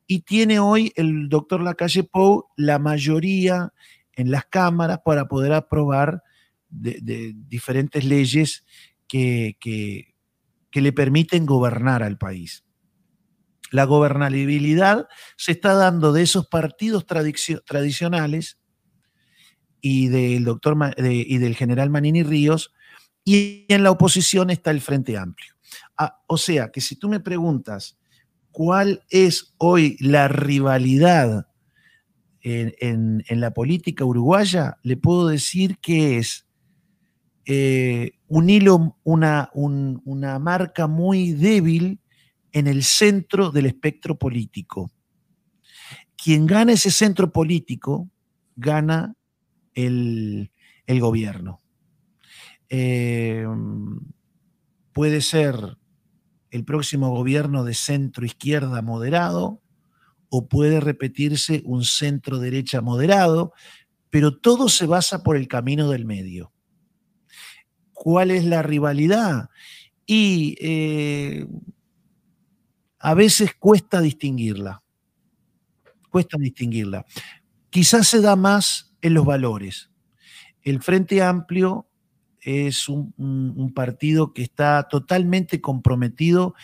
y 0.07 0.21
tiene 0.21 0.59
hoy 0.59 0.93
el 0.97 1.31
doctor 1.31 1.63
Lacalle 1.63 2.05
Pou 2.05 2.49
la 2.57 2.79
mayoría 2.79 3.73
en 4.13 4.31
las 4.31 4.45
cámaras 4.45 5.01
para 5.03 5.29
poder 5.29 5.55
aprobar 5.55 6.23
de, 6.69 7.33
diferentes 7.35 8.05
leyes 8.05 8.67
que, 9.09 9.57
que, 9.61 10.10
le 10.75 10.93
permiten 10.93 11.47
gobernar 11.47 12.03
al 12.03 12.19
país. 12.19 12.65
La 13.71 13.85
gobernabilidad 13.85 15.09
se 15.37 15.53
está 15.53 15.75
dando 15.75 16.13
de 16.13 16.23
esos 16.23 16.47
partidos 16.47 17.07
tradicionales 17.07 18.59
y 19.81 20.09
del 20.09 20.45
doctor 20.45 20.77
y 20.99 21.39
del 21.39 21.57
general 21.57 21.91
Manini 21.91 22.23
Ríos, 22.23 22.73
y 23.25 23.67
en 23.69 23.83
la 23.83 23.91
oposición 23.91 24.51
está 24.51 24.71
el 24.71 24.81
Frente 24.81 25.17
Amplio. 25.17 25.55
Ah, 25.97 26.23
o 26.27 26.37
sea 26.37 26.71
que 26.71 26.81
si 26.81 26.97
tú 26.97 27.09
me 27.09 27.21
preguntas 27.21 27.99
cuál 28.51 29.05
es 29.09 29.55
hoy 29.59 29.97
la 30.01 30.29
rivalidad 30.29 31.47
en, 32.43 33.23
la 33.29 33.53
política 33.53 34.05
uruguaya, 34.05 34.79
le 34.83 34.97
puedo 34.97 35.29
decir 35.29 35.79
que 35.79 36.19
es 36.19 36.47
eh, 37.45 38.13
un 38.31 38.49
hilo, 38.49 38.97
una, 39.03 39.51
una 39.55 40.39
marca 40.39 40.87
muy 40.87 41.33
débil 41.33 41.99
en 42.53 42.69
el 42.69 42.85
centro 42.85 43.51
del 43.51 43.67
espectro 43.67 44.17
político. 44.17 44.89
Quien 46.17 46.47
gana 46.47 46.73
ese 46.73 46.93
centro 46.93 47.33
político, 47.33 48.09
gana 48.55 49.17
el, 49.75 50.49
gobierno. 50.87 51.61
Eh, 52.69 53.45
puede 54.93 55.23
ser 55.23 55.57
el 56.53 56.65
próximo 56.65 57.11
gobierno 57.11 57.65
de 57.65 57.75
centro 57.75 58.25
izquierda 58.25 58.81
moderado, 58.81 59.61
o 60.29 60.47
puede 60.47 60.79
repetirse 60.79 61.63
un 61.65 61.83
centro 61.83 62.39
derecha 62.39 62.81
moderado, 62.81 63.53
pero 64.09 64.39
todo 64.39 64.69
se 64.69 64.87
basa 64.87 65.25
por 65.25 65.37
el 65.37 65.49
camino 65.49 65.91
del 65.91 66.05
medio. 66.05 66.53
¿Cuál 68.03 68.31
es 68.31 68.47
la 68.47 68.63
rivalidad? 68.63 69.51
Y 70.07 70.57
eh, 70.59 71.47
a 72.99 73.13
veces 73.13 73.55
cuesta 73.59 74.01
distinguirla. 74.01 74.83
Cuesta 76.09 76.39
distinguirla. 76.39 77.05
Quizás 77.69 78.09
se 78.09 78.23
da 78.23 78.37
más 78.37 78.95
en 79.03 79.13
los 79.13 79.27
valores. 79.27 79.91
El 80.63 80.81
Frente 80.81 81.21
Amplio 81.21 81.91
es 82.41 82.89
un, 82.89 83.13
un 83.19 83.75
partido 83.75 84.33
que 84.33 84.45
está 84.45 84.89
totalmente 84.89 85.61
comprometido 85.61 86.55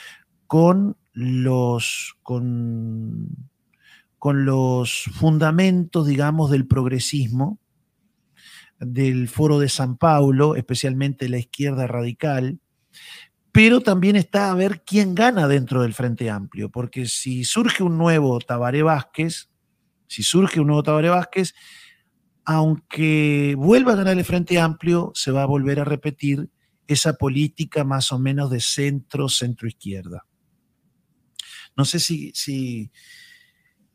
con 0.47 0.97
los 1.13 2.17
con 2.23 3.29
con 4.19 4.47
los 4.47 5.03
fundamentos, 5.13 6.07
digamos, 6.07 6.51
del 6.51 6.67
progresismo, 6.67 7.61
del 8.79 9.29
Foro 9.29 9.59
de 9.59 9.69
San 9.69 9.97
Paulo, 9.97 10.57
especialmente 10.57 11.29
la 11.29 11.39
izquierda 11.39 11.87
radical, 11.87 12.61
pero 13.53 13.81
también 13.81 14.17
está 14.17 14.51
a 14.51 14.55
ver 14.55 14.83
quién 14.85 15.15
gana 15.15 15.49
dentro 15.49 15.83
del 15.83 15.95
Frente 15.95 16.29
Amplio, 16.29 16.71
porque 16.71 17.07
si 17.07 17.45
surge 17.45 17.83
un 17.83 17.97
nuevo 17.97 18.39
Tabaré 18.39 18.83
Vázquez, 18.83 19.49
si 20.07 20.23
surge 20.23 20.61
un 20.61 20.67
nuevo 20.67 20.83
Tabaré 20.83 21.09
Vázquez, 21.09 21.55
aunque 22.45 23.55
vuelva 23.57 23.95
a 23.95 23.97
ganar 23.97 24.19
el 24.19 24.25
Frente 24.25 24.61
Amplio, 24.61 25.11
se 25.15 25.31
va 25.31 25.43
a 25.43 25.47
volver 25.47 25.81
a 25.81 25.85
repetir 25.85 26.51
esa 26.87 27.15
política 27.15 27.83
más 27.83 28.13
o 28.13 28.19
menos 28.19 28.51
de 28.51 28.61
centro, 28.61 29.29
centro-izquierda. 29.29 30.27
No 31.77 31.85
sé 31.85 31.99
si, 31.99 32.33
si, 32.35 32.91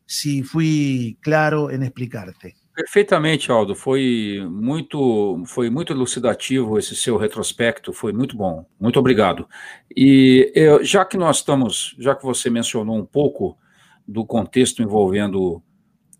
si 0.06 0.42
fui 0.42 1.18
claro 1.20 1.70
em 1.70 1.82
explicarte. 1.82 2.56
Perfeitamente, 2.82 3.52
Aldo. 3.52 3.76
Foi 3.76 4.44
muito, 4.50 5.40
foi 5.46 5.70
muito 5.70 5.92
elucidativo 5.92 6.80
esse 6.80 6.96
seu 6.96 7.16
retrospecto. 7.16 7.92
Foi 7.92 8.12
muito 8.12 8.36
bom. 8.36 8.66
Muito 8.78 8.98
obrigado. 8.98 9.48
E 9.96 10.50
eu, 10.52 10.82
já 10.82 11.04
que 11.04 11.16
nós 11.16 11.36
estamos, 11.36 11.94
já 11.96 12.12
que 12.16 12.24
você 12.24 12.50
mencionou 12.50 12.98
um 12.98 13.06
pouco 13.06 13.56
do 14.06 14.26
contexto 14.26 14.82
envolvendo 14.82 15.62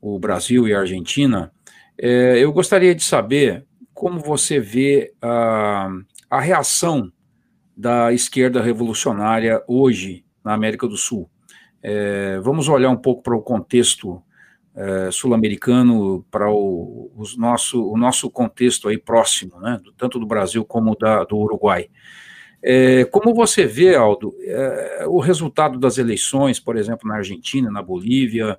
o 0.00 0.20
Brasil 0.20 0.68
e 0.68 0.72
a 0.72 0.78
Argentina, 0.78 1.52
é, 1.98 2.38
eu 2.38 2.52
gostaria 2.52 2.94
de 2.94 3.02
saber 3.02 3.66
como 3.92 4.20
você 4.20 4.60
vê 4.60 5.12
a, 5.20 5.90
a 6.30 6.40
reação 6.40 7.12
da 7.76 8.12
esquerda 8.12 8.62
revolucionária 8.62 9.60
hoje 9.66 10.24
na 10.44 10.54
América 10.54 10.86
do 10.86 10.96
Sul. 10.96 11.28
É, 11.82 12.38
vamos 12.38 12.68
olhar 12.68 12.90
um 12.90 12.96
pouco 12.96 13.20
para 13.20 13.36
o 13.36 13.42
contexto 13.42 14.22
é, 14.75 15.11
sul-americano, 15.11 16.25
para 16.31 16.51
o, 16.51 17.12
nosso, 17.37 17.87
o 17.87 17.97
nosso 17.97 18.31
contexto 18.31 18.89
aí 18.89 18.99
próximo, 18.99 19.61
né, 19.61 19.81
tanto 19.97 20.18
do 20.18 20.27
Brasil 20.27 20.64
como 20.64 20.97
da, 20.97 21.25
do 21.25 21.37
Uruguai. 21.37 21.89
É, 22.62 23.05
como 23.07 23.35
você 23.35 23.66
vê, 23.66 23.95
Aldo, 23.95 24.35
é, 24.41 25.05
o 25.09 25.18
resultado 25.18 25.79
das 25.79 25.99
eleições, 25.99 26.61
por 26.61 26.77
exemplo, 26.77 27.09
na 27.09 27.16
Argentina, 27.16 27.70
na 27.70 27.83
Bolívia, 27.83 28.59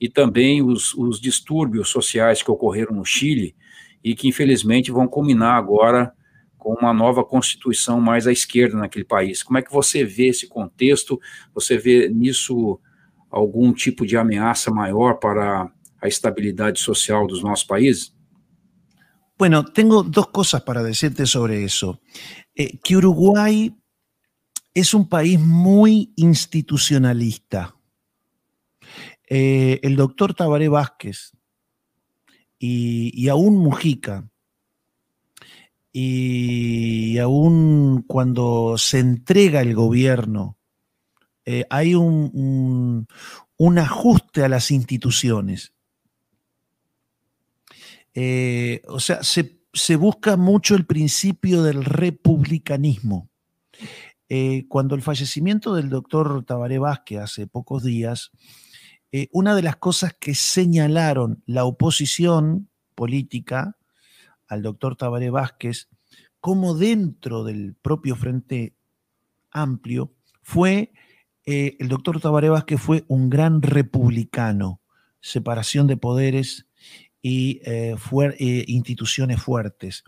e 0.00 0.08
também 0.08 0.62
os, 0.62 0.94
os 0.94 1.20
distúrbios 1.20 1.88
sociais 1.88 2.42
que 2.42 2.50
ocorreram 2.50 2.94
no 2.94 3.04
Chile 3.04 3.56
e 4.04 4.14
que, 4.14 4.28
infelizmente, 4.28 4.92
vão 4.92 5.08
culminar 5.08 5.56
agora 5.56 6.12
com 6.56 6.74
uma 6.74 6.92
nova 6.92 7.24
constituição 7.24 8.00
mais 8.00 8.26
à 8.26 8.32
esquerda 8.32 8.76
naquele 8.76 9.04
país. 9.04 9.42
Como 9.42 9.58
é 9.58 9.62
que 9.62 9.72
você 9.72 10.04
vê 10.04 10.28
esse 10.28 10.46
contexto? 10.46 11.18
Você 11.54 11.76
vê 11.76 12.08
nisso 12.08 12.78
algum 13.30 13.72
tipo 13.72 14.04
de 14.04 14.16
ameaça 14.16 14.70
maior 14.70 15.18
para 15.18 15.70
a 16.00 16.08
estabilidade 16.08 16.80
social 16.80 17.26
dos 17.26 17.42
nossos 17.42 17.66
países? 17.66 18.14
Bueno, 19.36 19.64
tengo 19.64 20.02
dos 20.02 20.28
cosas 20.28 20.62
para 20.62 20.82
decirte 20.82 21.26
sobre 21.26 21.64
eso. 21.64 22.00
Eh, 22.54 22.78
que 22.82 22.96
Uruguay 22.96 23.72
es 24.74 24.94
un 24.94 25.08
país 25.08 25.38
muy 25.38 26.12
institucionalista. 26.16 27.76
Eh, 29.28 29.78
el 29.82 29.94
doctor 29.96 30.34
Tabaré 30.34 30.68
Vázquez 30.68 31.32
y, 32.58 33.12
y 33.14 33.28
aún 33.28 33.58
Mujica 33.58 34.28
y 35.92 37.18
aún 37.18 38.04
cuando 38.06 38.76
se 38.78 38.98
entrega 38.98 39.60
el 39.62 39.74
gobierno, 39.74 40.57
eh, 41.50 41.64
hay 41.70 41.94
un, 41.94 43.06
ajuste 43.78 44.44
a 44.44 44.50
las 44.50 44.70
instituciones. 44.70 45.72
Eh, 48.12 48.82
o 48.86 49.00
sea, 49.00 49.20
se, 49.22 49.96
busca 49.96 50.36
mucho 50.36 50.74
el 50.74 50.84
principio 50.84 51.62
del 51.62 51.86
republicanismo. 51.86 53.30
Eh, 54.28 54.66
cuando 54.68 54.94
el 54.94 55.00
fallecimiento 55.00 55.74
del 55.74 55.88
doctor 55.88 56.44
Tabaré 56.44 56.78
Vázquez 56.78 57.20
hace 57.20 57.46
pocos 57.46 57.82
días, 57.82 58.30
una 59.32 59.54
de 59.54 59.62
las 59.62 59.76
cosas 59.76 60.12
que 60.20 60.34
señalaron 60.34 61.42
la 61.46 61.64
oposición 61.64 62.68
política 62.94 63.78
al 64.48 64.60
doctor 64.60 64.96
Tabaré 64.96 65.30
Vázquez, 65.30 65.88
como 66.40 66.74
dentro 66.74 67.42
del 67.42 67.74
propio 67.74 68.16
Frente 68.16 68.74
Amplio 69.50 70.12
fue, 70.42 70.92
eh, 71.50 71.78
el 71.80 71.88
doctor 71.88 72.20
Tabaré 72.20 72.50
Vázquez 72.50 72.78
fue 72.78 73.06
un 73.08 73.30
gran 73.30 73.62
republicano, 73.62 74.82
separación 75.18 75.86
de 75.86 75.96
poderes 75.96 76.66
y 77.22 77.62
eh, 77.64 77.96
eh, 78.38 78.64
instituciones 78.68 79.40
fuertes. 79.40 80.04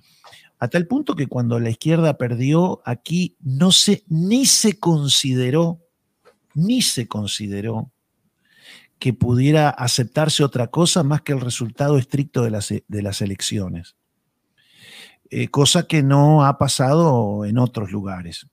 A 0.58 0.68
tal 0.68 0.86
punto 0.86 1.16
que 1.16 1.28
cuando 1.28 1.58
la 1.58 1.70
izquierda 1.70 2.18
perdió 2.18 2.82
aquí, 2.84 3.38
no 3.40 3.72
se, 3.72 4.04
ni 4.06 4.44
se 4.44 4.78
consideró, 4.78 5.80
ni 6.52 6.82
se 6.82 7.08
consideró 7.08 7.90
que 8.98 9.14
pudiera 9.14 9.70
aceptarse 9.70 10.44
otra 10.44 10.66
cosa 10.66 11.04
más 11.04 11.22
que 11.22 11.32
el 11.32 11.40
resultado 11.40 11.96
estricto 11.96 12.42
de 12.42 12.50
las, 12.50 12.68
de 12.68 13.02
las 13.02 13.22
elecciones. 13.22 13.96
Cosa 15.50 15.86
que 15.86 16.02
no 16.02 16.44
ha 16.44 16.58
pasado 16.58 17.46
en 17.46 17.56
otros 17.56 17.92
lugares. 17.92 18.46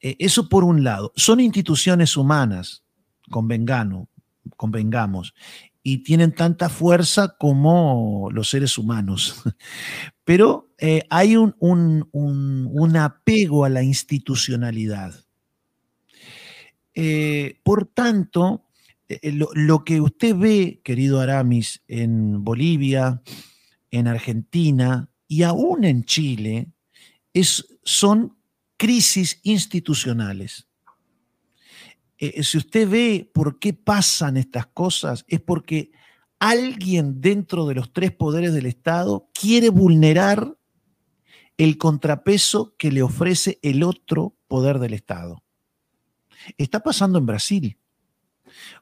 Eh, 0.00 0.16
eso 0.18 0.48
por 0.48 0.64
un 0.64 0.84
lado. 0.84 1.12
Son 1.16 1.40
instituciones 1.40 2.16
humanas, 2.16 2.82
convengamos, 3.30 4.08
convengamos, 4.56 5.34
y 5.82 5.98
tienen 5.98 6.34
tanta 6.34 6.68
fuerza 6.68 7.36
como 7.38 8.28
los 8.32 8.50
seres 8.50 8.76
humanos. 8.78 9.42
Pero 10.24 10.70
eh, 10.78 11.02
hay 11.10 11.36
un, 11.36 12.96
apego 12.96 13.64
a 13.64 13.68
la 13.68 13.82
institucionalidad. 13.82 15.14
por 17.62 17.86
tanto, 17.86 18.66
lo, 19.22 19.48
lo, 19.54 19.84
que 19.84 20.00
usted 20.00 20.36
ve, 20.36 20.80
querido 20.84 21.20
Aramis, 21.20 21.82
en 21.88 22.44
Bolivia, 22.44 23.22
en 23.90 24.06
Argentina, 24.06 25.10
y 25.30 25.44
aún 25.44 25.84
en 25.84 26.04
Chile 26.04 26.72
es, 27.32 27.78
son 27.84 28.36
crisis 28.80 29.40
institucionales. 29.42 30.66
Eh, 32.16 32.42
si 32.42 32.56
usted 32.56 32.88
ve 32.88 33.30
por 33.34 33.58
qué 33.58 33.74
pasan 33.74 34.38
estas 34.38 34.68
cosas, 34.68 35.26
es 35.28 35.38
porque 35.38 35.92
alguien 36.38 37.20
dentro 37.20 37.66
de 37.66 37.74
los 37.74 37.92
tres 37.92 38.10
poderes 38.10 38.54
del 38.54 38.64
Estado 38.64 39.28
quiere 39.38 39.68
vulnerar 39.68 40.56
el 41.58 41.76
contrapeso 41.76 42.74
que 42.78 42.90
le 42.90 43.02
ofrece 43.02 43.58
el 43.60 43.82
otro 43.82 44.34
poder 44.48 44.78
del 44.78 44.94
Estado. 44.94 45.42
Está 46.56 46.80
pasando 46.80 47.18
en 47.18 47.26
Brasil. 47.26 47.78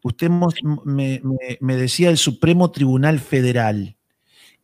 Usted 0.04 0.30
me 0.30 1.76
decía 1.76 2.10
el 2.10 2.18
Supremo 2.18 2.70
Tribunal 2.70 3.18
Federal. 3.18 3.96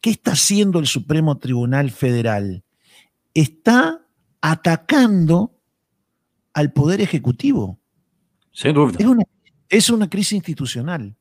¿Qué 0.00 0.10
está 0.10 0.30
haciendo 0.32 0.78
el 0.78 0.86
Supremo 0.86 1.38
Tribunal 1.38 1.90
Federal? 1.90 2.62
Está 3.34 4.03
atacando 4.46 5.58
al 6.52 6.70
Poder 6.74 7.00
Ejecutivo. 7.00 7.80
Sin 8.52 8.74
duda. 8.74 8.92
Es 9.70 9.88
una, 9.88 10.10
crisis 10.10 10.34
institucional. 10.34 11.16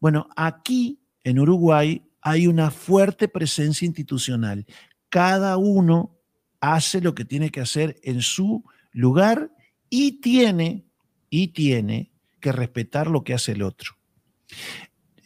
Bueno, 0.00 0.28
aquí 0.34 0.98
en 1.22 1.38
Uruguay 1.38 2.02
hay 2.20 2.48
una 2.48 2.72
fuerte 2.72 3.28
presencia 3.28 3.86
institucional. 3.86 4.66
Cada 5.08 5.56
uno 5.56 6.18
hace 6.58 7.00
lo 7.00 7.14
que 7.14 7.24
tiene 7.24 7.50
que 7.50 7.60
hacer 7.60 8.00
en 8.02 8.22
su 8.22 8.64
lugar 8.90 9.52
y 9.88 10.20
tiene, 10.20 10.86
y 11.30 11.48
tiene 11.48 12.10
que 12.40 12.50
respetar 12.50 13.06
lo 13.06 13.22
que 13.22 13.34
hace 13.34 13.52
el 13.52 13.62
otro. 13.62 13.92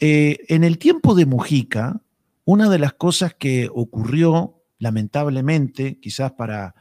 Eh, 0.01 0.41
en 0.49 0.65
el 0.65 0.77
tiempo 0.77 1.15
de 1.15 1.25
Mujica, 1.25 2.03
una 2.45 2.69
de 2.69 2.79
las 2.79 2.93
cosas 2.93 3.33
que 3.33 3.71
ocurrió, 3.73 4.58
lamentablemente, 4.79 5.99
quizás 6.01 6.33
para, 6.33 6.75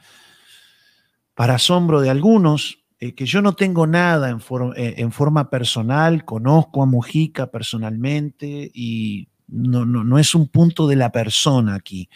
para 1.34 1.54
asombro 1.54 2.00
de 2.00 2.10
algunos, 2.10 2.78
eh, 3.00 3.14
que 3.14 3.26
yo 3.26 3.42
no 3.42 3.54
tengo 3.54 3.86
nada 3.86 4.30
en, 4.30 4.38
eh, 4.76 4.94
en, 4.98 5.12
forma 5.12 5.50
personal, 5.50 6.24
conozco 6.24 6.82
a 6.82 6.86
Mujica 6.86 7.50
personalmente 7.50 8.70
y 8.74 9.28
no, 9.46 9.84
no, 9.84 10.18
es 10.18 10.34
un 10.34 10.48
punto 10.48 10.86
de 10.86 10.96
la 10.96 11.12
persona 11.12 11.74
aquí, 11.74 12.08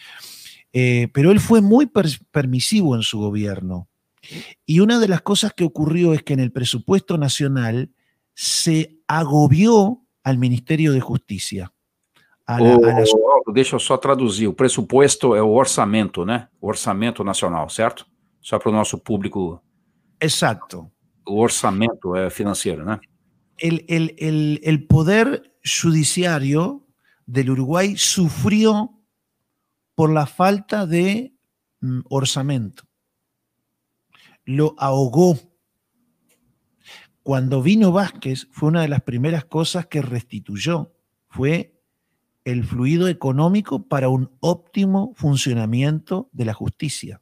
eh, 0.71 1.07
pero 1.13 1.31
él 1.31 1.39
fue 1.39 1.61
muy 1.61 1.89
permisivo 2.31 2.95
en 2.95 3.01
su 3.01 3.19
gobierno. 3.19 3.87
Y 4.65 4.79
una 4.79 4.99
de 4.99 5.07
las 5.07 5.21
cosas 5.21 5.53
que 5.53 5.63
ocurrió 5.63 6.13
es 6.13 6.23
que 6.23 6.33
en 6.33 6.39
el 6.39 6.51
presupuesto 6.51 7.17
nacional 7.17 7.91
se 8.33 8.99
agobió 9.07 10.05
al 10.23 10.37
Ministerio 10.37 10.93
de 10.93 11.01
Justicia. 11.01 11.72
A, 12.45 12.61
o, 12.61 12.85
a, 12.85 13.49
a... 13.49 13.53
Deixa 13.53 13.75
eu 13.75 13.79
só 13.79 13.97
traduzir. 13.97 14.47
O 14.47 14.53
pressuposto 14.53 15.35
é 15.35 15.41
o 15.41 15.51
orçamento, 15.51 16.25
né? 16.25 16.47
O 16.59 16.67
orçamento 16.67 17.23
nacional, 17.23 17.69
certo? 17.69 18.05
Só 18.41 18.59
para 18.59 18.69
o 18.69 18.73
nosso 18.73 18.97
público. 18.97 19.61
Exato. 20.19 20.91
O 21.25 21.39
orçamento 21.39 22.15
é 22.15 22.29
financeiro, 22.29 22.83
né? 22.83 22.99
el, 23.57 24.87
poder 24.87 25.53
judiciario 25.63 26.87
del 27.25 27.51
Uruguay 27.51 27.95
sufrió 27.97 28.99
por 29.95 30.11
la 30.11 30.25
falta 30.25 30.85
de 30.85 31.33
mm, 31.81 32.01
orzamento. 32.09 32.83
Lo 34.45 34.75
ahogó. 34.77 35.37
Cuando 37.21 37.61
vino 37.61 37.93
Vázquez, 37.93 38.49
fue 38.51 38.69
una 38.69 38.81
de 38.81 38.89
las 38.89 39.01
primeras 39.01 39.45
cosas 39.45 39.87
que 39.87 40.01
restituyó, 40.01 40.91
fue 41.29 41.81
el 42.45 42.63
fluido 42.63 43.07
económico 43.07 43.87
para 43.87 44.09
un 44.09 44.31
óptimo 44.39 45.13
funcionamiento 45.15 46.29
de 46.31 46.45
la 46.45 46.53
justicia. 46.53 47.21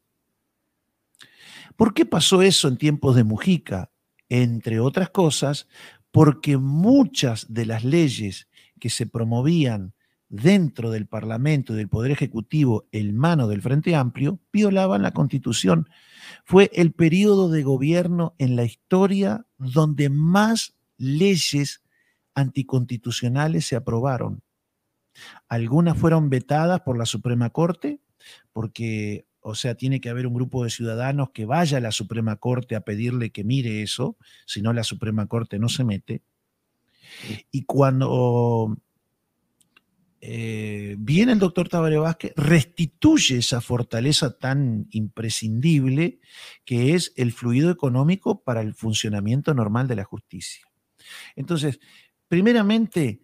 ¿Por 1.76 1.94
qué 1.94 2.06
pasó 2.06 2.42
eso 2.42 2.68
en 2.68 2.78
tiempos 2.78 3.16
de 3.16 3.24
Mujica? 3.24 3.92
Entre 4.30 4.80
otras 4.80 5.10
cosas, 5.10 5.68
porque 6.12 6.58
muchas 6.58 7.52
de 7.54 7.66
las 7.66 7.84
leyes 7.84 8.48
que 8.80 8.90
se 8.90 9.06
promovían 9.06 9.94
dentro 10.30 10.92
del 10.92 11.08
Parlamento 11.08 11.74
y 11.74 11.78
del 11.78 11.90
Poder 11.90 12.12
Ejecutivo 12.12 12.88
en 12.92 13.18
mano 13.18 13.48
del 13.48 13.62
Frente 13.62 13.96
Amplio 13.96 14.40
violaban 14.52 15.02
la 15.02 15.12
Constitución. 15.12 15.90
Fue 16.46 16.72
el 16.74 16.94
periodo 16.94 17.50
de 17.50 17.64
gobierno 17.64 18.34
en 18.38 18.56
la 18.56 18.64
historia 18.64 19.46
donde 19.58 20.10
más 20.10 20.76
leyes 20.98 21.84
anticonstitucionales 22.34 23.66
se 23.66 23.76
aprobaron. 23.76 24.42
Algunas 25.48 25.98
fueron 25.98 26.30
vetadas 26.30 26.82
por 26.82 26.98
la 26.98 27.06
Suprema 27.06 27.50
Corte, 27.50 28.00
porque, 28.54 29.26
o 29.40 29.56
sea, 29.56 29.76
tiene 29.76 30.00
que 30.02 30.10
haber 30.10 30.28
un 30.28 30.34
grupo 30.34 30.64
de 30.64 30.70
ciudadanos 30.70 31.32
que 31.32 31.46
vaya 31.46 31.78
a 31.78 31.82
la 31.82 31.92
Suprema 31.92 32.38
Corte 32.38 32.76
a 32.76 32.82
pedirle 32.82 33.32
que 33.32 33.44
mire 33.44 33.82
eso, 33.82 34.18
si 34.46 34.62
no 34.62 34.74
la 34.74 34.84
Suprema 34.84 35.28
Corte 35.28 35.60
no 35.60 35.70
se 35.70 35.84
mete. 35.84 36.22
Y 37.52 37.64
cuando 37.64 38.78
eh, 40.24 40.96
viene 41.00 41.32
el 41.32 41.40
doctor 41.40 41.68
Tabaré 41.68 41.98
Vázquez, 41.98 42.34
restituye 42.36 43.38
esa 43.38 43.60
fortaleza 43.60 44.38
tan 44.38 44.88
imprescindible 44.92 46.20
que 46.64 46.94
es 46.94 47.12
el 47.16 47.32
fluido 47.32 47.72
económico 47.72 48.44
para 48.44 48.62
el 48.62 48.76
funcionamiento 48.76 49.54
normal 49.56 49.88
de 49.88 49.96
la 49.96 50.04
justicia. 50.04 50.66
Entonces, 51.36 51.80
primeramente, 52.28 53.22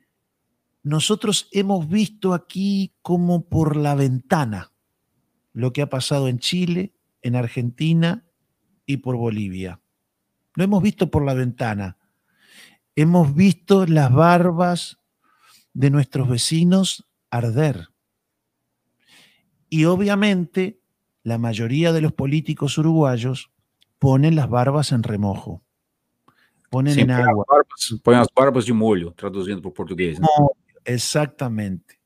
nosotros 0.88 1.50
hemos 1.52 1.90
visto 1.90 2.34
aquí 2.34 2.94
como 3.02 3.50
por 3.50 3.76
la 3.76 3.94
ventana 3.94 4.72
lo 5.52 5.74
que 5.74 5.82
ha 5.82 5.90
pasado 5.90 6.30
en 6.30 6.40
Chile, 6.40 6.94
en 7.22 7.36
Argentina 7.36 8.26
y 8.86 8.98
por 8.98 9.18
Bolivia. 9.18 9.82
Lo 10.54 10.64
hemos 10.64 10.82
visto 10.82 11.12
por 11.12 11.26
la 11.26 11.34
ventana. 11.34 11.98
Hemos 12.96 13.36
visto 13.36 13.86
las 13.86 14.14
barbas 14.14 14.98
de 15.74 15.90
nuestros 15.90 16.30
vecinos 16.30 17.06
arder. 17.32 17.90
Y 19.70 19.86
obviamente 19.86 20.80
la 21.24 21.38
mayoría 21.38 21.92
de 21.92 22.00
los 22.00 22.14
políticos 22.14 22.78
uruguayos 22.78 23.52
ponen 24.00 24.38
las 24.38 24.50
barbas 24.50 24.94
en 24.94 25.04
remojo. 25.04 25.64
Ponen 26.70 26.98
en 26.98 27.12
agua. 27.12 27.46
ponen 28.04 28.20
las 28.20 28.30
barbas 28.34 28.66
de 28.66 28.74
molho, 28.74 29.12
traduciendo 29.14 29.62
por 29.62 29.74
portugués. 29.74 30.18
Exatamente. 30.88 32.00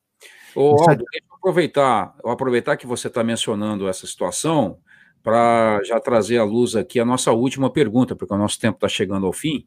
Ô, 0.56 0.72
Aldo, 0.82 1.06
deixa 1.12 1.26
eu 1.30 1.36
aproveitar, 1.36 2.16
eu 2.24 2.32
aproveitar 2.32 2.76
que 2.76 2.88
você 2.88 3.08
está 3.08 3.24
mencionando 3.24 3.88
essa 3.88 4.08
situação 4.08 4.80
para 5.24 5.82
já 5.84 6.00
trazer 6.00 6.40
à 6.40 6.44
luz 6.44 6.76
aqui 6.76 7.00
a 7.00 7.06
nossa 7.06 7.32
última 7.32 7.70
pergunta, 7.70 8.16
porque 8.16 8.34
o 8.34 8.38
nosso 8.38 8.60
tempo 8.60 8.78
está 8.78 8.90
chegando 8.90 9.28
ao 9.28 9.32
fim, 9.32 9.66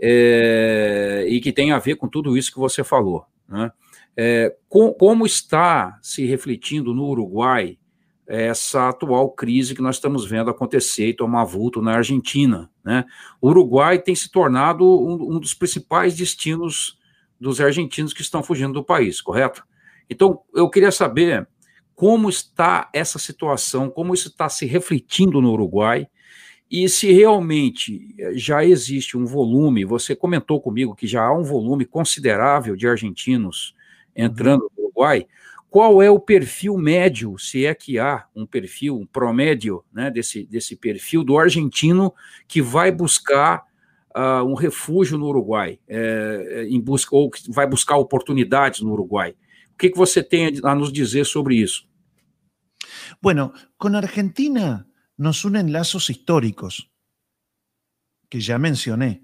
é, 0.00 1.24
e 1.28 1.40
que 1.40 1.52
tem 1.52 1.72
a 1.72 1.78
ver 1.78 1.96
com 1.96 2.08
tudo 2.08 2.36
isso 2.36 2.52
que 2.52 2.58
você 2.58 2.82
falou. 2.82 3.24
Né? 3.48 3.70
É, 4.16 4.56
com, 4.68 4.92
como 4.92 5.24
está 5.24 5.98
se 6.02 6.26
refletindo 6.26 6.92
no 6.92 7.06
Uruguai 7.06 7.78
essa 8.26 8.90
atual 8.90 9.30
crise 9.30 9.74
que 9.74 9.80
nós 9.80 9.96
estamos 9.96 10.26
vendo 10.26 10.50
acontecer 10.50 11.08
e 11.08 11.14
tomar 11.14 11.44
vulto 11.44 11.80
na 11.80 11.94
Argentina? 11.94 12.68
Né? 12.84 13.04
O 13.40 13.48
Uruguai 13.48 13.98
tem 13.98 14.14
se 14.14 14.30
tornado 14.30 14.84
um, 14.84 15.36
um 15.36 15.40
dos 15.40 15.54
principais 15.54 16.14
destinos 16.16 16.97
dos 17.40 17.60
argentinos 17.60 18.12
que 18.12 18.22
estão 18.22 18.42
fugindo 18.42 18.72
do 18.72 18.84
país, 18.84 19.20
correto? 19.20 19.64
Então, 20.08 20.40
eu 20.54 20.68
queria 20.68 20.90
saber 20.90 21.46
como 21.94 22.28
está 22.28 22.88
essa 22.92 23.18
situação, 23.18 23.90
como 23.90 24.14
isso 24.14 24.28
está 24.28 24.48
se 24.48 24.64
refletindo 24.66 25.40
no 25.40 25.52
Uruguai 25.52 26.06
e 26.70 26.88
se 26.88 27.10
realmente 27.12 28.14
eh, 28.18 28.32
já 28.34 28.64
existe 28.64 29.16
um 29.16 29.24
volume. 29.24 29.84
Você 29.84 30.14
comentou 30.14 30.60
comigo 30.60 30.94
que 30.94 31.06
já 31.06 31.24
há 31.24 31.36
um 31.36 31.42
volume 31.42 31.84
considerável 31.84 32.76
de 32.76 32.86
argentinos 32.86 33.74
entrando 34.14 34.70
no 34.76 34.84
Uruguai. 34.84 35.26
Qual 35.70 36.02
é 36.02 36.10
o 36.10 36.18
perfil 36.18 36.78
médio, 36.78 37.36
se 37.38 37.66
é 37.66 37.74
que 37.74 37.98
há 37.98 38.24
um 38.34 38.46
perfil, 38.46 38.96
um 38.96 39.06
promédio 39.06 39.84
né, 39.92 40.10
desse, 40.10 40.44
desse 40.44 40.76
perfil 40.76 41.22
do 41.22 41.36
argentino 41.36 42.14
que 42.46 42.62
vai 42.62 42.90
buscar 42.90 43.64
uh, 44.16 44.44
um 44.44 44.54
refúgio 44.54 45.18
no 45.18 45.26
Uruguai, 45.26 45.78
é, 45.88 46.66
em 46.68 46.80
busca 46.80 47.14
ou 47.14 47.30
que 47.30 47.50
vai 47.50 47.66
buscar 47.66 47.96
oportunidades 47.96 48.80
no 48.80 48.92
Uruguai. 48.92 49.34
O 49.72 49.76
que, 49.78 49.90
que 49.90 49.96
você 49.96 50.22
tem 50.22 50.60
a 50.64 50.74
nos 50.74 50.92
dizer 50.92 51.24
sobre 51.24 51.56
isso? 51.56 51.88
Bueno, 53.20 53.52
con 53.76 53.94
Argentina 53.94 54.86
nos 55.16 55.44
unen 55.44 55.72
lazos 55.72 56.10
históricos 56.10 56.90
que 58.28 58.40
ya 58.40 58.58
mencioné, 58.58 59.22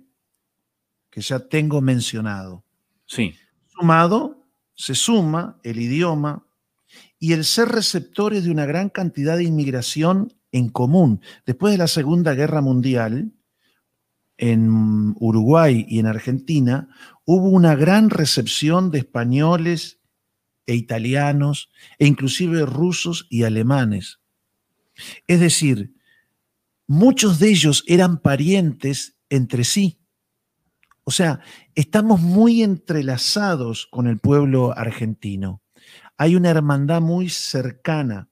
que 1.10 1.20
ya 1.20 1.40
tengo 1.40 1.80
mencionado. 1.80 2.64
Sí. 3.06 3.34
Sumado, 3.66 4.46
se 4.74 4.94
suma 4.94 5.60
el 5.62 5.80
idioma 5.80 6.46
y 7.18 7.32
el 7.32 7.44
ser 7.44 7.68
receptores 7.68 8.44
de 8.44 8.50
una 8.50 8.66
gran 8.66 8.88
cantidad 8.88 9.36
de 9.36 9.44
inmigración 9.44 10.32
en 10.52 10.68
común. 10.68 11.20
Después 11.46 11.72
de 11.72 11.78
la 11.78 11.88
Segunda 11.88 12.34
Guerra 12.34 12.60
Mundial, 12.60 13.32
en 14.38 15.14
Uruguay 15.18 15.84
y 15.88 15.98
en 15.98 16.06
Argentina, 16.06 16.88
hubo 17.24 17.48
una 17.48 17.74
gran 17.74 18.10
recepción 18.10 18.90
de 18.90 18.98
españoles 18.98 20.00
e 20.66 20.74
italianos, 20.74 21.70
e 21.98 22.06
inclusive 22.06 22.64
rusos 22.66 23.26
y 23.30 23.44
alemanes. 23.44 24.20
Es 25.26 25.40
decir, 25.40 25.94
muchos 26.86 27.38
de 27.38 27.50
ellos 27.50 27.84
eran 27.86 28.18
parientes 28.18 29.16
entre 29.28 29.64
sí. 29.64 29.98
O 31.04 31.10
sea, 31.10 31.40
estamos 31.74 32.20
muy 32.20 32.62
entrelazados 32.62 33.86
con 33.90 34.06
el 34.06 34.18
pueblo 34.18 34.76
argentino. 34.76 35.62
Hay 36.16 36.34
una 36.34 36.50
hermandad 36.50 37.02
muy 37.02 37.28
cercana. 37.28 38.28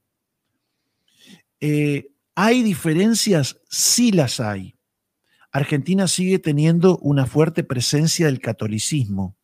Eh, 1.60 2.08
¿Hay 2.34 2.62
diferencias? 2.62 3.60
Sí 3.68 4.10
las 4.10 4.40
hay. 4.40 4.74
Argentina 5.52 6.08
sigue 6.08 6.38
teniendo 6.38 6.96
una 6.98 7.26
fuerte 7.26 7.62
presencia 7.62 8.26
del 8.26 8.40
catolicismo. 8.40 9.36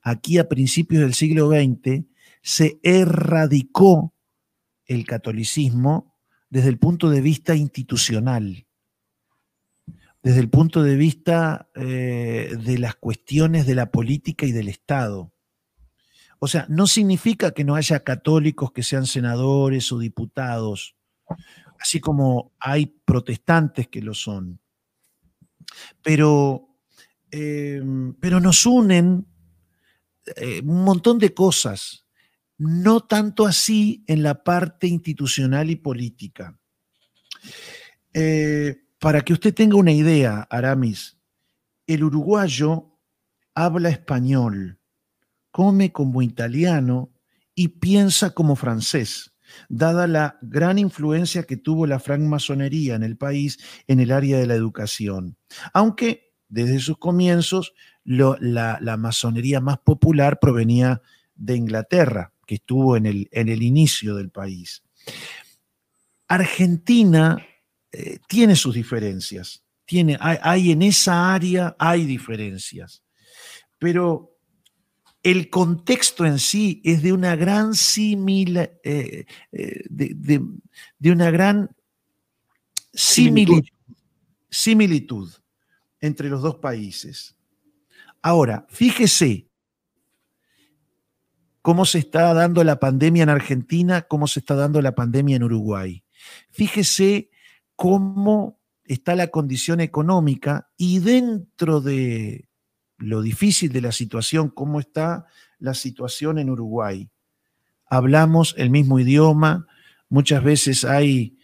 Aquí 0.00 0.38
a 0.38 0.48
principios 0.48 1.02
del 1.02 1.12
siglo 1.12 1.50
XX 1.50 2.06
se 2.42 2.80
erradicó 2.82 4.14
el 4.86 5.04
catolicismo 5.04 6.16
desde 6.48 6.70
el 6.70 6.78
punto 6.78 7.10
de 7.10 7.20
vista 7.20 7.54
institucional, 7.54 8.66
desde 10.22 10.40
el 10.40 10.48
punto 10.48 10.82
de 10.82 10.96
vista 10.96 11.68
eh, 11.74 12.56
de 12.58 12.78
las 12.78 12.94
cuestiones 12.94 13.66
de 13.66 13.74
la 13.74 13.90
política 13.90 14.46
y 14.46 14.52
del 14.52 14.68
Estado. 14.68 15.34
O 16.38 16.48
sea, 16.48 16.66
no 16.70 16.86
significa 16.86 17.50
que 17.50 17.64
no 17.64 17.74
haya 17.74 18.04
católicos 18.04 18.72
que 18.72 18.82
sean 18.82 19.04
senadores 19.04 19.92
o 19.92 19.98
diputados, 19.98 20.96
así 21.78 22.00
como 22.00 22.52
hay 22.58 22.86
protestantes 23.04 23.88
que 23.88 24.00
lo 24.00 24.14
son 24.14 24.60
pero, 26.02 26.68
em, 27.30 28.14
pero 28.14 28.40
nos 28.40 28.66
unen 28.66 29.26
eh, 30.36 30.60
un 30.64 30.84
montón 30.84 31.18
de 31.18 31.32
cosas, 31.34 32.06
no 32.58 33.00
tanto 33.00 33.46
así 33.46 34.04
en 34.06 34.22
la 34.22 34.42
parte 34.42 34.86
institucional 34.86 35.70
y 35.70 35.76
política. 35.76 36.58
Eh, 38.12 38.76
para 38.98 39.20
que 39.20 39.32
usted 39.34 39.54
tenga 39.54 39.76
una 39.76 39.92
idea, 39.92 40.46
Aramis, 40.50 41.18
el 41.86 42.02
uruguayo 42.02 42.98
habla 43.54 43.90
español, 43.90 44.80
come 45.50 45.92
como 45.92 46.22
italiano 46.22 47.12
y 47.54 47.68
piensa 47.68 48.30
como 48.30 48.56
francés 48.56 49.35
dada 49.68 50.06
la 50.06 50.38
gran 50.42 50.78
influencia 50.78 51.44
que 51.44 51.56
tuvo 51.56 51.86
la 51.86 51.98
francmasonería 51.98 52.94
en 52.94 53.02
el 53.02 53.16
país 53.16 53.58
en 53.86 54.00
el 54.00 54.10
área 54.10 54.38
de 54.38 54.46
la 54.46 54.54
educación. 54.54 55.36
Aunque 55.72 56.32
desde 56.48 56.78
sus 56.78 56.98
comienzos 56.98 57.74
la, 58.04 58.96
masonería 58.98 59.60
más 59.60 59.78
popular 59.78 60.38
provenía 60.38 61.02
de 61.34 61.56
Inglaterra, 61.56 62.32
que 62.46 62.56
estuvo 62.56 62.96
en 62.96 63.06
el, 63.06 63.28
en 63.32 63.48
el 63.48 63.62
inicio 63.62 64.14
del 64.14 64.30
país. 64.30 64.82
Argentina 66.28 67.36
eh, 67.92 68.18
tiene 68.28 68.56
sus 68.56 68.74
diferencias, 68.74 69.64
tiene, 69.84 70.16
hay, 70.20 70.72
en 70.72 70.82
esa 70.82 71.34
área 71.34 71.76
hay 71.78 72.04
diferencias. 72.04 73.02
pero 73.78 74.35
el 75.26 75.50
contexto 75.50 76.24
en 76.24 76.38
sí 76.38 76.80
es 76.84 77.02
de 77.02 77.12
una 77.12 77.34
gran 77.34 77.74
simila, 77.74 78.70
eh, 78.84 79.26
eh, 79.50 79.84
de, 79.90 81.10
una 81.10 81.32
gran 81.32 81.68
similitud, 82.92 83.64
similitud 84.48 85.28
entre 86.00 86.28
los 86.28 86.42
dos 86.42 86.58
países. 86.58 87.34
Ahora, 88.22 88.68
fíjese 88.68 89.48
cómo 91.60 91.86
se 91.86 91.98
está 91.98 92.32
dando 92.32 92.62
la 92.62 92.78
pandemia 92.78 93.24
en 93.24 93.30
Argentina, 93.30 94.02
cómo 94.02 94.28
se 94.28 94.38
está 94.38 94.54
dando 94.54 94.80
la 94.80 94.94
pandemia 94.94 95.34
en 95.34 95.42
Uruguay. 95.42 96.04
Fíjese 96.52 97.30
cómo 97.74 98.60
está 98.84 99.16
la 99.16 99.26
condición 99.32 99.80
económica 99.80 100.70
y 100.76 101.00
dentro 101.00 101.80
de 101.80 102.48
lo 102.98 103.22
difícil 103.22 103.72
de 103.72 103.80
la 103.80 103.92
situación, 103.92 104.48
cómo 104.48 104.80
está 104.80 105.26
la 105.58 105.74
situación 105.74 106.38
en 106.38 106.50
Uruguay. 106.50 107.08
Hablamos 107.86 108.54
el 108.58 108.70
mismo 108.70 108.98
idioma, 108.98 109.66
muchas 110.08 110.42
veces 110.42 110.84
hay 110.84 111.38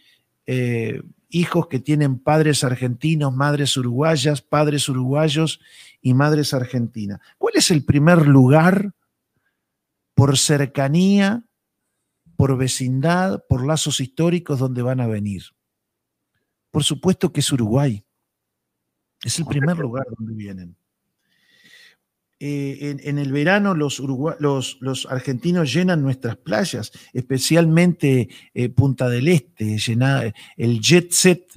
eh, 0.45 1.01
hijos 1.29 1.67
que 1.67 1.79
tienen 1.79 2.19
padres 2.19 2.63
argentinos, 2.63 3.33
madres 3.33 3.75
uruguayas, 3.77 4.41
padres 4.41 4.87
uruguayos 4.89 5.59
y 6.01 6.13
madres 6.13 6.53
argentinas. 6.53 7.19
¿Cuál 7.37 7.55
es 7.55 7.71
el 7.71 7.83
primer 7.83 8.27
lugar 8.27 8.93
por 10.13 10.37
cercanía, 10.37 11.43
por 12.35 12.57
vecindad, 12.57 13.43
por 13.47 13.65
lazos 13.65 13.99
históricos 13.99 14.59
donde 14.59 14.81
van 14.81 14.99
a 14.99 15.07
venir? 15.07 15.43
Por 16.71 16.83
supuesto 16.83 17.31
que 17.31 17.39
es 17.39 17.51
Uruguay. 17.51 18.03
Es 19.23 19.39
el 19.39 19.45
primer 19.45 19.77
lugar 19.77 20.05
donde 20.17 20.33
vienen. 20.33 20.75
Eh, 22.45 22.97
en, 23.01 23.19
el 23.19 23.31
verano 23.31 23.73
los, 23.73 24.01
argentinos 25.09 25.73
llenan 25.73 26.01
nuestras 26.01 26.35
playas, 26.35 26.91
especialmente 27.13 28.27
eh, 28.53 28.67
Punta 28.67 29.07
del 29.07 29.29
Este, 29.29 29.77
el 30.57 30.81
jet 30.81 31.13
set 31.13 31.47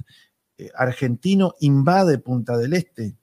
eh, 0.57 0.69
argentino 0.73 1.55
invade 1.59 2.19
Punta 2.19 2.57
del 2.57 2.71
Este. 2.71 3.17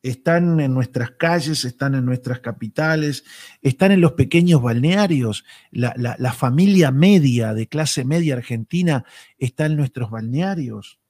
Están 0.00 0.60
en 0.60 0.72
nuestras 0.72 1.10
calles, 1.10 1.64
están 1.64 1.96
en 1.96 2.04
nuestras 2.04 2.38
capitales, 2.38 3.24
están 3.62 3.90
en 3.90 4.00
los 4.00 4.12
pequeños 4.12 4.62
balnearios. 4.62 5.44
La, 5.72 6.32
familia 6.32 6.92
media, 6.92 7.52
de 7.52 7.66
clase 7.66 8.04
media 8.04 8.36
argentina, 8.36 9.04
está 9.38 9.66
en 9.66 9.74
nuestros 9.74 10.08
balnearios. 10.08 11.00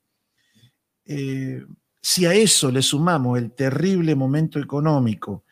si 1.04 2.24
a 2.24 2.32
eso 2.32 2.70
le 2.70 2.80
sumamos 2.80 3.36
el 3.36 3.52
terrible 3.52 4.14
momento 4.14 4.58
económico, 4.58 5.44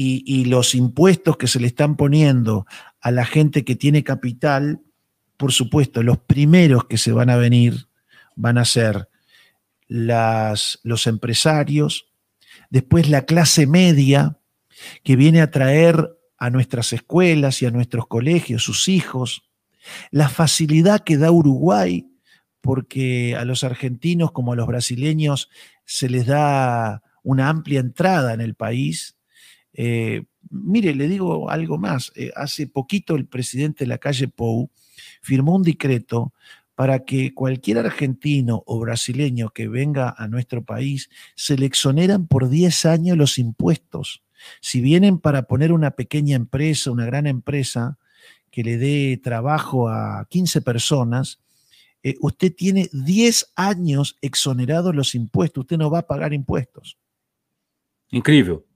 y, 0.00 0.44
los 0.44 0.76
impuestos 0.76 1.36
que 1.36 1.48
se 1.48 1.58
le 1.58 1.66
están 1.66 1.96
poniendo 1.96 2.66
a 3.00 3.10
la 3.10 3.24
gente 3.24 3.64
que 3.64 3.74
tiene 3.74 4.04
capital, 4.04 4.80
por 5.36 5.50
supuesto, 5.50 6.04
los 6.04 6.18
primeros 6.18 6.84
que 6.84 6.98
se 6.98 7.10
van 7.10 7.30
a 7.30 7.36
venir 7.36 7.88
van 8.36 8.58
a 8.58 8.64
ser 8.64 9.08
los 9.88 11.06
empresarios, 11.08 12.06
después 12.70 13.08
la 13.08 13.24
clase 13.24 13.66
media, 13.66 14.38
que 15.02 15.16
viene 15.16 15.40
a 15.40 15.50
traer 15.50 16.16
a 16.38 16.50
nuestras 16.50 16.92
escuelas 16.92 17.60
y 17.62 17.66
a 17.66 17.72
nuestros 17.72 18.06
colegios 18.06 18.62
sus 18.62 18.86
hijos, 18.86 19.50
la 20.12 20.28
facilidad 20.28 21.00
que 21.00 21.16
da 21.16 21.32
Uruguay, 21.32 22.06
porque 22.60 23.34
a 23.34 23.44
los 23.44 23.64
argentinos 23.64 24.30
como 24.30 24.52
a 24.52 24.56
los 24.56 24.68
brasileños 24.68 25.50
se 25.84 26.08
les 26.08 26.26
da 26.26 27.02
una 27.24 27.48
amplia 27.48 27.80
entrada 27.80 28.32
en 28.32 28.40
el 28.40 28.54
país, 28.54 29.17
eh, 29.80 30.24
mire, 30.50 30.92
le 30.92 31.06
digo 31.06 31.48
algo 31.50 31.78
más. 31.78 32.10
Eh, 32.16 32.32
hace 32.34 32.66
poquito 32.66 33.14
el 33.14 33.26
presidente 33.26 33.84
de 33.84 33.88
la 33.88 33.98
calle 33.98 34.26
Pou 34.26 34.70
firmó 35.22 35.54
un 35.54 35.62
decreto 35.62 36.32
para 36.74 37.04
que 37.04 37.32
cualquier 37.32 37.78
argentino 37.78 38.64
o 38.66 38.80
brasileño 38.80 39.50
que 39.50 39.68
venga 39.68 40.12
a 40.18 40.26
nuestro 40.26 40.64
país 40.64 41.10
se 41.36 41.56
le 41.56 41.66
exoneran 41.66 42.26
por 42.26 42.48
10 42.48 42.86
años 42.86 43.16
los 43.16 43.38
impuestos. 43.38 44.24
Si 44.60 44.80
vienen 44.80 45.18
para 45.18 45.44
poner 45.44 45.72
una 45.72 45.92
pequeña 45.92 46.34
empresa, 46.34 46.90
una 46.90 47.06
gran 47.06 47.28
empresa, 47.28 47.98
que 48.50 48.64
le 48.64 48.78
dé 48.78 49.20
trabajo 49.22 49.88
a 49.88 50.26
15 50.28 50.60
personas, 50.62 51.38
eh, 52.02 52.16
usted 52.20 52.52
tiene 52.52 52.88
10 52.92 53.52
años 53.54 54.18
exonerados 54.22 54.92
los 54.92 55.14
impuestos, 55.14 55.62
usted 55.62 55.78
no 55.78 55.88
va 55.88 56.00
a 56.00 56.06
pagar 56.08 56.32
impuestos. 56.32 56.98
Increíble. 58.10 58.67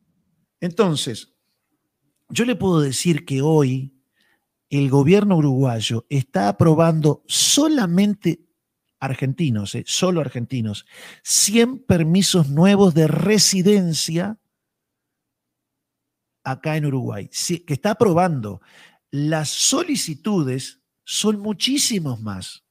Entonces, 0.62 1.34
yo 2.28 2.44
le 2.44 2.54
puedo 2.54 2.80
decir 2.80 3.26
que 3.26 3.42
hoy 3.42 4.00
el 4.70 4.88
gobierno 4.90 5.36
uruguayo 5.36 6.06
está 6.08 6.48
aprobando 6.48 7.24
solamente 7.26 8.46
argentinos, 9.00 9.74
eh, 9.74 9.82
solo 9.88 10.20
argentinos, 10.20 10.86
100 11.24 11.80
permisos 11.80 12.48
nuevos 12.48 12.94
de 12.94 13.08
residencia 13.08 14.38
acá 16.44 16.76
en 16.76 16.86
Uruguay, 16.86 17.28
que 17.66 17.74
está 17.74 17.90
aprobando. 17.90 18.60
Las 19.10 19.48
solicitudes 19.48 20.80
son 21.02 21.40
muchísimos 21.40 22.20
más. 22.20 22.64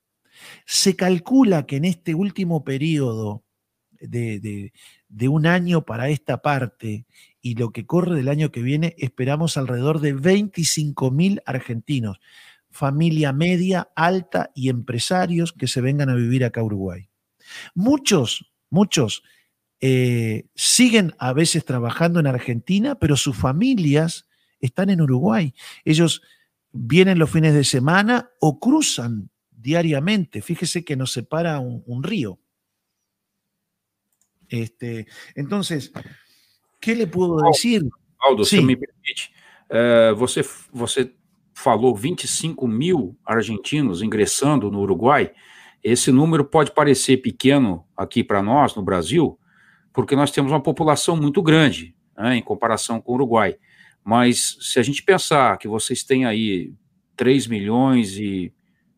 Se 0.66 0.96
calcula 0.96 1.66
que 1.66 1.76
en 1.76 1.84
este 1.84 2.16
último 2.16 2.64
periodo 2.64 3.44
de 4.00 4.72
un 5.28 5.46
año 5.46 5.84
para 5.84 6.10
esta 6.10 6.42
parte 6.42 7.06
y 7.42 7.56
lo 7.56 7.72
que 7.72 7.86
corre 7.86 8.16
del 8.16 8.30
año 8.30 8.52
que 8.52 8.62
viene, 8.62 8.96
esperamos 8.98 9.58
alrededor 9.58 10.00
de 10.00 10.14
25 10.14 11.12
mil 11.12 11.42
argentinos, 11.46 12.20
familia 12.70 13.34
media, 13.34 13.90
alta 13.96 14.52
y 14.54 14.70
empresarios 14.70 15.52
que 15.52 15.68
se 15.68 15.82
vengan 15.82 16.10
a 16.10 16.16
vivir 16.16 16.46
acá 16.46 16.62
a 16.62 16.66
Uruguay. 16.66 17.10
Muchos, 17.74 18.52
muchos 18.70 19.24
eh, 19.80 20.46
siguen 20.56 21.16
a 21.18 21.34
veces 21.34 21.66
trabajando 21.66 22.20
en 22.20 22.28
Argentina, 22.28 22.96
pero 22.96 23.18
sus 23.18 23.36
familias 23.36 24.28
están 24.60 24.92
en 24.92 25.02
Uruguay. 25.02 25.56
Ellos 25.84 26.22
vienen 26.72 27.18
los 27.18 27.32
fines 27.32 27.54
de 27.54 27.64
semana 27.64 28.30
o 28.40 28.60
cruzan 28.60 29.32
diariamente. 29.50 30.42
Fíjese 30.42 30.86
que 30.86 30.96
nos 30.96 31.12
separa 31.12 31.60
un 31.60 32.04
río. 32.04 32.40
Este, 34.52 35.08
entonces, 35.34 35.94
que 36.82 36.94
lhe 36.94 37.06
puedo 37.06 37.38
dizer? 37.52 37.88
Aldo, 38.20 38.44
se 38.44 38.62
me 38.62 38.76
permite, 38.76 39.32
uh, 39.70 40.16
você, 40.16 40.42
você 40.74 41.14
falou 41.54 41.96
25 41.96 42.68
mil 42.68 43.16
argentinos 43.26 44.02
ingressando 44.02 44.70
no 44.72 44.80
Uruguai. 44.82 45.32
Esse 45.84 46.12
número 46.12 46.44
pode 46.44 46.72
parecer 46.72 47.18
pequeno 47.18 47.86
aqui 47.96 48.24
para 48.24 48.42
nós, 48.42 48.76
no 48.76 48.84
Brasil, 48.84 49.40
porque 49.94 50.16
nós 50.16 50.32
temos 50.32 50.52
uma 50.52 50.62
população 50.62 51.16
muito 51.16 51.42
grande 51.42 51.96
né, 52.18 52.36
em 52.36 52.42
comparação 52.42 53.00
com 53.00 53.12
o 53.12 53.16
Uruguai. 53.16 53.58
Mas 54.04 54.58
se 54.62 54.80
a 54.80 54.84
gente 54.84 55.04
pensar 55.04 55.58
que 55.58 55.68
vocês 55.68 56.04
têm 56.04 56.26
aí 56.26 56.74
3 57.16 57.48
milhões 57.48 58.18
e 58.18 58.54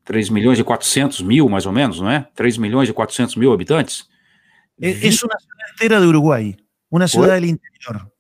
3 0.06 0.30
milhões 0.30 0.60
e 0.60 0.64
400 0.64 1.22
mil, 1.22 1.48
mais 1.48 1.66
ou 1.66 1.72
menos, 1.72 2.02
não 2.02 2.10
é? 2.10 2.28
3 2.36 2.58
milhões 2.58 2.90
e 2.90 2.94
400 2.94 3.36
mil 3.36 3.54
habitantes, 3.54 4.08
Es, 4.80 5.04
es 5.04 5.24
una 5.24 5.36
ciudad 5.40 5.70
entera 5.72 6.00
de 6.94 7.00
Uruguay, 7.00 7.00
una 7.00 7.08
ciudad 7.08 7.36
del 7.36 7.46
interior. 7.46 8.12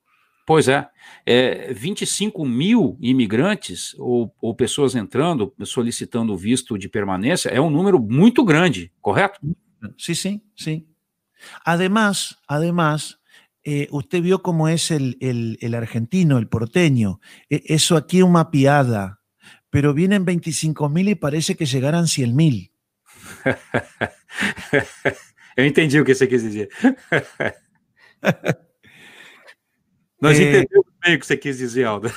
Pois 0.46 0.68
é, 0.68 0.90
é 1.26 1.74
25 1.74 2.44
mil 2.46 2.98
imigrantes 3.00 3.96
ou, 3.98 4.36
ou, 4.42 4.54
pessoas 4.54 4.94
entrando, 4.94 5.54
solicitando 5.64 6.36
visto 6.36 6.78
de 6.78 6.90
permanência, 6.90 7.50
é 7.50 7.62
um 7.62 7.70
número 7.70 7.98
muito 7.98 8.44
grande, 8.44 8.92
correto? 9.00 9.40
Sí, 9.98 10.16
sí, 10.16 10.42
sí. 10.56 10.86
Además, 11.64 12.38
además, 12.48 13.20
eh, 13.64 13.88
usted 13.92 14.22
vio 14.22 14.42
cómo 14.42 14.68
es 14.68 14.92
el, 14.92 15.18
el, 15.22 15.58
el 15.62 15.76
argentino, 15.76 16.38
el 16.38 16.48
porteño. 16.48 17.22
E, 17.50 17.64
eso 17.68 17.96
aquí 17.96 18.18
es 18.18 18.24
una 18.24 18.52
piada, 18.52 19.22
pero 19.70 19.94
vienen 19.94 20.26
25 20.26 20.90
mil 20.90 21.08
y 21.08 21.16
parece 21.16 21.56
que 21.56 21.66
llegaran 21.66 22.08
100 22.08 22.36
mil. 22.36 22.72
Eu 25.56 25.66
entendi 25.66 26.00
o 26.00 26.06
que 26.06 26.16
você 26.16 26.28
quis 26.28 26.42
dizer. 26.42 26.70
Nós 30.24 30.40
é... 30.40 30.44
entendemos 30.44 30.86
bem 31.04 31.16
o 31.16 31.20
que 31.20 31.26
você 31.26 31.36
quis 31.36 31.58
dizer, 31.58 31.84
Aldo. 31.84 32.10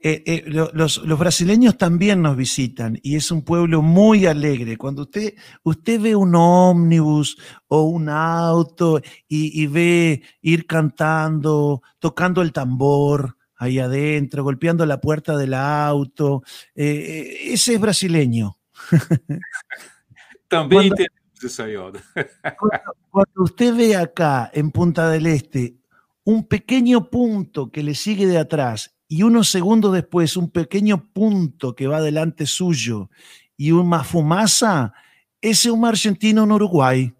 Eh, 0.00 0.22
eh, 0.26 0.44
los, 0.46 0.98
los, 1.04 1.18
brasileños 1.18 1.76
también 1.76 2.22
nos 2.22 2.36
visitan 2.36 2.98
y 3.02 3.16
es 3.16 3.30
un 3.30 3.42
pueblo 3.42 3.82
muy 3.82 4.26
alegre. 4.26 4.76
Cuando 4.76 5.02
usted, 5.02 5.34
usted 5.62 6.00
ve 6.00 6.16
un 6.16 6.34
ómnibus 6.34 7.36
o 7.68 7.82
un 7.82 8.08
auto 8.08 9.00
y, 9.28 9.62
y 9.62 9.66
ve 9.66 10.22
ir 10.40 10.66
cantando, 10.66 11.82
tocando 11.98 12.42
el 12.42 12.52
tambor 12.52 13.36
ahí 13.56 13.78
adentro, 13.78 14.42
golpeando 14.42 14.86
la 14.86 15.00
puerta 15.00 15.36
del 15.36 15.54
auto, 15.54 16.42
eh, 16.74 17.52
ese 17.52 17.74
es 17.74 17.80
brasileño. 17.80 18.58
También 20.48 20.94
cuando, 22.58 22.96
cuando, 23.10 23.42
usted 23.42 23.76
ve 23.76 23.96
acá 23.96 24.50
en 24.52 24.70
Punta 24.70 25.08
del 25.10 25.26
Este 25.26 25.77
un 26.28 26.46
pequeño 26.46 27.08
punto 27.08 27.70
que 27.70 27.82
le 27.82 27.94
sigue 27.94 28.26
de 28.26 28.36
atrás 28.36 28.94
y 29.08 29.22
unos 29.22 29.48
segundos 29.48 29.94
después 29.94 30.36
un 30.36 30.50
pequeño 30.50 31.10
punto 31.14 31.74
que 31.74 31.86
va 31.86 32.02
delante 32.02 32.44
suyo 32.44 33.08
y 33.56 33.72
una 33.72 34.04
fumaza, 34.04 34.92
ese 35.40 35.68
es 35.68 35.74
un 35.74 35.86
argentino 35.86 36.44
en 36.44 36.52
Uruguay 36.52 37.14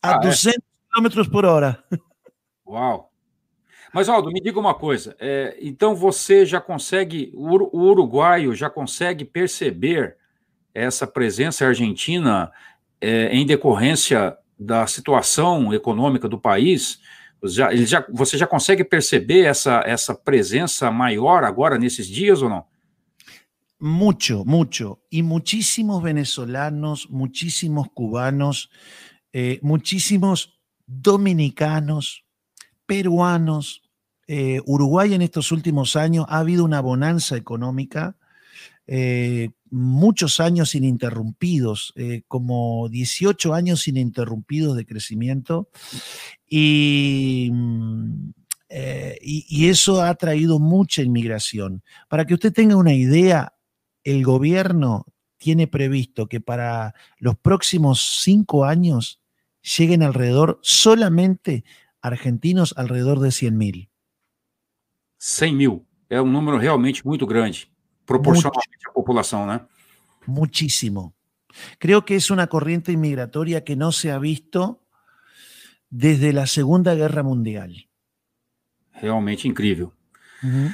a 0.00 0.14
ah, 0.14 0.20
200 0.22 0.54
é? 0.54 0.60
km 0.94 1.28
por 1.32 1.44
hora. 1.44 1.84
Uau! 2.64 3.10
Mas, 3.92 4.08
Aldo, 4.08 4.30
me 4.30 4.40
diga 4.40 4.60
uma 4.60 4.74
coisa. 4.74 5.16
É, 5.18 5.58
então, 5.60 5.96
você 5.96 6.46
já 6.46 6.60
consegue, 6.60 7.32
o 7.34 7.88
uruguaio 7.88 8.54
já 8.54 8.70
consegue 8.70 9.24
perceber 9.24 10.16
essa 10.72 11.08
presença 11.08 11.66
argentina 11.66 12.52
é, 13.00 13.34
em 13.34 13.44
decorrência 13.44 14.38
da 14.56 14.86
situação 14.86 15.74
econômica 15.74 16.28
do 16.28 16.38
país? 16.38 17.01
Já, 17.44 17.72
ele 17.72 17.86
já, 17.86 18.06
você 18.10 18.38
já 18.38 18.46
consegue 18.46 18.84
perceber 18.84 19.44
essa, 19.44 19.82
essa 19.84 20.14
presença 20.14 20.90
maior 20.90 21.44
agora 21.44 21.78
nesses 21.78 22.06
dias 22.06 22.40
ou 22.40 22.48
não? 22.48 22.64
Mucho, 23.80 24.44
mucho. 24.44 25.00
Y 25.10 25.24
muchísimos 25.24 26.00
venezolanos, 26.02 27.08
muchísimos 27.10 27.88
cubanos, 27.92 28.70
eh, 29.32 29.58
muchísimos 29.60 30.60
dominicanos, 30.86 32.24
peruanos. 32.86 33.82
Eh, 34.28 34.60
Uruguay 34.66 35.14
en 35.14 35.22
estos 35.22 35.50
últimos 35.50 35.96
años 35.96 36.26
ha 36.28 36.38
habido 36.38 36.64
una 36.64 36.80
bonanza 36.80 37.36
económica, 37.36 38.16
eh, 38.86 39.50
muchos 39.72 40.38
años 40.38 40.74
ininterrumpidos, 40.74 41.92
como 42.28 42.88
18 42.88 43.54
años 43.54 43.88
ininterrumpidos 43.88 44.76
de 44.76 44.86
crecimiento. 44.86 45.68
Y, 46.46 47.50
y, 48.70 49.68
eso 49.68 50.02
ha 50.02 50.14
traído 50.14 50.58
mucha 50.58 51.02
inmigración. 51.02 51.82
Para 52.08 52.26
que 52.26 52.34
usted 52.34 52.52
tenga 52.52 52.76
una 52.76 52.94
idea, 52.94 53.54
el 54.04 54.22
gobierno 54.24 55.06
tiene 55.38 55.66
previsto 55.66 56.28
que 56.28 56.40
para 56.40 56.94
los 57.18 57.36
próximos 57.36 58.20
cinco 58.22 58.64
años 58.64 59.20
lleguen 59.76 60.02
alrededor 60.02 60.60
solamente 60.62 61.64
argentinos 62.02 62.74
alrededor 62.76 63.20
de 63.20 63.30
100 63.30 63.56
mil. 63.56 63.90
100 65.18 65.56
mil. 65.56 65.86
É 66.10 66.20
um 66.20 66.26
número 66.26 66.58
realmente 66.58 67.06
muito 67.06 67.26
grande, 67.26 67.71
proporcionalmente 68.06 68.88
à 68.88 68.92
população, 68.92 69.46
né? 69.46 69.60
Muchísimo. 70.26 71.14
Creo 71.78 72.04
que 72.04 72.14
es 72.14 72.30
una 72.30 72.46
corriente 72.46 72.92
inmigratoria 72.92 73.62
que 73.62 73.76
no 73.76 73.92
se 73.92 74.10
ha 74.10 74.18
visto 74.18 74.80
desde 75.90 76.32
la 76.32 76.46
Segunda 76.46 76.94
Guerra 76.94 77.22
Mundial. 77.22 77.72
Realmente 78.92 79.46
incrível. 79.46 79.92
Uhum. 80.42 80.72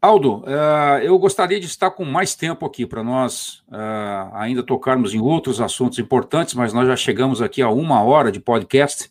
Aldo, 0.00 0.44
uh, 0.44 1.00
eu 1.02 1.18
gostaria 1.18 1.58
de 1.58 1.66
estar 1.66 1.90
com 1.90 2.04
mais 2.04 2.36
tempo 2.36 2.64
aqui 2.64 2.86
para 2.86 3.02
nós 3.02 3.64
uh, 3.68 4.34
ainda 4.34 4.62
tocarmos 4.62 5.12
em 5.12 5.18
outros 5.18 5.60
assuntos 5.60 5.98
importantes, 5.98 6.54
mas 6.54 6.72
nós 6.72 6.86
já 6.86 6.94
chegamos 6.94 7.42
aqui 7.42 7.60
a 7.60 7.68
uma 7.68 8.00
hora 8.02 8.30
de 8.30 8.38
podcast 8.38 9.10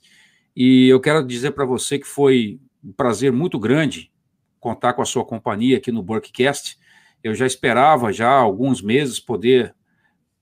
e 0.55 0.87
eu 0.87 1.01
quero 1.01 1.25
dizer 1.27 1.51
para 1.51 1.65
você 1.65 1.99
que 1.99 2.07
foi 2.07 2.59
um 2.81 2.93
prazer 2.93 3.33
muito 3.33 3.59
grande 3.59 4.09
contar 4.61 4.93
com 4.93 5.01
a 5.01 5.05
sua 5.05 5.25
companhia 5.25 5.77
aqui 5.77 5.91
no 5.91 6.01
Burkcast. 6.01 6.77
Eu 7.27 7.35
já 7.35 7.45
esperava 7.45 8.11
já 8.13 8.29
há 8.29 8.39
alguns 8.39 8.81
meses 8.81 9.19
poder 9.19 9.75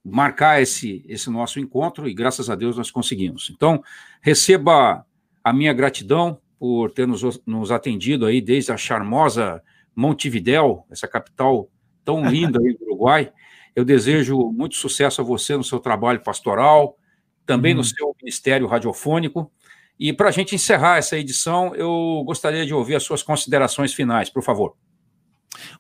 marcar 0.04 0.62
esse, 0.62 1.04
esse 1.08 1.30
nosso 1.32 1.60
encontro 1.60 2.08
e 2.08 2.14
graças 2.14 2.48
a 2.50 2.56
Deus 2.56 2.78
nós 2.78 2.92
conseguimos. 2.92 3.52
Então, 3.52 3.84
receba 4.22 5.04
a 5.44 5.52
minha 5.52 5.74
gratidão 5.74 6.40
por 6.60 6.92
ter 6.92 7.08
nos, 7.08 7.24
nos 7.46 7.72
atendido 7.72 8.26
aí 8.26 8.40
desde 8.40 8.72
a 8.72 8.78
charmosa 8.78 9.64
Montevidéu, 9.96 10.86
essa 10.92 11.08
capital 11.08 11.70
tão 12.04 12.24
linda 12.30 12.60
aí 12.60 12.78
do 12.78 12.86
Uruguai. 12.86 13.32
Eu 13.76 13.84
desejo 13.84 14.38
muito 14.52 14.76
sucesso 14.76 15.22
a 15.22 15.24
você 15.24 15.58
no 15.58 15.64
seu 15.64 15.80
trabalho 15.80 16.22
pastoral, 16.22 16.98
também 17.46 17.74
hum. 17.74 17.78
no 17.78 17.84
seu 17.84 18.16
ministério 18.22 18.68
radiofônico. 18.68 19.52
E 20.00 20.14
para 20.14 20.30
a 20.30 20.32
gente 20.32 20.54
encerrar 20.54 20.98
essa 20.98 21.18
edição, 21.18 21.74
eu 21.74 22.22
gostaria 22.26 22.66
de 22.66 22.74
ouvir 22.74 22.96
as 22.96 23.04
suas 23.04 23.24
considerações 23.24 23.94
finais, 23.94 24.30
por 24.30 24.44
favor. 24.44 24.76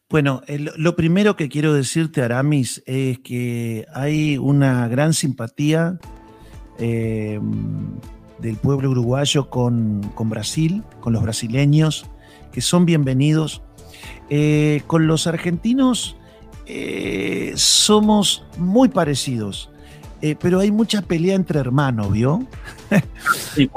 Bueno, 0.09 0.41
lo 0.78 0.95
primero 0.95 1.36
que 1.36 1.49
quiero 1.49 1.73
decirte, 1.73 2.21
Aramis, 2.21 2.84
es 2.86 3.19
que 3.19 3.86
hay 3.93 4.38
una 4.38 4.88
gran 4.88 5.13
simpatía 5.13 5.99
eh, 6.80 7.39
del 8.39 8.55
pueblo 8.57 8.91
uruguayo 8.91 9.49
con, 9.49 10.01
con 10.15 10.30
Brasil, 10.30 10.84
con 10.99 11.13
los 11.13 11.23
brasileños, 11.23 12.05
que 12.51 12.61
son 12.61 12.86
bienvenidos 12.86 13.61
Eh, 14.30 14.82
con 14.88 15.05
los 15.05 15.28
argentinos 15.28 16.15
eh, 16.65 17.53
somos 17.55 18.43
muy 18.57 18.89
parecidos, 18.89 19.69
eh, 20.21 20.36
pero 20.39 20.59
hay 20.59 20.71
mucha 20.71 21.01
pelea 21.01 21.36
entre 21.36 21.59
hermanos, 21.59 22.11
¿vio? 22.11 22.45
Sí, 23.55 23.69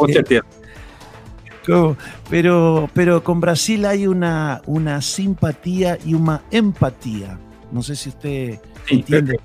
pero, 2.31 2.89
pero 2.95 3.23
con 3.23 3.41
Brasil 3.41 3.85
hay 3.85 4.07
una, 4.07 4.63
una 4.67 5.03
simpatía 5.03 5.99
y 6.05 6.15
una 6.15 6.43
empatía. 6.51 7.39
No 7.73 7.83
sé 7.83 7.97
si 7.97 8.09
usted 8.09 8.61
entiende. 8.89 9.39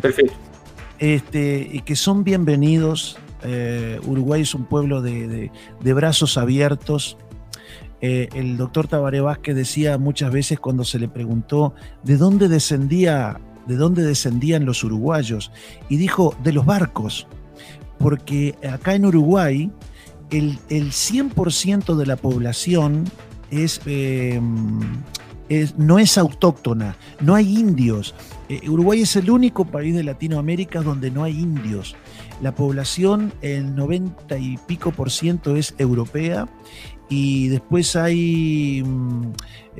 Perfecto. 0.00 0.34
Este, 0.98 1.68
y 1.72 1.80
que 1.80 1.96
son 1.96 2.24
bienvenidos. 2.24 3.18
Uruguay 4.06 4.42
es 4.42 4.54
un 4.54 4.66
pueblo 4.66 5.00
de 5.00 5.50
brazos 5.94 6.36
abiertos. 6.36 7.16
Eh, 8.02 8.28
el 8.34 8.56
doctor 8.56 8.88
Tabaré 8.88 9.20
Vázquez 9.20 9.54
decía 9.54 9.98
muchas 9.98 10.32
veces 10.32 10.58
cuando 10.58 10.84
se 10.84 10.98
le 10.98 11.08
preguntó 11.08 11.74
de 12.02 12.16
dónde 12.16 12.48
descendía, 12.48 13.38
de 13.66 13.76
dónde 13.76 14.02
descendían 14.02 14.64
los 14.64 14.82
uruguayos, 14.84 15.52
y 15.88 15.96
dijo 15.98 16.34
de 16.42 16.52
los 16.52 16.64
barcos, 16.64 17.26
porque 17.98 18.54
acá 18.70 18.94
en 18.94 19.04
Uruguay 19.04 19.70
el, 20.30 20.58
100% 20.68 21.96
de 21.96 22.06
la 22.06 22.16
población 22.16 23.04
eh, 23.50 24.40
es, 25.48 25.78
no 25.78 25.98
es 25.98 26.18
autóctona, 26.18 26.96
no 27.20 27.34
hay 27.34 27.58
indios. 27.58 28.14
Eh, 28.48 28.68
Uruguay 28.68 29.02
es 29.02 29.16
el 29.16 29.30
único 29.30 29.64
país 29.64 29.94
de 29.94 30.04
Latinoamérica 30.04 30.82
donde 30.82 31.10
no 31.10 31.24
hay 31.24 31.38
indios. 31.38 31.96
La 32.40 32.54
población, 32.54 33.32
el 33.42 33.74
90 33.74 34.38
y 34.38 34.56
pico 34.66 34.92
por 34.92 35.10
ciento 35.10 35.56
es 35.56 35.74
europea 35.78 36.48
y 37.08 37.48
después 37.48 37.96
hay 37.96 38.82
mm, 38.86 39.32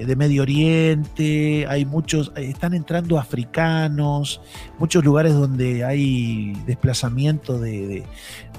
de 0.06 0.16
Medio 0.16 0.42
Oriente, 0.42 1.66
hay 1.68 1.84
muchos, 1.84 2.32
eh, 2.36 2.44
están 2.44 2.74
entrando 2.74 3.18
africanos, 3.18 4.40
muchos 4.78 5.04
lugares 5.04 5.34
donde 5.34 5.84
hay 5.84 6.52
desplazamiento 6.66 7.58
de, 7.58 8.04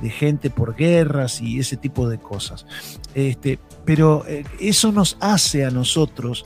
gente 0.10 0.50
por 0.50 0.76
guerras 0.76 1.42
y 1.42 1.60
ese 1.60 1.78
tipo 1.78 2.10
de 2.10 2.18
cosas. 2.18 2.66
Este, 3.14 3.60
pero 3.86 4.26
eh, 4.28 4.44
eso 4.60 4.92
nos 4.92 5.18
hace 5.20 5.66
a 5.66 5.72
nosotros 5.72 6.44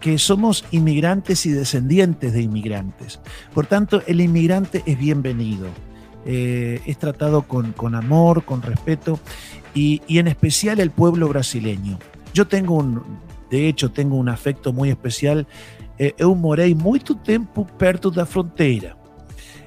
que 0.00 0.18
somos 0.18 0.64
inmigrantes 0.72 1.46
y 1.46 1.50
descendientes 1.50 2.32
de 2.32 2.42
inmigrantes. 2.42 3.20
Por 3.54 3.66
tanto, 3.66 4.02
el 4.06 4.20
inmigrante 4.20 4.82
es 4.84 4.98
bienvenido. 4.98 5.68
Eh, 6.24 6.80
es 6.86 6.98
tratado 6.98 7.42
con, 7.42 7.72
con 7.72 7.94
amor, 7.94 8.44
con 8.44 8.62
respeto 8.62 9.18
y, 9.74 10.02
en 10.08 10.28
especial 10.28 10.80
el 10.80 10.90
pueblo 10.90 11.28
brasileño. 11.28 11.98
Yo 12.34 12.46
tengo 12.46 12.76
un, 12.76 13.02
de 13.52 13.68
hecho, 13.68 13.90
tengo 13.90 14.16
un 14.16 14.30
afecto 14.30 14.72
muy 14.72 14.88
especial. 14.88 15.46
Eh, 15.98 16.14
eu 16.16 16.34
morei 16.34 16.74
muito 16.74 17.14
tempo 17.14 17.66
perto 17.76 18.10
da 18.10 18.24
fronteira. 18.24 18.96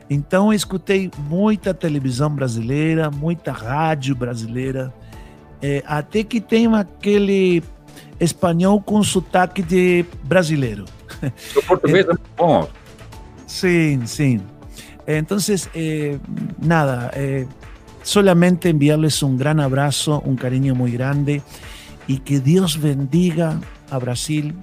Então 0.09 0.51
escutei 0.51 1.11
muita 1.29 1.71
televisão 1.71 2.31
brasileira, 2.31 3.11
muita 3.11 3.51
rádio 3.51 4.15
brasileira, 4.15 4.91
é, 5.61 5.83
até 5.85 6.23
que 6.23 6.41
tem 6.41 6.65
aquele 6.73 7.63
espanhol 8.19 8.81
com 8.81 9.03
sotaque 9.03 9.61
de 9.61 10.03
brasileiro. 10.23 10.85
O 11.55 11.61
português 11.61 12.07
é, 12.07 12.13
bom. 12.35 12.67
Sim, 13.45 14.07
sim. 14.07 14.41
Entonces, 15.05 15.69
eh, 15.75 16.17
nada, 16.59 17.11
eh, 17.13 17.45
solamente 18.01 18.69
enviarles 18.69 19.21
un 19.21 19.37
gran 19.37 19.59
abrazo, 19.59 20.23
un 20.25 20.35
cariño 20.35 20.73
muy 20.73 20.91
grande 20.91 21.43
y 22.07 22.19
que 22.19 22.39
Dios 22.39 22.79
bendiga 22.81 23.59
a 23.89 23.97
Brasil 23.99 24.55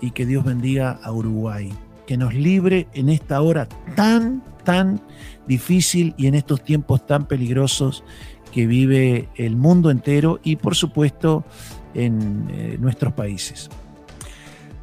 y 0.00 0.10
que 0.12 0.26
Dios 0.26 0.44
bendiga 0.44 0.98
a 1.02 1.12
Uruguay. 1.12 1.72
Que 2.06 2.16
nos 2.16 2.34
libre 2.34 2.88
en 2.94 3.08
esta 3.08 3.40
hora 3.40 3.68
tan, 3.94 4.42
tan 4.64 5.00
difícil 5.46 6.14
y 6.16 6.26
en 6.26 6.34
estos 6.34 6.62
tiempos 6.62 7.06
tan 7.06 7.26
peligrosos 7.26 8.04
que 8.52 8.66
vive 8.66 9.28
el 9.36 9.56
mundo 9.56 9.90
entero 9.90 10.40
y 10.42 10.56
por 10.56 10.74
supuesto 10.74 11.44
en 11.94 12.48
eh, 12.50 12.76
nuestros 12.80 13.12
países. 13.12 13.70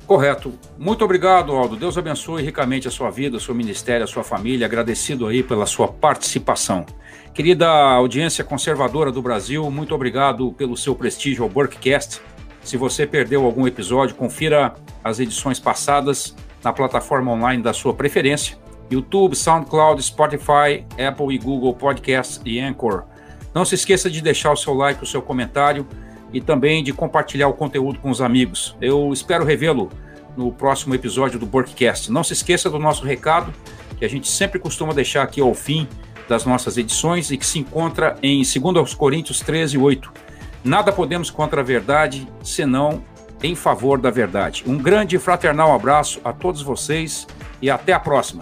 Correto. 0.06 0.54
Muito 0.80 1.04
obrigado, 1.04 1.54
Aldo. 1.58 1.76
Deus 1.76 1.98
abençoe 1.98 2.42
ricamente 2.42 2.88
a 2.88 2.92
sua 2.92 3.10
vida, 3.10 3.36
o 3.36 3.40
seu 3.42 3.54
ministério, 3.54 4.06
a 4.06 4.08
sua 4.08 4.24
família. 4.24 4.66
Agradecido 4.66 5.28
aí 5.28 5.44
pela 5.44 5.66
sua 5.66 5.90
participação. 5.90 6.86
Querida 7.34 7.68
audiência 7.68 8.42
conservadora 8.42 9.12
do 9.12 9.22
Brasil, 9.22 9.70
muito 9.70 9.94
obrigado 9.94 10.54
pelo 10.54 10.78
seu 10.78 10.96
prestígio 10.96 11.44
ao 11.44 11.50
Burkcast. 11.50 12.22
Se 12.68 12.76
você 12.76 13.08
perdeu 13.08 13.46
algum 13.46 13.66
episódio, 13.66 14.14
confira 14.14 14.74
as 15.02 15.22
edições 15.22 15.58
passadas 15.58 16.36
na 16.62 16.74
plataforma 16.74 17.32
online 17.32 17.64
da 17.64 17.72
sua 17.72 17.94
preferência: 17.94 18.58
YouTube, 18.92 19.38
SoundCloud, 19.38 20.04
Spotify, 20.04 20.84
Apple 21.02 21.34
e 21.34 21.38
Google 21.38 21.74
Podcasts 21.74 22.42
e 22.44 22.60
Anchor. 22.60 23.06
Não 23.54 23.64
se 23.64 23.76
esqueça 23.76 24.10
de 24.10 24.22
deixar 24.22 24.52
o 24.52 24.58
seu 24.58 24.74
like, 24.74 25.02
o 25.02 25.08
seu 25.08 25.22
comentário 25.22 25.88
e 26.34 26.42
também 26.42 26.84
de 26.84 26.92
compartilhar 26.92 27.48
o 27.48 27.54
conteúdo 27.54 28.00
com 28.00 28.10
os 28.10 28.20
amigos. 28.20 28.76
Eu 28.82 29.14
espero 29.14 29.46
revê-lo 29.46 29.90
no 30.36 30.52
próximo 30.52 30.94
episódio 30.94 31.40
do 31.40 31.46
Burkcast. 31.46 32.12
Não 32.12 32.22
se 32.22 32.34
esqueça 32.34 32.70
do 32.70 32.78
nosso 32.78 33.06
recado, 33.06 33.54
que 33.98 34.04
a 34.04 34.10
gente 34.10 34.28
sempre 34.28 34.60
costuma 34.60 34.94
deixar 34.94 35.24
aqui 35.24 35.40
ao 35.40 35.54
fim 35.54 35.88
das 36.28 36.44
nossas 36.44 36.78
edições 36.78 37.32
e 37.32 37.38
que 37.38 37.46
se 37.46 37.60
encontra 37.60 38.18
em 38.22 38.42
2 38.44 38.94
Coríntios 38.94 39.40
13, 39.40 39.78
8. 39.78 40.27
Nada 40.64 40.92
podemos 40.92 41.30
contra 41.30 41.62
a 41.62 41.64
verdade, 41.64 42.28
senão 42.44 43.04
em 43.44 43.56
favor 43.56 44.00
da 44.00 44.10
verdade. 44.10 44.64
Um 44.66 44.78
grande 44.78 45.16
e 45.16 45.20
fraternal 45.20 45.74
abraço 45.74 46.20
a 46.24 46.34
todos 46.34 46.62
vocês 46.62 47.28
e 47.62 47.70
até 47.70 47.94
a 47.94 48.00
próxima. 48.00 48.42